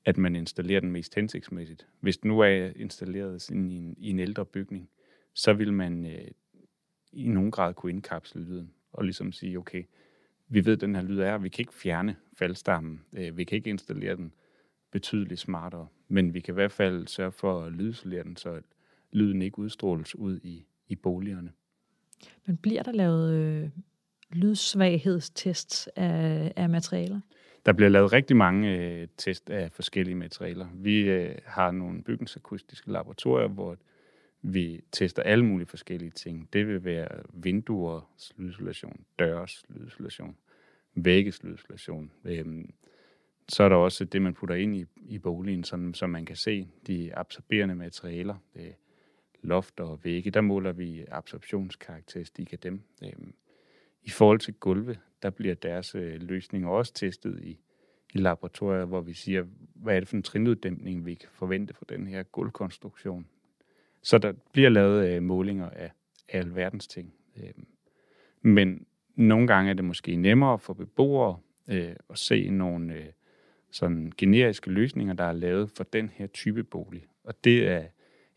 at 0.06 0.17
man 0.17 0.36
installerer 0.36 0.80
den 0.80 0.91
mest 0.91 1.15
hensigtsmæssigt. 1.15 1.88
Hvis 2.00 2.17
den 2.17 2.28
nu 2.28 2.39
er 2.39 2.71
installeret 2.76 3.50
i 3.50 3.54
en, 3.54 3.95
i 3.97 4.10
en 4.10 4.19
ældre 4.19 4.45
bygning, 4.45 4.89
så 5.34 5.54
vil 5.54 5.73
man 5.73 6.06
øh, 6.06 6.28
i 7.12 7.28
nogen 7.28 7.52
grad 7.52 7.73
kunne 7.73 7.91
indkapsle 7.91 8.43
lyden 8.43 8.71
og 8.97 9.03
ligesom 9.03 9.31
sige, 9.31 9.57
okay, 9.57 9.83
vi 10.47 10.65
ved, 10.65 10.73
at 10.73 10.81
den 10.81 10.95
her 10.95 11.01
lyd 11.01 11.19
er, 11.19 11.38
vi 11.38 11.49
kan 11.49 11.62
ikke 11.62 11.73
fjerne 11.73 12.15
faldstammen, 12.33 13.01
øh, 13.13 13.38
vi 13.38 13.43
kan 13.43 13.55
ikke 13.55 13.69
installere 13.69 14.15
den 14.15 14.33
betydeligt 14.91 15.39
smartere, 15.39 15.88
men 16.07 16.33
vi 16.33 16.39
kan 16.39 16.53
i 16.53 16.55
hvert 16.55 16.71
fald 16.71 17.07
sørge 17.07 17.31
for 17.31 17.62
at 17.62 17.71
lydisolere 17.71 18.23
den, 18.23 18.36
så 18.36 18.62
lyden 19.12 19.41
ikke 19.41 19.60
udstråles 19.60 20.15
ud 20.15 20.39
i, 20.43 20.65
i 20.88 20.95
boligerne. 20.95 21.51
Men 22.45 22.57
bliver 22.57 22.83
der 22.83 22.91
lavet 22.91 23.33
øh, 23.33 23.69
lydsvaghedstests 24.31 25.88
af, 25.95 26.53
af 26.55 26.69
materialer? 26.69 27.19
Der 27.65 27.73
bliver 27.73 27.89
lavet 27.89 28.13
rigtig 28.13 28.36
mange 28.36 28.77
øh, 28.77 29.07
test 29.17 29.49
af 29.49 29.71
forskellige 29.71 30.15
materialer. 30.15 30.67
Vi 30.73 30.99
øh, 30.99 31.36
har 31.45 31.71
nogle 31.71 32.03
bygningsakustiske 32.03 32.91
laboratorier, 32.91 33.47
hvor 33.47 33.77
vi 34.49 34.81
tester 34.91 35.23
alle 35.23 35.45
mulige 35.45 35.67
forskellige 35.67 36.12
ting. 36.12 36.49
Det 36.53 36.67
vil 36.67 36.83
være 36.83 37.07
vinduer, 37.33 38.12
lydisolation, 38.38 39.05
dørs 39.19 39.65
lydisolation, 39.69 40.38
vægges 40.95 41.43
lydisolation. 41.43 42.12
Øhm, 42.25 42.73
så 43.49 43.63
er 43.63 43.69
der 43.69 43.75
også 43.75 44.05
det, 44.05 44.21
man 44.21 44.33
putter 44.33 44.55
ind 44.55 44.75
i, 44.75 44.86
i 44.95 45.17
boligen, 45.17 45.63
som, 45.63 45.93
som 45.93 46.10
man 46.10 46.25
kan 46.25 46.36
se 46.36 46.67
de 46.88 47.15
absorberende 47.15 47.75
materialer. 47.75 48.36
Det 48.53 48.75
loft 49.41 49.79
og 49.79 49.99
vægge, 50.03 50.31
der 50.31 50.41
måler 50.41 50.71
vi 50.71 51.05
absorptionskarakteristik 51.12 52.53
af 52.53 52.60
dem. 52.60 52.81
Øhm, 53.03 53.33
I 54.03 54.10
forhold 54.10 54.39
til 54.39 54.53
gulve, 54.53 54.97
der 55.21 55.29
bliver 55.29 55.55
deres 55.55 55.95
øh, 55.95 56.21
løsninger 56.21 56.69
også 56.69 56.93
testet 56.93 57.43
i, 57.43 57.60
i 58.13 58.17
laboratorier, 58.17 58.86
hvor 58.86 59.01
vi 59.01 59.13
siger, 59.13 59.45
hvad 59.75 59.95
er 59.95 59.99
det 59.99 60.10
for 60.10 60.15
en 60.15 60.23
trinuddæmpning, 60.23 61.05
vi 61.05 61.15
kan 61.15 61.29
forvente 61.31 61.73
fra 61.73 61.86
den 61.89 62.07
her 62.07 62.23
gulvkonstruktion. 62.23 63.27
Så 64.07 64.17
der 64.17 64.33
bliver 64.51 64.69
lavet 64.69 65.09
øh, 65.09 65.23
målinger 65.23 65.69
af, 65.69 65.91
af 66.29 66.39
alverdens 66.39 66.87
ting. 66.87 67.13
Øh, 67.37 67.53
men 68.41 68.85
nogle 69.15 69.47
gange 69.47 69.69
er 69.69 69.73
det 69.73 69.85
måske 69.85 70.15
nemmere 70.15 70.59
for 70.59 70.73
beboere 70.73 71.37
øh, 71.67 71.95
at 72.09 72.17
se 72.17 72.49
nogle 72.49 72.93
øh, 72.93 73.05
sådan 73.71 74.11
generiske 74.17 74.69
løsninger, 74.69 75.13
der 75.13 75.23
er 75.23 75.31
lavet 75.31 75.69
for 75.69 75.83
den 75.83 76.09
her 76.13 76.27
type 76.27 76.63
bolig. 76.63 77.05
Og 77.23 77.43
det 77.43 77.67
er 77.67 77.83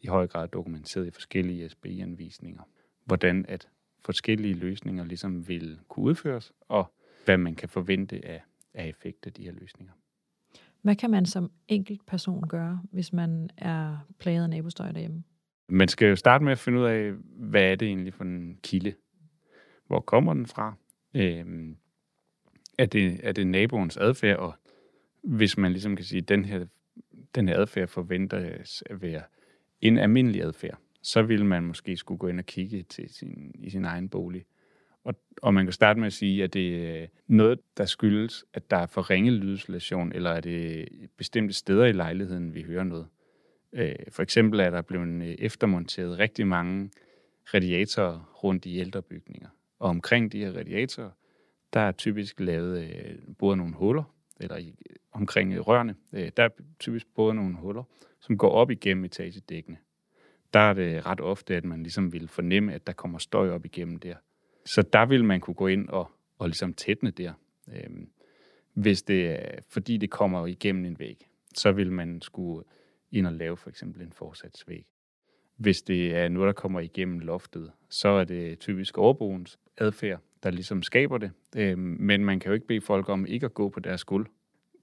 i 0.00 0.06
høj 0.06 0.26
grad 0.26 0.48
dokumenteret 0.48 1.06
i 1.06 1.10
forskellige 1.10 1.68
SBI-anvisninger, 1.68 2.62
hvordan 3.04 3.44
at 3.48 3.68
forskellige 4.04 4.54
løsninger 4.54 5.04
ligesom 5.04 5.48
vil 5.48 5.78
kunne 5.88 6.06
udføres, 6.06 6.52
og 6.68 6.92
hvad 7.24 7.38
man 7.38 7.54
kan 7.54 7.68
forvente 7.68 8.20
af, 8.24 8.42
af 8.74 8.88
effekt 8.88 9.26
af 9.26 9.32
de 9.32 9.44
her 9.44 9.52
løsninger. 9.52 9.92
Hvad 10.82 10.96
kan 10.96 11.10
man 11.10 11.26
som 11.26 11.50
enkelt 11.68 12.06
person 12.06 12.48
gøre, 12.48 12.82
hvis 12.92 13.12
man 13.12 13.50
er 13.56 14.06
plaget 14.18 14.42
af 14.42 14.50
nabostøj 14.50 14.92
derhjemme? 14.92 15.22
Man 15.70 15.88
skal 15.88 16.08
jo 16.08 16.16
starte 16.16 16.44
med 16.44 16.52
at 16.52 16.58
finde 16.58 16.78
ud 16.80 16.84
af, 16.84 17.12
hvad 17.22 17.62
er 17.62 17.74
det 17.74 17.88
egentlig 17.88 18.14
for 18.14 18.24
en 18.24 18.58
kilde? 18.62 18.94
Hvor 19.86 20.00
kommer 20.00 20.34
den 20.34 20.46
fra? 20.46 20.74
Øhm, 21.14 21.76
er, 22.78 22.86
det, 22.86 23.20
er 23.22 23.32
det 23.32 23.46
naboens 23.46 23.96
adfærd? 23.96 24.36
Og 24.36 24.54
hvis 25.22 25.58
man 25.58 25.72
ligesom 25.72 25.96
kan 25.96 26.04
sige, 26.04 26.22
at 26.22 26.28
den 26.28 26.44
her, 26.44 26.66
den 27.34 27.48
her 27.48 27.56
adfærd 27.56 27.88
forventes 27.88 28.82
at 28.86 29.02
være 29.02 29.22
en 29.80 29.98
almindelig 29.98 30.42
adfærd, 30.42 30.78
så 31.02 31.22
vil 31.22 31.44
man 31.44 31.62
måske 31.62 31.96
skulle 31.96 32.18
gå 32.18 32.26
ind 32.28 32.38
og 32.38 32.46
kigge 32.46 32.82
til 32.82 33.14
sin, 33.14 33.54
i 33.58 33.70
sin 33.70 33.84
egen 33.84 34.08
bolig. 34.08 34.44
Og, 35.04 35.14
og 35.42 35.54
man 35.54 35.66
kan 35.66 35.72
starte 35.72 36.00
med 36.00 36.06
at 36.06 36.12
sige, 36.12 36.44
at 36.44 36.54
det 36.54 37.00
er 37.02 37.06
noget, 37.26 37.60
der 37.76 37.84
skyldes, 37.84 38.44
at 38.54 38.70
der 38.70 38.76
er 38.76 38.86
for 38.86 39.10
ringe 39.10 39.30
lydisolation, 39.30 40.12
eller 40.12 40.30
er 40.30 40.40
det 40.40 40.88
bestemte 41.16 41.54
steder 41.54 41.84
i 41.84 41.92
lejligheden, 41.92 42.54
vi 42.54 42.62
hører 42.62 42.84
noget. 42.84 43.06
Øh, 43.72 43.94
for 44.08 44.22
eksempel 44.22 44.60
er 44.60 44.70
der 44.70 44.82
blevet 44.82 45.22
øh, 45.22 45.34
eftermonteret 45.38 46.18
rigtig 46.18 46.46
mange 46.46 46.90
radiatorer 47.54 48.40
rundt 48.44 48.66
i 48.66 48.78
ældre 48.78 49.02
bygninger. 49.02 49.48
Og 49.78 49.88
omkring 49.88 50.32
de 50.32 50.38
her 50.38 50.52
radiatorer, 50.52 51.10
der 51.72 51.80
er 51.80 51.92
typisk 51.92 52.40
lavet 52.40 52.84
øh, 52.84 53.18
både 53.38 53.56
nogle 53.56 53.74
huller, 53.74 54.14
eller 54.40 54.56
i, 54.56 54.74
omkring 55.12 55.52
øh, 55.52 55.60
rørene, 55.60 55.94
øh, 56.12 56.30
der 56.36 56.42
er 56.42 56.48
typisk 56.78 57.06
både 57.14 57.34
nogle 57.34 57.54
huller, 57.56 57.82
som 58.20 58.38
går 58.38 58.50
op 58.50 58.70
igennem 58.70 59.04
etagedækkene. 59.04 59.76
Der 60.54 60.60
er 60.60 60.72
det 60.72 61.06
ret 61.06 61.20
ofte, 61.20 61.56
at 61.56 61.64
man 61.64 61.82
ligesom 61.82 62.12
vil 62.12 62.28
fornemme, 62.28 62.74
at 62.74 62.86
der 62.86 62.92
kommer 62.92 63.18
støj 63.18 63.50
op 63.50 63.64
igennem 63.64 63.96
der. 63.96 64.14
Så 64.64 64.82
der 64.82 65.06
vil 65.06 65.24
man 65.24 65.40
kunne 65.40 65.54
gå 65.54 65.66
ind 65.66 65.88
og, 65.88 66.10
og 66.38 66.48
ligesom 66.48 66.74
tætne 66.74 67.10
der. 67.10 67.32
Øhm, 67.72 68.08
hvis 68.74 69.02
det 69.02 69.30
er, 69.30 69.58
fordi 69.68 69.96
det 69.96 70.10
kommer 70.10 70.46
igennem 70.46 70.84
en 70.84 70.98
væg, 70.98 71.28
så 71.54 71.72
vil 71.72 71.92
man 71.92 72.22
skulle 72.22 72.64
ind 73.12 73.26
at 73.26 73.32
lave 73.32 73.56
for 73.56 73.70
eksempel 73.70 74.02
en 74.02 74.12
forsatsvæg. 74.12 74.86
Hvis 75.56 75.82
det 75.82 76.16
er 76.16 76.28
noget, 76.28 76.46
der 76.46 76.52
kommer 76.52 76.80
igennem 76.80 77.18
loftet, 77.18 77.72
så 77.88 78.08
er 78.08 78.24
det 78.24 78.58
typisk 78.58 78.98
overboens 78.98 79.58
adfærd, 79.78 80.20
der 80.42 80.50
ligesom 80.50 80.82
skaber 80.82 81.18
det. 81.18 81.30
Øh, 81.56 81.78
men 81.78 82.24
man 82.24 82.40
kan 82.40 82.48
jo 82.48 82.54
ikke 82.54 82.66
bede 82.66 82.80
folk 82.80 83.08
om 83.08 83.26
ikke 83.26 83.46
at 83.46 83.54
gå 83.54 83.68
på 83.68 83.80
deres 83.80 84.04
gulv. 84.04 84.26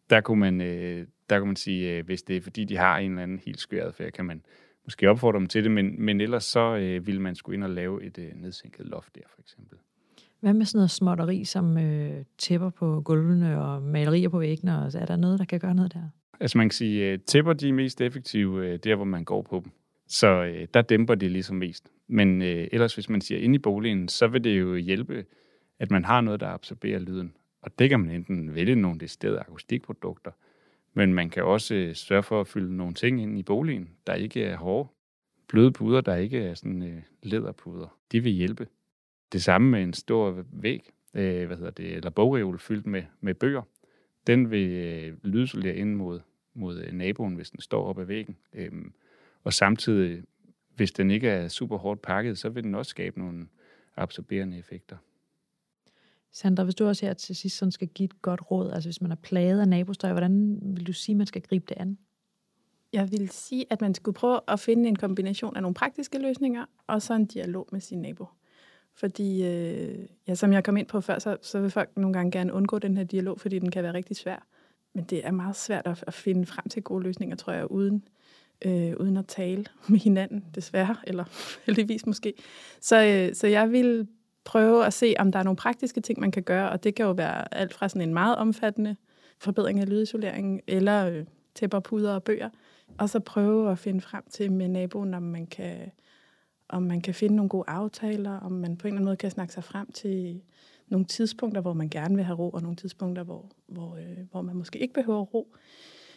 Der 0.09 0.21
kunne 0.21 0.39
man, 0.39 0.61
øh, 0.61 1.07
der 1.29 1.39
kunne 1.39 1.47
man 1.47 1.55
sige, 1.55 1.97
øh, 1.97 2.05
hvis 2.05 2.23
det 2.23 2.37
er 2.37 2.41
fordi, 2.41 2.63
de 2.63 2.77
har 2.77 2.97
en 2.97 3.11
eller 3.11 3.23
anden 3.23 3.39
helt 3.45 3.59
skør 3.59 3.87
adfærd, 3.87 4.11
kan 4.11 4.25
man 4.25 4.41
måske 4.83 5.09
opfordre 5.09 5.39
dem 5.39 5.47
til 5.47 5.63
det, 5.63 5.71
men, 5.71 6.01
men 6.01 6.21
ellers 6.21 6.43
så 6.43 6.75
øh, 6.75 7.07
vil 7.07 7.21
man 7.21 7.35
skulle 7.35 7.55
ind 7.55 7.63
og 7.63 7.69
lave 7.69 8.03
et 8.03 8.17
øh, 8.17 8.31
nedsænket 8.35 8.85
loft 8.85 9.15
der, 9.15 9.21
for 9.29 9.41
eksempel. 9.41 9.77
Hvad 10.39 10.53
med 10.53 10.65
sådan 10.65 10.77
noget 10.77 10.91
småtteri 10.91 11.43
som 11.43 11.77
øh, 11.77 12.23
tæpper 12.37 12.69
på 12.69 13.01
gulvene 13.05 13.61
og 13.61 13.81
malerier 13.81 14.29
på 14.29 14.39
væggene? 14.39 14.79
Og, 14.79 14.91
er 14.95 15.05
der 15.05 15.15
noget, 15.15 15.39
der 15.39 15.45
kan 15.45 15.59
gøre 15.59 15.75
noget 15.75 15.93
der? 15.93 16.09
Altså 16.39 16.57
man 16.57 16.69
kan 16.69 16.73
sige, 16.73 17.05
at 17.05 17.23
tæpper 17.23 17.53
de 17.53 17.69
er 17.69 17.73
mest 17.73 18.01
effektive 18.01 18.67
øh, 18.67 18.79
der, 18.83 18.95
hvor 18.95 19.05
man 19.05 19.23
går 19.23 19.41
på 19.41 19.61
dem. 19.63 19.71
Så 20.07 20.27
øh, 20.27 20.67
der 20.73 20.81
dæmper 20.81 21.15
det 21.15 21.31
ligesom 21.31 21.55
mest. 21.55 21.91
Men 22.07 22.41
øh, 22.41 22.67
ellers, 22.71 22.93
hvis 22.93 23.09
man 23.09 23.21
siger 23.21 23.39
ind 23.39 23.55
i 23.55 23.57
boligen, 23.57 24.07
så 24.07 24.27
vil 24.27 24.43
det 24.43 24.59
jo 24.59 24.75
hjælpe, 24.75 25.25
at 25.79 25.91
man 25.91 26.05
har 26.05 26.21
noget, 26.21 26.39
der 26.39 26.47
absorberer 26.47 26.99
lyden. 26.99 27.33
Og 27.61 27.79
det 27.79 27.89
kan 27.89 27.99
man 27.99 28.11
enten 28.11 28.55
vælge 28.55 28.75
nogle 28.75 28.99
deciderede 28.99 29.39
akustikprodukter, 29.39 30.31
men 30.93 31.13
man 31.13 31.29
kan 31.29 31.43
også 31.43 31.75
øh, 31.75 31.95
sørge 31.95 32.23
for 32.23 32.41
at 32.41 32.47
fylde 32.47 32.77
nogle 32.77 32.93
ting 32.93 33.21
ind 33.21 33.39
i 33.39 33.43
boligen, 33.43 33.89
der 34.07 34.13
ikke 34.13 34.43
er 34.43 34.57
hårde. 34.57 34.89
Bløde 35.47 35.71
puder, 35.71 36.01
der 36.01 36.15
ikke 36.15 36.39
er 36.39 36.53
sådan 36.53 36.83
øh, 36.83 37.01
læderpuder. 37.23 37.97
De 38.11 38.23
vil 38.23 38.31
hjælpe. 38.31 38.67
Det 39.33 39.43
samme 39.43 39.69
med 39.69 39.83
en 39.83 39.93
stor 39.93 40.43
væg, 40.51 40.89
øh, 41.13 41.47
hvad 41.47 41.57
hedder 41.57 41.71
det, 41.71 41.95
eller 41.95 42.09
bogreol 42.09 42.59
fyldt 42.59 42.85
med, 42.85 43.03
med 43.21 43.33
bøger 43.33 43.61
den 44.27 44.51
vil 44.51 44.69
øh, 44.69 45.17
lydisolere 45.23 45.75
ind 45.75 45.95
mod, 45.95 46.19
mod 46.53 46.79
øh, 46.79 46.93
naboen, 46.93 47.35
hvis 47.35 47.49
den 47.49 47.61
står 47.61 47.85
op 47.85 47.99
ad 47.99 48.05
væggen. 48.05 48.37
Øhm, 48.53 48.93
og 49.43 49.53
samtidig, 49.53 50.23
hvis 50.75 50.91
den 50.91 51.11
ikke 51.11 51.29
er 51.29 51.47
super 51.47 51.77
hårdt 51.77 52.01
pakket, 52.01 52.37
så 52.37 52.49
vil 52.49 52.63
den 52.63 52.75
også 52.75 52.89
skabe 52.89 53.19
nogle 53.19 53.47
absorberende 53.95 54.57
effekter. 54.57 54.97
Sandra, 56.31 56.63
hvis 56.63 56.75
du 56.75 56.87
også 56.87 57.05
her 57.05 57.13
til 57.13 57.35
sidst 57.35 57.57
sådan 57.57 57.71
skal 57.71 57.87
give 57.87 58.05
et 58.05 58.21
godt 58.21 58.51
råd, 58.51 58.71
altså 58.71 58.89
hvis 58.89 59.01
man 59.01 59.11
er 59.11 59.15
plaget 59.15 59.61
af 59.61 59.67
nabostøj, 59.67 60.11
hvordan 60.11 60.59
vil 60.61 60.87
du 60.87 60.93
sige, 60.93 61.15
man 61.15 61.27
skal 61.27 61.41
gribe 61.41 61.65
det 61.69 61.77
an? 61.77 61.97
Jeg 62.93 63.11
vil 63.11 63.29
sige, 63.29 63.65
at 63.69 63.81
man 63.81 63.93
skulle 63.93 64.15
prøve 64.15 64.39
at 64.47 64.59
finde 64.59 64.89
en 64.89 64.95
kombination 64.95 65.55
af 65.55 65.61
nogle 65.61 65.75
praktiske 65.75 66.19
løsninger, 66.19 66.65
og 66.87 67.01
så 67.01 67.13
en 67.13 67.25
dialog 67.25 67.67
med 67.71 67.79
sin 67.79 68.01
nabo. 68.01 68.25
Fordi, 68.97 69.45
øh, 69.45 70.05
ja, 70.27 70.35
som 70.35 70.53
jeg 70.53 70.63
kom 70.63 70.77
ind 70.77 70.87
på 70.87 71.01
før, 71.01 71.19
så, 71.19 71.37
så 71.41 71.59
vil 71.59 71.69
folk 71.69 71.89
nogle 71.97 72.13
gange 72.13 72.31
gerne 72.31 72.53
undgå 72.53 72.79
den 72.79 72.97
her 72.97 73.03
dialog, 73.03 73.39
fordi 73.39 73.59
den 73.59 73.71
kan 73.71 73.83
være 73.83 73.93
rigtig 73.93 74.15
svær. 74.15 74.47
Men 74.93 75.03
det 75.03 75.25
er 75.25 75.31
meget 75.31 75.55
svært 75.55 75.87
at, 75.87 76.03
at 76.07 76.13
finde 76.13 76.45
frem 76.45 76.69
til 76.69 76.83
gode 76.83 77.03
løsninger, 77.03 77.35
tror 77.35 77.53
jeg, 77.53 77.71
uden, 77.71 78.03
øh, 78.65 78.93
uden 78.99 79.17
at 79.17 79.27
tale 79.27 79.65
med 79.89 79.99
hinanden, 79.99 80.45
desværre, 80.55 80.95
eller 81.03 81.23
heldigvis 81.65 82.05
måske. 82.05 82.33
Så, 82.81 83.05
øh, 83.05 83.35
så 83.35 83.47
jeg 83.47 83.71
vil 83.71 84.07
prøve 84.43 84.85
at 84.85 84.93
se, 84.93 85.15
om 85.19 85.31
der 85.31 85.39
er 85.39 85.43
nogle 85.43 85.57
praktiske 85.57 86.01
ting, 86.01 86.19
man 86.19 86.31
kan 86.31 86.43
gøre, 86.43 86.69
og 86.69 86.83
det 86.83 86.95
kan 86.95 87.05
jo 87.05 87.11
være 87.11 87.55
alt 87.55 87.73
fra 87.73 87.89
sådan 87.89 88.01
en 88.01 88.13
meget 88.13 88.35
omfattende 88.35 88.95
forbedring 89.39 89.79
af 89.79 89.89
lydisoleringen, 89.89 90.61
eller 90.67 91.09
øh, 91.09 91.25
tæpper, 91.55 91.79
puder 91.79 92.13
og 92.13 92.23
bøger, 92.23 92.49
og 92.97 93.09
så 93.09 93.19
prøve 93.19 93.71
at 93.71 93.79
finde 93.79 94.01
frem 94.01 94.23
til 94.29 94.51
med 94.51 94.67
naboen, 94.67 95.13
om 95.13 95.23
man 95.23 95.47
kan 95.47 95.91
om 96.69 96.83
man 96.83 97.01
kan 97.01 97.13
finde 97.13 97.35
nogle 97.35 97.49
gode 97.49 97.63
aftaler, 97.67 98.31
om 98.31 98.51
man 98.51 98.77
på 98.77 98.87
en 98.87 98.93
eller 98.93 98.97
anden 98.97 99.05
måde 99.05 99.17
kan 99.17 99.31
snakke 99.31 99.53
sig 99.53 99.63
frem 99.63 99.91
til 99.91 100.41
nogle 100.87 101.05
tidspunkter, 101.05 101.61
hvor 101.61 101.73
man 101.73 101.89
gerne 101.89 102.15
vil 102.15 102.23
have 102.23 102.37
ro, 102.37 102.49
og 102.49 102.61
nogle 102.61 102.75
tidspunkter, 102.75 103.23
hvor, 103.23 103.51
hvor, 103.67 103.95
øh, 103.95 104.17
hvor 104.31 104.41
man 104.41 104.55
måske 104.55 104.79
ikke 104.79 104.93
behøver 104.93 105.21
ro. 105.21 105.55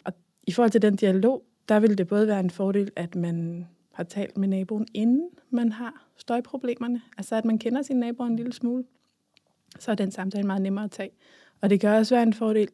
Og 0.03 0.13
i 0.47 0.51
forhold 0.51 0.71
til 0.71 0.81
den 0.81 0.95
dialog, 0.95 1.43
der 1.69 1.79
vil 1.79 1.97
det 1.97 2.07
både 2.07 2.27
være 2.27 2.39
en 2.39 2.49
fordel, 2.49 2.91
at 2.95 3.15
man 3.15 3.67
har 3.91 4.03
talt 4.03 4.37
med 4.37 4.47
naboen, 4.47 4.87
inden 4.93 5.29
man 5.49 5.71
har 5.71 6.07
støjproblemerne. 6.17 7.01
Altså 7.17 7.35
at 7.35 7.45
man 7.45 7.57
kender 7.57 7.81
sin 7.81 7.97
nabo 7.97 8.23
en 8.23 8.35
lille 8.35 8.53
smule. 8.53 8.83
så 9.79 9.91
er 9.91 9.95
den 9.95 10.11
samtale 10.11 10.47
meget 10.47 10.61
nemmere 10.61 10.85
at 10.85 10.91
tage. 10.91 11.11
Og 11.61 11.69
det 11.69 11.79
kan 11.79 11.89
også 11.89 12.15
være 12.15 12.23
en 12.23 12.33
fordel 12.33 12.69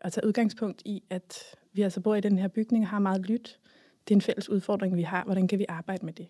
at 0.00 0.12
tage 0.12 0.26
udgangspunkt 0.26 0.82
i, 0.84 1.02
at 1.10 1.42
vi 1.72 1.82
altså 1.82 2.00
bor 2.00 2.14
i 2.14 2.20
den 2.20 2.38
her 2.38 2.48
bygning 2.48 2.84
og 2.84 2.88
har 2.88 2.98
meget 2.98 3.20
lyt. 3.20 3.60
Det 4.08 4.14
er 4.14 4.16
en 4.16 4.22
fælles 4.22 4.48
udfordring, 4.48 4.96
vi 4.96 5.02
har. 5.02 5.24
Hvordan 5.24 5.48
kan 5.48 5.58
vi 5.58 5.66
arbejde 5.68 6.06
med 6.06 6.12
det? 6.12 6.28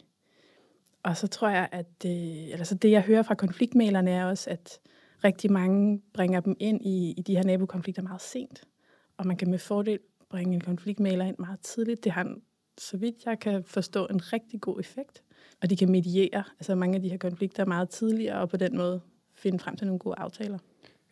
Og 1.02 1.16
så 1.16 1.26
tror 1.26 1.48
jeg, 1.48 1.68
at 1.72 2.02
det, 2.02 2.48
altså 2.52 2.74
det, 2.74 2.90
jeg 2.90 3.02
hører 3.02 3.22
fra 3.22 3.34
konfliktmalerne, 3.34 4.10
er 4.10 4.24
også, 4.24 4.50
at 4.50 4.78
rigtig 5.24 5.52
mange 5.52 6.02
bringer 6.14 6.40
dem 6.40 6.56
ind 6.60 6.86
i, 6.86 7.14
i 7.16 7.22
de 7.22 7.36
her 7.36 7.42
nabokonflikter 7.42 8.02
meget 8.02 8.22
sent. 8.22 8.64
Og 9.16 9.26
man 9.26 9.36
kan 9.36 9.50
med 9.50 9.58
fordel 9.58 9.98
bringe 10.30 10.54
en 10.54 10.60
konfliktmaler 10.60 11.24
ind 11.24 11.36
meget 11.38 11.60
tidligt. 11.60 12.04
Det 12.04 12.12
har, 12.12 12.24
en, 12.24 12.42
så 12.78 12.96
vidt 12.96 13.24
jeg 13.26 13.40
kan 13.40 13.64
forstå, 13.64 14.06
en 14.06 14.32
rigtig 14.32 14.60
god 14.60 14.80
effekt. 14.80 15.22
Og 15.62 15.70
de 15.70 15.76
kan 15.76 15.90
mediere 15.90 16.44
altså 16.58 16.74
mange 16.74 16.96
af 16.96 17.02
de 17.02 17.08
her 17.08 17.18
konflikter 17.18 17.64
meget 17.64 17.88
tidligere, 17.88 18.40
og 18.40 18.48
på 18.48 18.56
den 18.56 18.76
måde 18.76 19.00
finde 19.34 19.58
frem 19.58 19.76
til 19.76 19.86
nogle 19.86 19.98
gode 19.98 20.14
aftaler. 20.18 20.58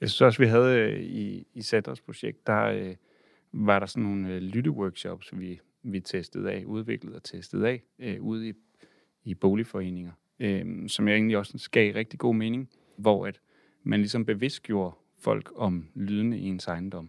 Jeg 0.01 0.11
synes 0.11 0.21
også, 0.21 0.39
vi 0.39 0.47
havde 0.47 0.79
øh, 0.79 1.03
i, 1.03 1.47
i 1.55 1.63
Sanders 1.63 2.01
projekt, 2.01 2.47
der 2.47 2.65
øh, 2.65 2.97
var 3.53 3.79
der 3.79 3.87
sådan 3.87 4.03
nogle 4.03 4.29
øh, 4.29 4.43
lytteworkshops, 4.43 5.31
vi, 5.33 5.61
vi 5.83 6.01
testede 6.01 6.53
af, 6.53 6.65
udviklede 6.67 7.17
og 7.17 7.25
testede 7.25 7.69
af, 7.69 7.83
øh, 7.99 8.23
ude 8.23 8.49
i, 8.49 8.53
i 9.27 9.35
boligforeninger, 9.35 10.13
øh, 10.41 10.89
som 10.89 11.09
jeg 11.09 11.15
egentlig 11.15 11.39
også 11.39 11.69
gav 11.73 11.95
rigtig 11.95 12.19
god 12.19 12.35
mening, 12.35 12.69
hvor 12.97 13.27
at 13.27 13.41
man 13.83 14.01
ligesom 14.01 14.25
bevidstgjorde 14.25 14.97
folk 15.19 15.53
om 15.57 15.89
lydene 15.95 16.39
i 16.39 16.45
ens 16.45 16.67
ejendom. 16.67 17.09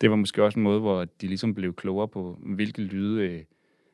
Det 0.00 0.10
var 0.10 0.16
måske 0.16 0.44
også 0.44 0.58
en 0.58 0.62
måde, 0.62 0.80
hvor 0.80 1.04
de 1.04 1.26
ligesom 1.26 1.54
blev 1.54 1.74
klogere 1.74 2.08
på, 2.08 2.38
hvilke 2.42 2.82
lyde 2.82 3.22
øh, 3.22 3.44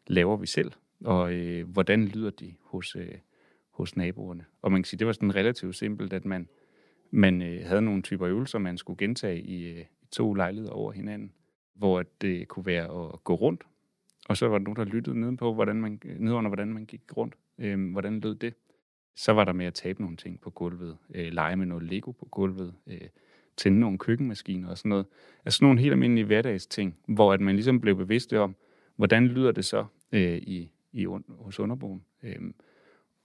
laver 0.06 0.36
vi 0.36 0.46
selv, 0.46 0.72
og 1.04 1.34
øh, 1.34 1.68
hvordan 1.68 2.04
lyder 2.04 2.30
de 2.30 2.54
hos, 2.62 2.96
øh, 2.96 3.14
hos 3.70 3.96
naboerne. 3.96 4.44
Og 4.62 4.72
man 4.72 4.82
kan 4.82 4.86
sige, 4.88 4.98
det 4.98 5.06
var 5.06 5.12
sådan 5.12 5.34
relativt 5.34 5.76
simpelt, 5.76 6.12
at 6.12 6.24
man, 6.24 6.48
man 7.10 7.42
øh, 7.42 7.66
havde 7.66 7.82
nogle 7.82 8.02
typer 8.02 8.28
øvelser, 8.28 8.58
man 8.58 8.78
skulle 8.78 8.98
gentage 8.98 9.40
i, 9.40 9.78
øh, 9.78 9.84
to 10.10 10.34
lejligheder 10.34 10.72
over 10.72 10.92
hinanden, 10.92 11.32
hvor 11.74 12.04
det 12.20 12.48
kunne 12.48 12.66
være 12.66 13.12
at 13.12 13.24
gå 13.24 13.34
rundt, 13.34 13.64
og 14.28 14.36
så 14.36 14.48
var 14.48 14.58
der 14.58 14.64
nogen, 14.64 14.76
der 14.76 14.84
lyttede 14.84 15.20
nedenpå, 15.20 15.54
hvordan 15.54 15.76
man, 15.76 16.00
nedenunder, 16.04 16.48
hvordan 16.48 16.68
man 16.68 16.86
gik 16.86 17.16
rundt. 17.16 17.34
Øhm, 17.58 17.92
hvordan 17.92 18.20
lød 18.20 18.34
det? 18.34 18.54
Så 19.16 19.32
var 19.32 19.44
der 19.44 19.52
med 19.52 19.66
at 19.66 19.74
tabe 19.74 20.00
nogle 20.02 20.16
ting 20.16 20.40
på 20.40 20.50
gulvet, 20.50 20.96
øh, 21.14 21.32
lege 21.32 21.56
med 21.56 21.66
noget 21.66 21.84
Lego 21.84 22.10
på 22.10 22.24
gulvet, 22.24 22.74
øh, 22.86 23.08
tænde 23.56 23.80
nogle 23.80 23.98
køkkenmaskiner 23.98 24.68
og 24.68 24.78
sådan 24.78 24.88
noget. 24.88 25.06
Altså 25.44 25.64
nogle 25.64 25.80
helt 25.80 25.92
almindelige 25.92 26.24
hverdagsting, 26.24 26.96
hvor 27.08 27.32
at 27.32 27.40
man 27.40 27.54
ligesom 27.54 27.80
blev 27.80 27.96
bevidst 27.96 28.32
om, 28.32 28.56
hvordan 28.96 29.26
lyder 29.26 29.52
det 29.52 29.64
så 29.64 29.84
øh, 30.12 30.36
i, 30.36 30.70
i, 30.92 31.06
hos 31.28 31.60
underboen. 31.60 32.04
Øh, 32.22 32.40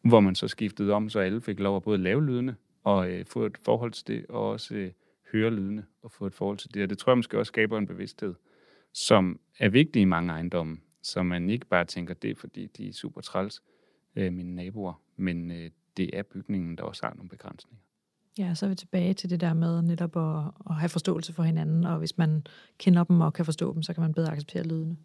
hvor 0.01 0.19
man 0.19 0.35
så 0.35 0.47
skiftede 0.47 0.93
om, 0.93 1.09
så 1.09 1.19
alle 1.19 1.41
fik 1.41 1.59
lov 1.59 1.75
at 1.75 1.83
både 1.83 1.97
lave 1.97 2.25
lydene 2.25 2.55
og 2.83 3.11
øh, 3.11 3.25
få 3.25 3.45
et 3.45 3.57
forhold 3.57 3.91
til 3.91 4.07
det, 4.07 4.25
og 4.29 4.49
også 4.49 4.75
øh, 4.75 4.91
høre 5.31 5.51
lydene 5.51 5.85
og 6.01 6.11
få 6.11 6.25
et 6.25 6.33
forhold 6.33 6.57
til 6.57 6.73
det. 6.73 6.83
Og 6.83 6.89
det 6.89 6.97
tror 6.97 7.11
jeg 7.11 7.17
måske 7.17 7.39
også 7.39 7.49
skaber 7.49 7.77
en 7.77 7.87
bevidsthed, 7.87 8.33
som 8.93 9.39
er 9.59 9.69
vigtig 9.69 10.01
i 10.01 10.05
mange 10.05 10.31
ejendomme, 10.31 10.77
så 11.01 11.23
man 11.23 11.49
ikke 11.49 11.65
bare 11.65 11.85
tænker, 11.85 12.13
det 12.13 12.37
fordi, 12.37 12.67
de 12.67 12.87
er 12.87 12.93
super 12.93 13.21
træls, 13.21 13.63
øh, 14.15 14.33
mine 14.33 14.55
naboer, 14.55 15.01
men 15.15 15.51
øh, 15.51 15.69
det 15.97 16.17
er 16.17 16.23
bygningen, 16.23 16.77
der 16.77 16.83
også 16.83 17.05
har 17.05 17.13
nogle 17.13 17.29
begrænsninger. 17.29 17.77
Ja, 18.37 18.53
så 18.55 18.65
er 18.65 18.69
vi 18.69 18.75
tilbage 18.75 19.13
til 19.13 19.29
det 19.29 19.41
der 19.41 19.53
med 19.53 19.81
netop 19.81 20.17
at, 20.17 20.51
at 20.69 20.75
have 20.75 20.89
forståelse 20.89 21.33
for 21.33 21.43
hinanden, 21.43 21.85
og 21.85 21.97
hvis 21.97 22.17
man 22.17 22.43
kender 22.77 23.03
dem 23.03 23.21
og 23.21 23.33
kan 23.33 23.45
forstå 23.45 23.73
dem, 23.73 23.83
så 23.83 23.93
kan 23.93 24.01
man 24.01 24.13
bedre 24.13 24.31
acceptere 24.31 24.63
lydene. 24.63 24.97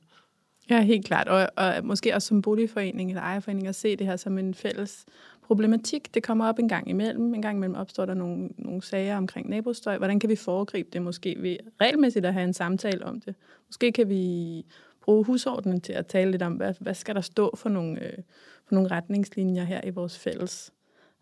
Ja, 0.71 0.83
helt 0.83 1.07
klart. 1.07 1.29
Og, 1.29 1.49
og 1.57 1.75
måske 1.85 2.15
også 2.15 2.29
som 2.29 2.43
boligforening 2.43 3.11
eller 3.11 3.23
ejerforening 3.23 3.67
at 3.67 3.75
se 3.75 3.97
det 3.97 4.07
her 4.07 4.17
som 4.17 4.39
en 4.39 4.55
fælles 4.55 5.07
problematik. 5.43 6.15
Det 6.15 6.23
kommer 6.23 6.49
op 6.49 6.59
en 6.59 6.69
gang 6.69 6.91
imellem. 6.91 7.35
En 7.35 7.43
gang 7.43 7.57
imellem 7.57 7.77
opstår 7.77 8.07
der 8.07 8.15
nogle, 8.15 8.49
nogle 8.59 8.83
sager 8.83 9.17
omkring 9.17 9.49
nabostøj. 9.49 9.99
Hvordan 9.99 10.21
kan 10.21 10.31
vi 10.31 10.37
foregribe 10.37 10.89
det 10.93 11.03
måske 11.03 11.37
ved 11.39 11.57
regelmæssigt 11.81 12.27
at 12.27 12.33
have 12.33 12.45
en 12.45 12.55
samtale 12.55 13.07
om 13.07 13.21
det? 13.21 13.35
Måske 13.69 13.93
kan 13.93 14.09
vi 14.09 14.65
bruge 15.07 15.25
husordenen 15.25 15.81
til 15.81 15.93
at 15.93 16.07
tale 16.07 16.31
lidt 16.31 16.43
om, 16.43 16.53
hvad, 16.53 16.75
hvad 16.81 16.95
skal 16.95 17.15
der 17.15 17.21
stå 17.21 17.57
for 17.57 17.69
nogle, 17.69 18.05
øh, 18.05 18.19
for 18.65 18.75
nogle 18.75 18.91
retningslinjer 18.91 19.65
her 19.65 19.81
i 19.85 19.91
vores 19.91 20.19
fælles 20.19 20.73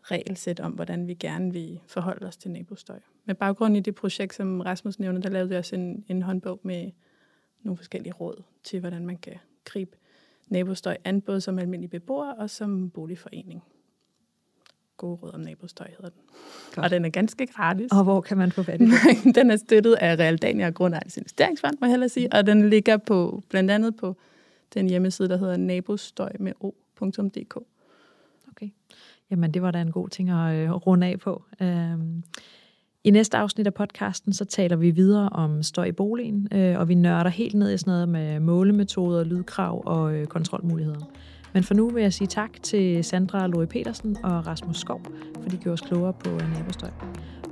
regelsæt 0.03 0.61
om, 0.61 0.73
hvordan 0.73 1.09
vi 1.09 1.15
gerne 1.15 1.53
vil 1.53 1.81
forholde 1.87 2.27
os 2.27 2.37
til 2.37 2.51
nabostøj. 2.51 3.01
Med 3.25 3.35
baggrund 3.35 3.77
i 3.77 3.81
det 3.81 3.95
projekt, 3.95 4.35
som 4.35 4.61
Rasmus 4.61 4.99
nævner, 4.99 5.21
der 5.21 5.29
lavede 5.29 5.51
jeg 5.51 5.59
også 5.59 5.77
en, 5.77 6.05
en 6.09 6.23
håndbog 6.23 6.61
med 6.63 6.91
nogle 7.63 7.77
forskellige 7.77 8.13
råd 8.13 8.43
til, 8.63 8.81
hvordan 8.81 9.07
man 9.07 9.17
kan 9.17 9.37
gribe 9.65 9.97
nabostøj 10.49 10.97
an, 11.05 11.21
både 11.21 11.41
som 11.41 11.59
almindelig 11.59 11.91
beboer 11.91 12.33
og 12.33 12.51
som 12.51 12.91
boligforening. 12.91 13.63
Gode 14.97 15.15
råd 15.23 15.35
om 15.35 15.41
nabostøj 15.41 15.87
hedder 15.91 16.09
den. 16.09 16.21
Godt. 16.75 16.85
Og 16.85 16.91
den 16.91 17.05
er 17.05 17.09
ganske 17.09 17.47
gratis. 17.47 17.93
Og 17.93 18.05
hvor 18.05 18.21
kan 18.21 18.37
man 18.37 18.53
få 18.53 18.63
fat 18.63 18.81
i 18.81 18.85
den? 18.85 18.93
den 19.39 19.51
er 19.51 19.57
støttet 19.57 19.95
af 19.95 20.17
Realdania 20.17 20.71
Grundejens 20.71 21.17
Investeringsfond, 21.17 21.77
må 21.81 21.87
jeg 21.87 21.91
hellere 21.91 22.09
sige, 22.09 22.33
og 22.33 22.47
den 22.47 22.71
ligger 22.71 22.97
på 22.97 23.43
blandt 23.49 23.71
andet 23.71 23.97
på 23.97 24.17
den 24.75 24.89
hjemmeside, 24.89 25.29
der 25.29 25.37
hedder 25.37 25.57
nabostøj 25.57 26.33
med 26.41 26.53
o.dk. 26.61 27.57
Okay. 28.51 28.69
Jamen, 29.31 29.55
det 29.55 29.63
var 29.63 29.71
da 29.71 29.81
en 29.81 29.93
god 29.93 30.09
ting 30.09 30.31
at 30.31 30.55
øh, 30.55 30.73
runde 30.73 31.07
af 31.07 31.21
på. 31.21 31.43
Øhm, 31.61 32.23
I 33.05 33.11
næste 33.11 33.37
afsnit 33.37 33.67
af 33.67 33.75
podcasten, 33.75 34.33
så 34.33 34.45
taler 34.45 34.77
vi 34.77 34.91
videre 34.91 35.29
om 35.29 35.63
støj 35.63 35.85
i 35.85 35.93
boligen, 35.93 36.49
øh, 36.53 36.79
og 36.79 36.89
vi 36.89 36.95
nørder 36.95 37.31
helt 37.31 37.55
ned 37.55 37.75
i 37.75 37.79
sådan 37.79 37.91
noget 37.91 38.09
med 38.09 38.41
målemetoder, 38.41 39.25
lydkrav 39.25 39.83
og 39.87 40.15
øh, 40.15 40.27
kontrolmuligheder. 40.27 41.01
Men 41.55 41.65
for 41.65 41.75
nu 41.75 41.89
vil 41.89 42.03
jeg 42.03 42.13
sige 42.13 42.29
tak 42.29 42.51
til 42.63 43.05
Sandra 43.05 43.47
Lori 43.47 43.67
Petersen 43.67 44.17
og 44.23 44.47
Rasmus 44.47 44.79
Skov, 44.79 45.01
for 45.43 45.49
de 45.49 45.57
gjorde 45.57 45.73
os 45.73 45.81
klogere 45.81 46.13
på 46.13 46.31
øh, 46.31 46.55
nabostøj. 46.55 46.91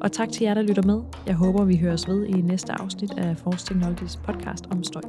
Og 0.00 0.12
tak 0.12 0.28
til 0.28 0.44
jer, 0.44 0.55
der 0.55 0.62
lytter 0.62 0.82
med. 0.82 1.00
Jeg 1.26 1.34
håber, 1.34 1.64
vi 1.64 1.76
høres 1.76 2.09
ved 2.09 2.26
i 2.26 2.32
næste 2.32 2.72
afsnit 2.72 3.18
af 3.18 3.36
Force 3.36 3.66
Technologies 3.66 4.16
podcast 4.16 4.66
om 4.70 4.84
støj. 4.84 5.03